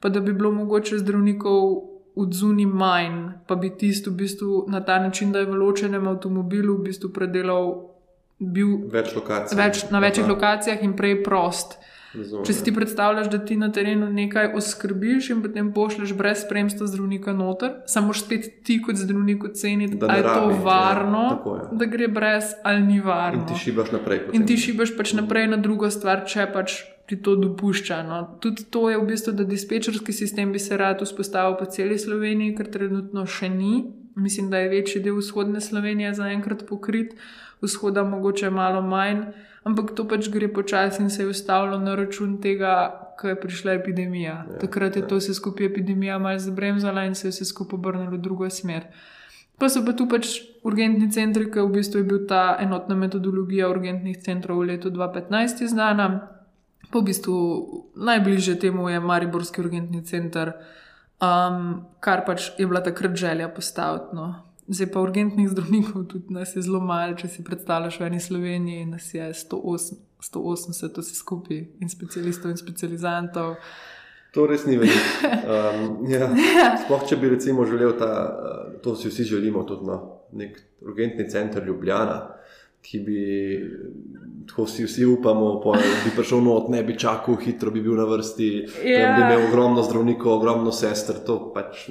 [0.00, 1.82] pa da bi bilo mogoče zdravnikov
[2.16, 6.80] odzuni manj, pa bi tisto v bistvu na ta način, da je v ločenem avtomobilu
[6.80, 7.95] v bistvu predelal.
[8.38, 9.56] Več lokacij.
[9.56, 11.78] Več, na večjih lokacijah in prej prost.
[12.16, 12.44] Razumem.
[12.48, 16.88] Če si ti predstavljaš, da ti na terenu nekaj oskrbiš in potem pošleš brez spremstva
[16.88, 21.78] zdravnika noter, samo spet ti kot zdravnik oceniti, da je to ja, varno, ja, je.
[21.82, 23.42] da gre brez ali ni varno.
[23.42, 24.22] In ti šibaš naprej.
[24.26, 24.40] Potem.
[24.40, 28.00] In ti šibaš pač naprej na drugo stvar, če pač ti to dopušča.
[28.06, 28.22] No.
[28.42, 32.56] Tudi to je v bistvu, da dispečerski sistem bi se rad vzpostavil po celi Sloveniji,
[32.56, 33.84] ker trenutno še ni.
[34.16, 37.12] Mislim, da je večji del vzhodne Slovenije zaenkrat pokrit,
[37.62, 39.24] vzhoda mogoče malo manj
[39.66, 43.74] ampak to pač gre počasi in se je ustavilo na račun tega, ko je prišla
[43.80, 44.34] epidemija.
[44.46, 45.08] Ja, Takrat je ja.
[45.10, 48.86] to vse skupaj epidemija malo zabremzala in se je vse skupaj obrnilo v drugo smer.
[49.58, 53.70] Pa so pa tu pač urgentni centri, ki v bistvu je bil ta enotna metodologija
[53.72, 56.08] urgentnih centrov v letu 2015 znana.
[56.92, 57.36] Po v bistvu
[57.96, 60.52] najbližje temu je Mariborski urgentni center,
[61.18, 64.14] um, kar pač je bila takrat želja postaviti.
[64.14, 64.45] No.
[64.68, 68.86] Zdaj pa urgentnih zdravnikov tudi nas je zelo malo, če si predstavljaš v eni Sloveniji,
[68.90, 73.54] nas je 108, 180 vsi skupaj in specialistov in specializantov.
[74.34, 75.30] To res ni veliko.
[75.46, 76.32] Um, ja.
[76.82, 80.58] Sploh če bi recimo želel ta, uh, to si vsi želimo, tudi na no, nek
[80.82, 82.18] urgentni center Ljubljana
[82.86, 83.20] ki bi,
[84.48, 88.04] tako vsi, vsi upamo, da bi prišel not, ne bi čakal, hitro bi bil na
[88.04, 88.48] vrsti,
[88.84, 89.08] ja.
[89.08, 91.16] da bi imel ogromno zdravnikov, ogromno sester.
[91.26, 91.88] To pač.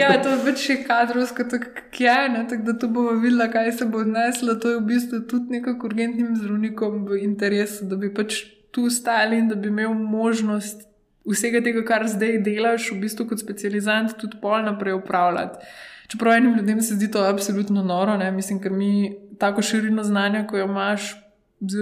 [0.00, 3.72] ja, to je pač še kadrovsko, tako je, ne, tako da to bomo videli, kaj
[3.80, 4.58] se bo odneslo.
[4.60, 8.42] To je v bistvu tudi nekako urgentnim zdravnikom v interesu, da bi pač
[8.74, 10.86] tu stali in da bi imel možnost.
[11.28, 15.64] Vsega tega, kar zdaj delaš, v bistvu kot specializant, tudi pol naprej upravljati.
[16.08, 18.30] Čeprav enim ljudem se zdi to absolutno noro, ne?
[18.32, 21.10] mislim, ker mi tako širino znanja, ko jo imaš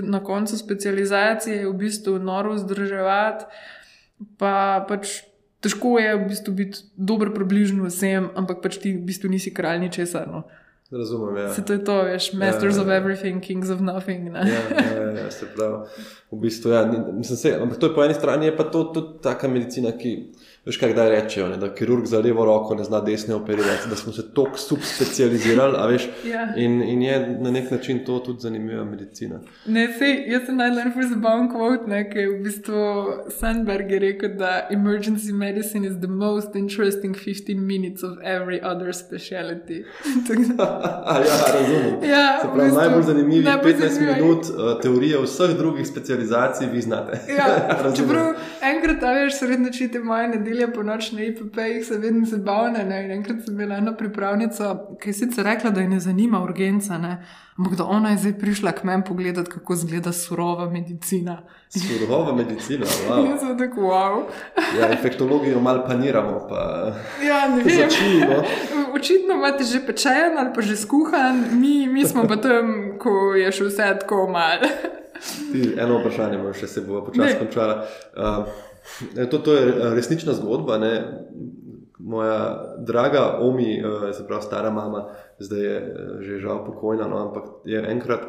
[0.02, 3.44] na koncu specializacije, je v bistvu noro vzdrževati.
[4.40, 5.22] Pa pač
[5.60, 9.84] težko je v bistvu biti dober približno vsem, ampak pač ti v bistvu nisi kralj
[9.84, 10.28] ničesar.
[10.28, 10.46] No?
[10.92, 11.36] Razumem.
[11.36, 11.54] Ja.
[11.54, 14.30] Se to je to, veš, masters ja, of everything, kings of nothing.
[14.30, 15.88] Ja, ja, ja, se pravi.
[16.30, 19.18] V bistvu, ja, mislim, se, ampak to je po eni strani, je pa to tudi
[19.22, 20.32] taka medicina, ki.
[20.66, 21.56] Veš, kaj kdaj rečejo, ne?
[21.56, 25.98] da kirurg za levo roko ne zna desne operirati, da smo se tako subspecializirali.
[26.24, 26.48] Ja.
[26.56, 29.38] In, in je na nek način to tudi zanimiva medicina.
[29.66, 32.82] Ne, sej, jaz sem najdel en zabavn quote, ki je v bistvu
[33.38, 38.90] Sandberg je rekel, da emergency medicine is the most interesting 15 minutes of every other
[38.94, 39.78] specialty.
[41.30, 42.10] ja, razumem.
[42.10, 44.16] Ja, pravi, bistvu, najbolj zanimivih najbolj 15 zanimiv.
[44.16, 47.20] minut uh, teorije vseh drugih specializacij vi znate.
[47.38, 47.48] ja,
[47.96, 48.34] čeprav
[48.74, 52.84] enkrat, veš, srednje čite moje nedelje nedelje po noč na IPP-jih se vedno zabavne.
[52.84, 53.14] Ne?
[53.14, 57.24] Enkrat sem bila ena pripravnica, ki je sicer rekla, da je ne zanima urgenca, ne?
[57.58, 61.42] ampak da ona je zdaj prišla k meni pogledati, kako izgleda surova medicina.
[61.68, 63.30] Surova medicina, wow.
[63.30, 64.22] Jaz sem tako wow.
[64.80, 66.92] ja, efektologijo mal paniramo, pa
[67.24, 67.76] ja, ne vem.
[67.76, 68.42] Začimo.
[68.94, 73.52] Očitno imate že pečen ali pa že skuhan, mi, mi smo pa tam, ko je
[73.52, 74.60] še vse tako mal.
[75.80, 77.86] Eno vprašanje, še se bo počasi končala.
[78.12, 78.44] Uh,
[79.30, 80.78] To, to je eh, resnična zgodba.
[80.78, 81.24] Ne?
[81.98, 85.08] Moja draga Omi, eh, se pravi stara mama,
[85.38, 88.20] zdaj je eh, že žal pokojna, no, ampak je enkrat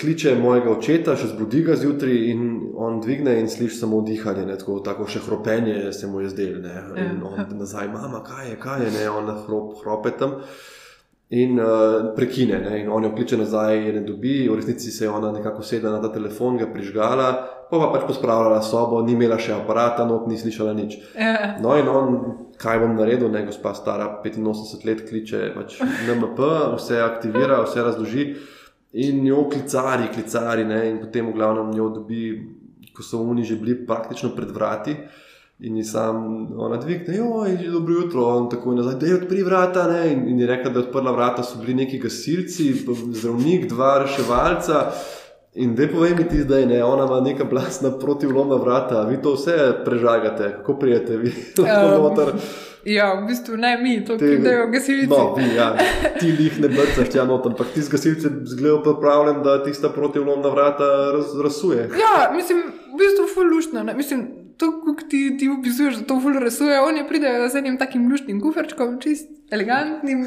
[0.00, 4.56] kliče mojega očeta, še zbudi ga zjutraj in on dvigne in sliši samo dihanje, ne,
[4.58, 6.58] tako, tako še hropenje se mu je zdelo.
[6.96, 7.28] In ja.
[7.28, 10.40] on nazaj, mama, kaj je, kaj je, ne, on hrop, hrope tam.
[11.32, 12.82] In uh, prekine, ne?
[12.82, 15.94] in on jo kliče nazaj, je ne dobi, v resnici se je ona nekako sedela
[15.96, 17.28] na ta telefon, ga prižgala,
[17.70, 20.98] pa pa pač pospravljala sobo, ni imela še aparata, not ni slišala nič.
[21.16, 21.56] Yeah.
[21.64, 22.18] No, in on,
[22.60, 28.28] kaj bom naredil, ne, gospa stara 85 let, kliče pač NMP, vse aktivira, vse razloži
[29.00, 32.26] in njo klicari, klicari, ne, in potem v glavnem njo dobi,
[32.92, 35.00] ko so oni že bili praktično pred vrati.
[35.58, 36.16] In je sam
[36.58, 39.86] ona dvigne, jo, je že dobro jutro, on tako nazaj, da je odprl vrata.
[39.92, 40.12] Ne?
[40.12, 42.72] In je rekla, da je odprla vrata, so bili neki gasilci,
[43.12, 44.92] zdravnik, dva reševalca.
[45.54, 49.34] In da povej mi ti zdaj, ne, ona ima neka blasna protivlomna vrata, vi to
[49.34, 52.34] vse prežagate, kako prijete vi lahko Um, noter.
[52.84, 55.06] Ja, v bistvu ne mi, to pridejo gasilci.
[55.10, 55.76] No, vi, ja,
[56.20, 60.48] ti jih ne brcaš tja noter, ampak ti z gasilcem zgledajo pripravljen, da tista protivlomna
[60.48, 61.90] vrata raz, razsuje.
[62.00, 62.64] Ja, mislim,
[62.94, 63.82] v bistvu ful luštno.
[63.82, 63.94] Ne?
[63.94, 64.26] Mislim,
[64.56, 68.40] to, kako ti, ti opisuješ, da to ful resuje, oni pridejo z enim takim luštnim
[68.40, 70.26] kuferčkom, čist elegantnim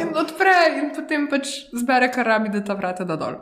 [0.00, 3.40] in odpre in potem pač zbere, kar rabi, da ta vrata da dol.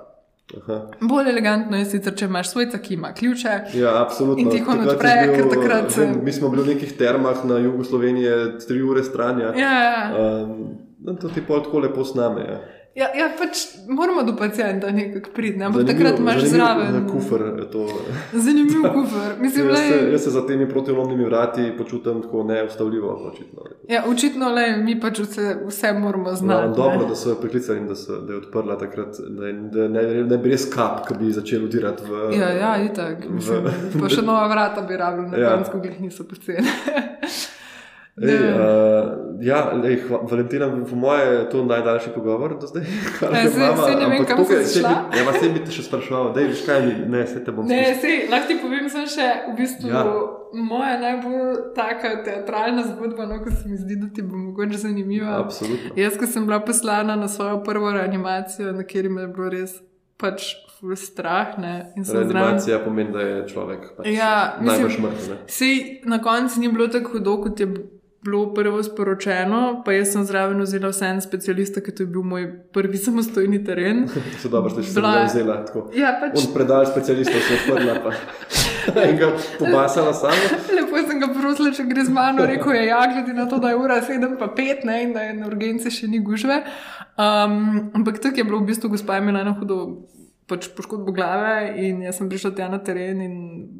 [0.56, 0.80] Aha.
[1.00, 3.52] Bolj elegantno je sicer, če imaš svojca, ki ima ključe.
[3.78, 4.42] Ja, absolutno.
[4.42, 7.60] In ti jih on odpre, ker takrat vem, Mi smo bili v nekih termah na
[7.62, 9.52] jugu Slovenije, tri ure stranja.
[9.58, 10.32] Ja, ja.
[10.42, 12.46] Um, to ti pol tako lepo sname.
[12.48, 12.58] Ja.
[12.92, 13.58] Ja, ja, pač
[13.88, 15.64] moramo do pacijenta nekako priti, ne?
[15.64, 16.96] ampak takrat imaš zraven.
[16.96, 17.86] eh, Kufer, je to.
[18.34, 19.30] Zanimiv kufer.
[19.40, 23.12] Mislim, Jaz se, jaz se za temi protilomnimi vrati počutim tako neustavljivo.
[23.26, 23.62] Očitno.
[23.88, 26.76] ja, očitno le, mi pač vse, vse moramo Ja, znati.
[26.76, 27.06] dobro, ne.
[27.06, 30.38] da so jo priklicali in da, so, da je odprla takrat, da, da ne, ne
[30.38, 32.34] bi res kap, ki bi začel udirati v.
[32.34, 33.22] Ja, ja, itak.
[33.30, 35.54] Mislim, pa še nova vrata bi rabili, na Ja.
[35.54, 36.66] koncu, ko jih niso poceni.
[38.20, 38.58] Ej, uh,
[39.40, 42.84] ja, lej, hva, Valentina, po moje je to najdaljši pogovor do zdaj.
[43.18, 44.94] kar Ja, ga saj- imava, saj ne vem, sem saj šla.
[45.04, 47.52] bi- Ja, vas ne bi te še spraševal, da veš kaj mi, ne, se te
[47.52, 48.00] bom Ne, spustil.
[48.02, 50.02] sej, lahko ti povem, sem še v bistvu Ja.
[50.02, 50.14] ja.
[50.62, 51.44] moja najbolj
[51.74, 55.38] taka teatralna zgodba, no, ko se mi zdi, da ti bo mogoče zanimiva.
[55.38, 55.94] Absolutno.
[55.96, 59.76] Jaz, ko sem bila poslana na svojo prvo reanimacijo, na kateri me je bilo res
[60.16, 60.50] pač
[60.96, 61.92] strah, ne.
[62.04, 65.36] Reanimacija pomeni, da je človek pač Ja, najbolj mrtev.
[66.04, 67.84] Na koncu ni bilo tako hudo, kot je bilo
[68.54, 72.42] prvo sporočeno, pa jaz sem zraven vzela vse en specialista, ker to je bil moj
[72.72, 74.04] prvi samostojni teren.
[74.42, 75.86] Se dobro, da si se Bila- ga vzela tako.
[75.94, 78.12] Ja, pač On predal specialistov se odprla pa.
[79.10, 79.28] In ga
[79.58, 80.34] pobasala sama.
[80.72, 83.70] lepo sem ga prosila, če gre z mano, rekel je, ja, glede na to, da
[83.70, 86.62] je ura 7 pa 5 ne, in da je na urgenci še ni gužve.
[87.16, 89.78] Um, ampak tako je bilo v bistvu, gospa je imela eno hudo.
[90.50, 93.34] Pač poškodbo glave, in jaz sem prišla tja na teren in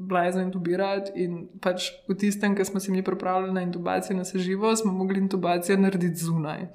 [0.06, 1.10] bila je za intubirati.
[1.18, 5.18] In pač v tistem, ki smo se mi pripravljali na intubacijo na seživo, smo mogli
[5.18, 6.68] intubacijo narediti zunaj.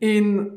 [0.00, 0.48] In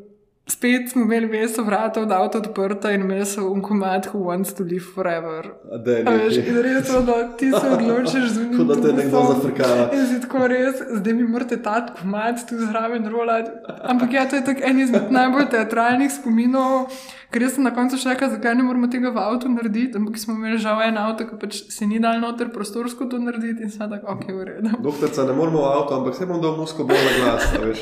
[0.47, 4.63] spet smo imeli mesto vrata od avta odprta in imeli so unkomat, who wants to
[4.63, 5.45] live forever.
[5.71, 8.57] A Da je veš, in res je, da ti se odločiš z unim.
[8.57, 9.89] Kot da te nekdo zafrkava.
[9.93, 13.51] In si tako res, zdaj mi morate ta komat tu zraven rolati.
[13.81, 16.93] Ampak ja, to je tako en izmed najbolj teatralnih spominov,
[17.36, 20.16] ker jaz sem na koncu še rekla, zakaj ne moramo tega v avtu narediti, ampak
[20.22, 23.74] smo imeli žal en avto, ki pač se ni dal noter prostorsko to narediti in
[23.74, 24.72] sem tako, ok, v redu.
[24.86, 27.82] Doktorica, ne moramo v avto, ampak se bom dal musko bolj na glas, veš.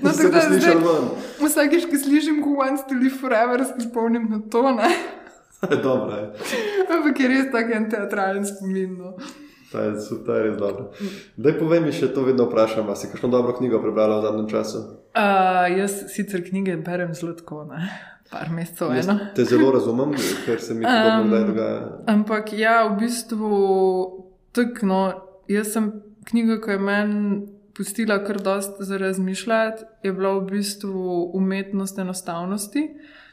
[0.00, 1.10] No, tako da zdaj- ven.
[1.44, 4.88] Vsakiš, ki slišim, who wants to live forever, se spomnim na to, ne?
[5.84, 6.26] Dobro je.
[6.88, 8.96] Ampak je res tak en teatralen spomin.
[8.96, 9.12] No.
[9.72, 9.92] Ta je,
[10.24, 10.88] ta je res dobro.
[11.36, 14.48] Daj povej mi še to vedno vprašam, a si kakšno dobro knjigo prebrala v zadnjem
[14.56, 14.80] času?
[15.12, 17.92] Uh, jaz sicer knjige berem zelo tako, ne?
[18.30, 21.80] Par mesecev Jaz te zelo razumem, ker se mi podobno kdaj dogaja.
[22.06, 23.56] Ampak ja, v bistvu
[24.52, 24.86] tako.
[24.86, 25.00] No,
[25.50, 25.90] jaz sem
[26.30, 27.40] knjiga, ki je meni
[27.76, 32.88] pustila kar dost za razmišljati, je bila v bistvu umetnost enostavnosti.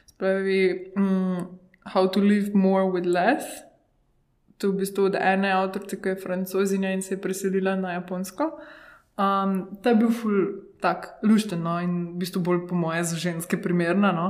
[0.06, 1.58] Spravi, um,
[1.88, 3.44] How to live more with less.
[4.58, 7.92] To je v bistvu od ene avtorice, ki je francozinja in se je preselila na
[7.92, 8.50] Japonsko.
[9.18, 13.16] Um, ta je bil ful tak lušten no, in v bistvu bolj po moje za
[13.18, 14.12] ženske primerna.
[14.14, 14.26] No.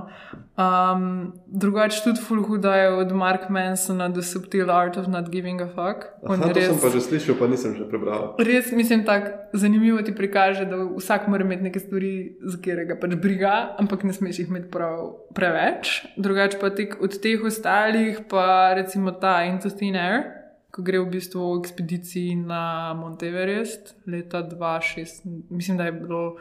[0.57, 5.61] Um, drugače tudi ful huda je od Mark Mansona The Subtle Art of Not Giving
[5.61, 6.09] a Fuck.
[6.25, 8.33] On Aha, je to sem res, pa že slišal, pa nisem še prebral.
[8.41, 13.19] res mislim tako zanimivo ti prikaže, da vsak mora imeti neke stvari, za katerega pač
[13.21, 16.09] briga, ampak ne smeš jih imeti prav preveč.
[16.17, 20.38] Drugače pa tek, od teh ostalih pa recimo ta Into Thin Air.
[20.79, 26.37] Ko gre v bistvu v ekspediciji na Monteverest leta 2006, mislim, da je bilo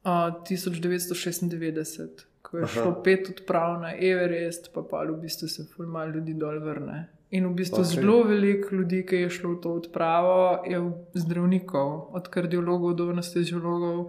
[0.00, 2.72] uh, 1996, ko je Aha.
[2.72, 7.10] šlo pet odprav na Everest, pa pa v bistvu se fulma ljudi dol vrne.
[7.30, 7.86] In v bistvu Ok.
[7.86, 7.94] okay.
[8.00, 10.80] zelo veliko ljudi, ki je šlo v to odpravo, je
[11.14, 14.08] zdravnikov, od kardiologov do anesteziologov.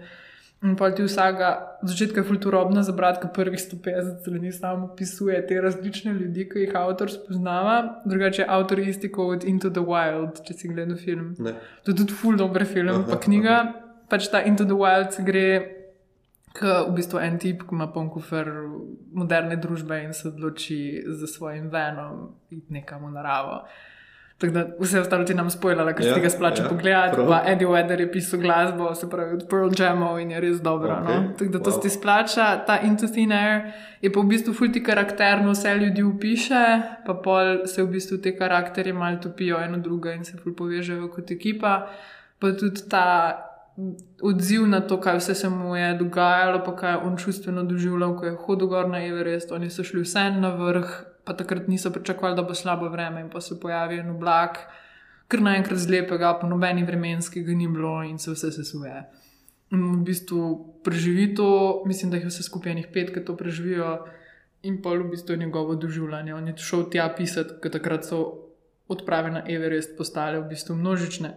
[0.62, 5.40] In pa ti vsaka, od začetka je fulturobna zabrati, ker prvih 150 strani samo opisuje
[5.48, 8.02] te različne ljudi, ki jih avtor spoznava.
[8.06, 11.34] Drugače je avtor isti kot Into the Wild, če si gledal film.
[11.40, 11.56] Ne.
[11.84, 13.58] To je tudi ful dober film, Aha, aha, pa knjiga.
[14.10, 15.48] Pač ta Into the Wild gre,
[16.54, 18.52] k v bistvu en tip, ki ima poln kufer
[19.18, 23.64] moderne družbe in se odloči za svojim venom iti nekam v naravo.
[24.42, 27.16] Tako da vse ostalo ti nam spojljala, ker Ja, si ga splača ja, pogledati.
[27.16, 27.28] prav.
[27.28, 30.90] Pa Eddie Vedder je pisal glasbo, se pravi od Pearl Jamov in je res dobro.
[30.92, 31.34] Ok, Okay, no?
[31.38, 31.82] Tako da to wow.
[31.82, 32.58] ti splača.
[32.66, 33.62] Ta Into Thin Air
[34.02, 36.64] je pa v bistvu fulti karakterno, vse ljudi upiše,
[37.06, 41.08] pa pol se v bistvu te karakterje malo topijo eno drugo in se ful povežejo
[41.08, 41.88] kot ekipa.
[42.40, 43.06] Pa tudi ta
[44.22, 48.18] odziv na to, kaj vse se mu je dogajalo, pa kaj je on čustveno doživljal,
[48.18, 50.90] ko je hodil gor na Everest, oni so šli vse na vrh,
[51.26, 54.60] pa takrat niso pričakovali, da bo slabo vreme in pa se pojavi en oblak,
[55.28, 59.04] kar naenkrat z lepega, pa nobeni vremenski ga ni bilo in se vse sesuje.
[59.72, 60.48] In v bistvu
[60.84, 64.02] preživi to, mislim, da jih vse skupaj enih pet, ki to preživijo,
[64.68, 66.34] in pa v bistvu njegovo doživljanje.
[66.36, 68.22] On je šel tja pisati, ker takrat so
[68.92, 71.32] odprave na Everest postale v bistvu množične.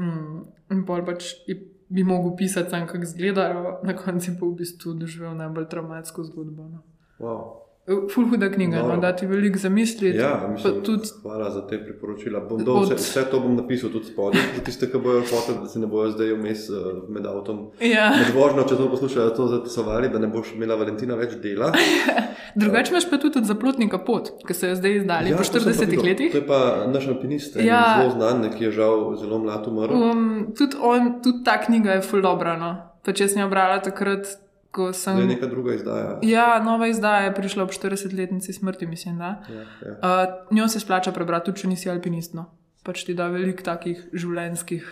[0.00, 0.40] Mm,
[0.72, 1.58] in pa pač je,
[1.88, 6.68] bi mogel pisati, kako izgledajo, na koncu pa v bistvu doživel najbolj traumatsko zgodbo.
[6.68, 6.82] No.
[7.20, 7.63] Wow.
[7.84, 10.16] Ful huda knjiga, no, da ti veliko zamisliti.
[10.16, 11.08] Ja, mislim, tudi...
[11.22, 12.40] Hvala za te priporočila.
[12.40, 12.84] Dol, od...
[12.84, 15.86] vse, vse to bom napisal tudi spodaj, za tiste, ki bojo hoteli, da se ne
[15.86, 16.78] bojo zdaj vmes uh,
[17.12, 17.58] med avtom.
[17.84, 18.06] Ja.
[18.16, 21.68] Med vožnjo, če to poslušajo, to zapisovali, da ne boš imela Valentina več dela.
[22.62, 25.94] Drugače imaš pa tudi od zaplotnika pot, ki so jo zdaj izdali ja, po 40
[26.06, 26.32] letih.
[26.32, 27.82] To je pa naš alpinist, ja.
[27.98, 30.06] zelo znan, ki je žal zelo mlad umrl.
[30.08, 30.24] Um,
[30.56, 32.56] tudi, on, tudi ta knjiga je ful dobro.
[32.56, 32.72] No.
[33.04, 34.30] Pa če sem jo brala takrat
[34.74, 35.20] ko sem.
[35.22, 36.18] Je neka druga izdaja.
[36.26, 39.20] Ja, nova izdaja je prišla ob 40-letnici smrti, mislim.
[39.20, 39.64] Ja, ja.
[40.02, 42.34] Uh, njo se splača prebrati, tudi če nisi alpinist.
[42.34, 42.48] No.
[42.84, 44.88] Pač ti da veliko takih življenjskih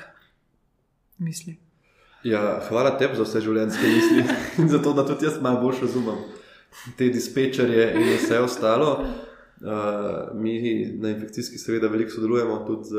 [1.23, 1.59] misli.
[2.25, 4.23] Ja, hvala tebi za vse življenjske misli
[4.63, 6.23] in za to, da tudi jaz malo bolj razumem
[6.97, 9.05] te dispečerje in vse ostalo.
[9.63, 12.95] Uh, mi na infekcijski, seveda, veliko sodelujemo tudi z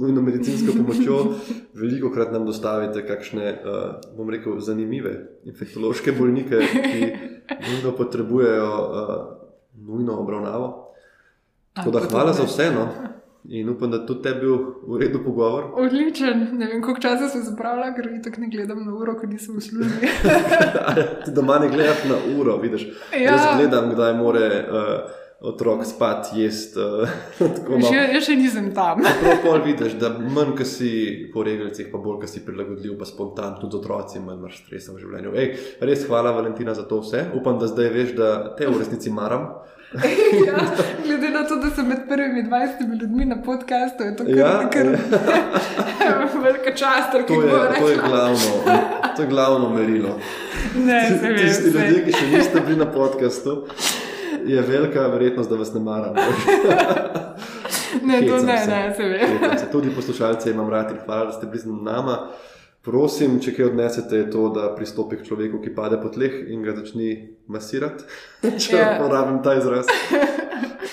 [0.00, 1.34] nujno medicinsko pomočjo.
[1.80, 5.14] Veliko krat nam dostavite kakšne, uh, bom rekel, zanimive
[5.44, 7.08] infektološke bolnike, ki
[7.70, 9.14] nujno potrebujejo uh,
[9.86, 10.92] nujno obravnavo.
[11.72, 12.70] Tako da hvala za vse.
[12.74, 12.88] No.
[13.48, 14.56] In upam, da tudi tebi bil
[14.86, 15.72] v redu pogovor.
[15.74, 16.48] Odličen.
[16.52, 19.56] Ne vem, koliko časa sem zapravila, ker ti tako ne gledam na uro, ko nisem
[19.56, 20.08] v službi.
[21.24, 22.88] ti doma ne gledaš na uro, vidiš.
[23.12, 23.32] Ja.
[23.32, 24.48] Jaz gledam, kdaj more.
[24.68, 26.80] Uh, otrok spati, jesti.
[26.80, 29.02] Uh, že, jaz še nisem tam.
[29.24, 30.90] Pravno vidiš, da manj, ki si
[31.34, 35.04] po regalcih, pa bolj, ki si prilagodljiv, pa spontan, tudi otroci, manj imaš stresa v
[35.04, 35.36] življenju.
[35.36, 35.52] Ej,
[35.84, 37.26] res hvala, Valentina, za to vse.
[37.36, 39.52] Upam, da zdaj veš, da te v resnici maram.
[40.46, 40.56] ja,
[41.04, 44.70] glede na to, da sem med prvimi 20 ljudmi na podkastu, je to kar, ja,
[44.70, 46.28] kar ja.
[46.48, 48.80] velika čast, ki to je, to je glavno.
[49.16, 50.18] To je glavno merilo.
[50.74, 51.36] Ne, ne, ne.
[51.36, 53.66] Tisti ljudje, ki še niste bili na podkastu,
[54.46, 56.14] je velika verjetnost, da vas ne maram.
[58.08, 58.70] ne, to ne, se.
[58.70, 59.20] ne, se ve.
[59.72, 62.16] Tudi poslušalce imam rad in hvala, da ste bili z nami.
[62.84, 66.60] Prosim, če kaj odnesete, je to, da pristopi k človeku, ki pade po tleh in
[66.66, 67.14] ga začne
[67.48, 68.04] masirati,
[68.42, 68.80] če yeah.
[68.82, 68.90] Ja.
[68.98, 69.88] uporabim ta izraz.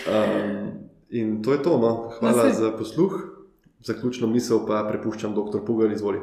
[0.01, 1.77] Um, in to je to.
[1.77, 2.09] No.
[2.19, 2.57] Hvala Nasi.
[2.57, 3.11] za posluh.
[3.85, 5.61] Zaključno misel pa prepuščam dr.
[5.65, 6.19] Pugal, izvoli.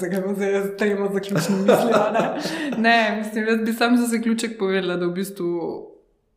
[0.00, 1.90] Zakaj pa zdaj jaz temo zaključno misel?
[2.14, 2.24] Ne?
[2.78, 5.50] ne, mislim, jaz bi sam za zaključek povedala, da v bistvu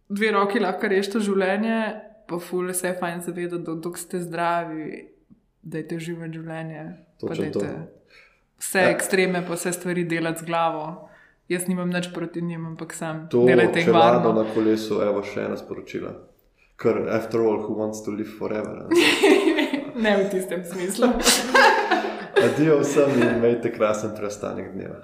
[0.10, 1.80] dve roki lahko rešite življenje,
[2.28, 4.88] pa fulje se je fajn zavedati, da dok ste zdravi,
[5.62, 6.86] da je to živo življenje.
[8.58, 8.90] Vse ja.
[8.90, 10.88] ekstreme, pa vse stvari delati z glavo.
[11.48, 14.34] Jaz nimam nič proti njim, ampak sam to delajte jih varno.
[14.36, 16.12] Na kolesu, evo še ena sporočila.
[16.78, 18.86] Ker, after all, who wants to live forever?
[20.04, 21.08] ne v tistem smislu.
[22.44, 25.00] Adijo vsem in imejte krasen preostanek dneva.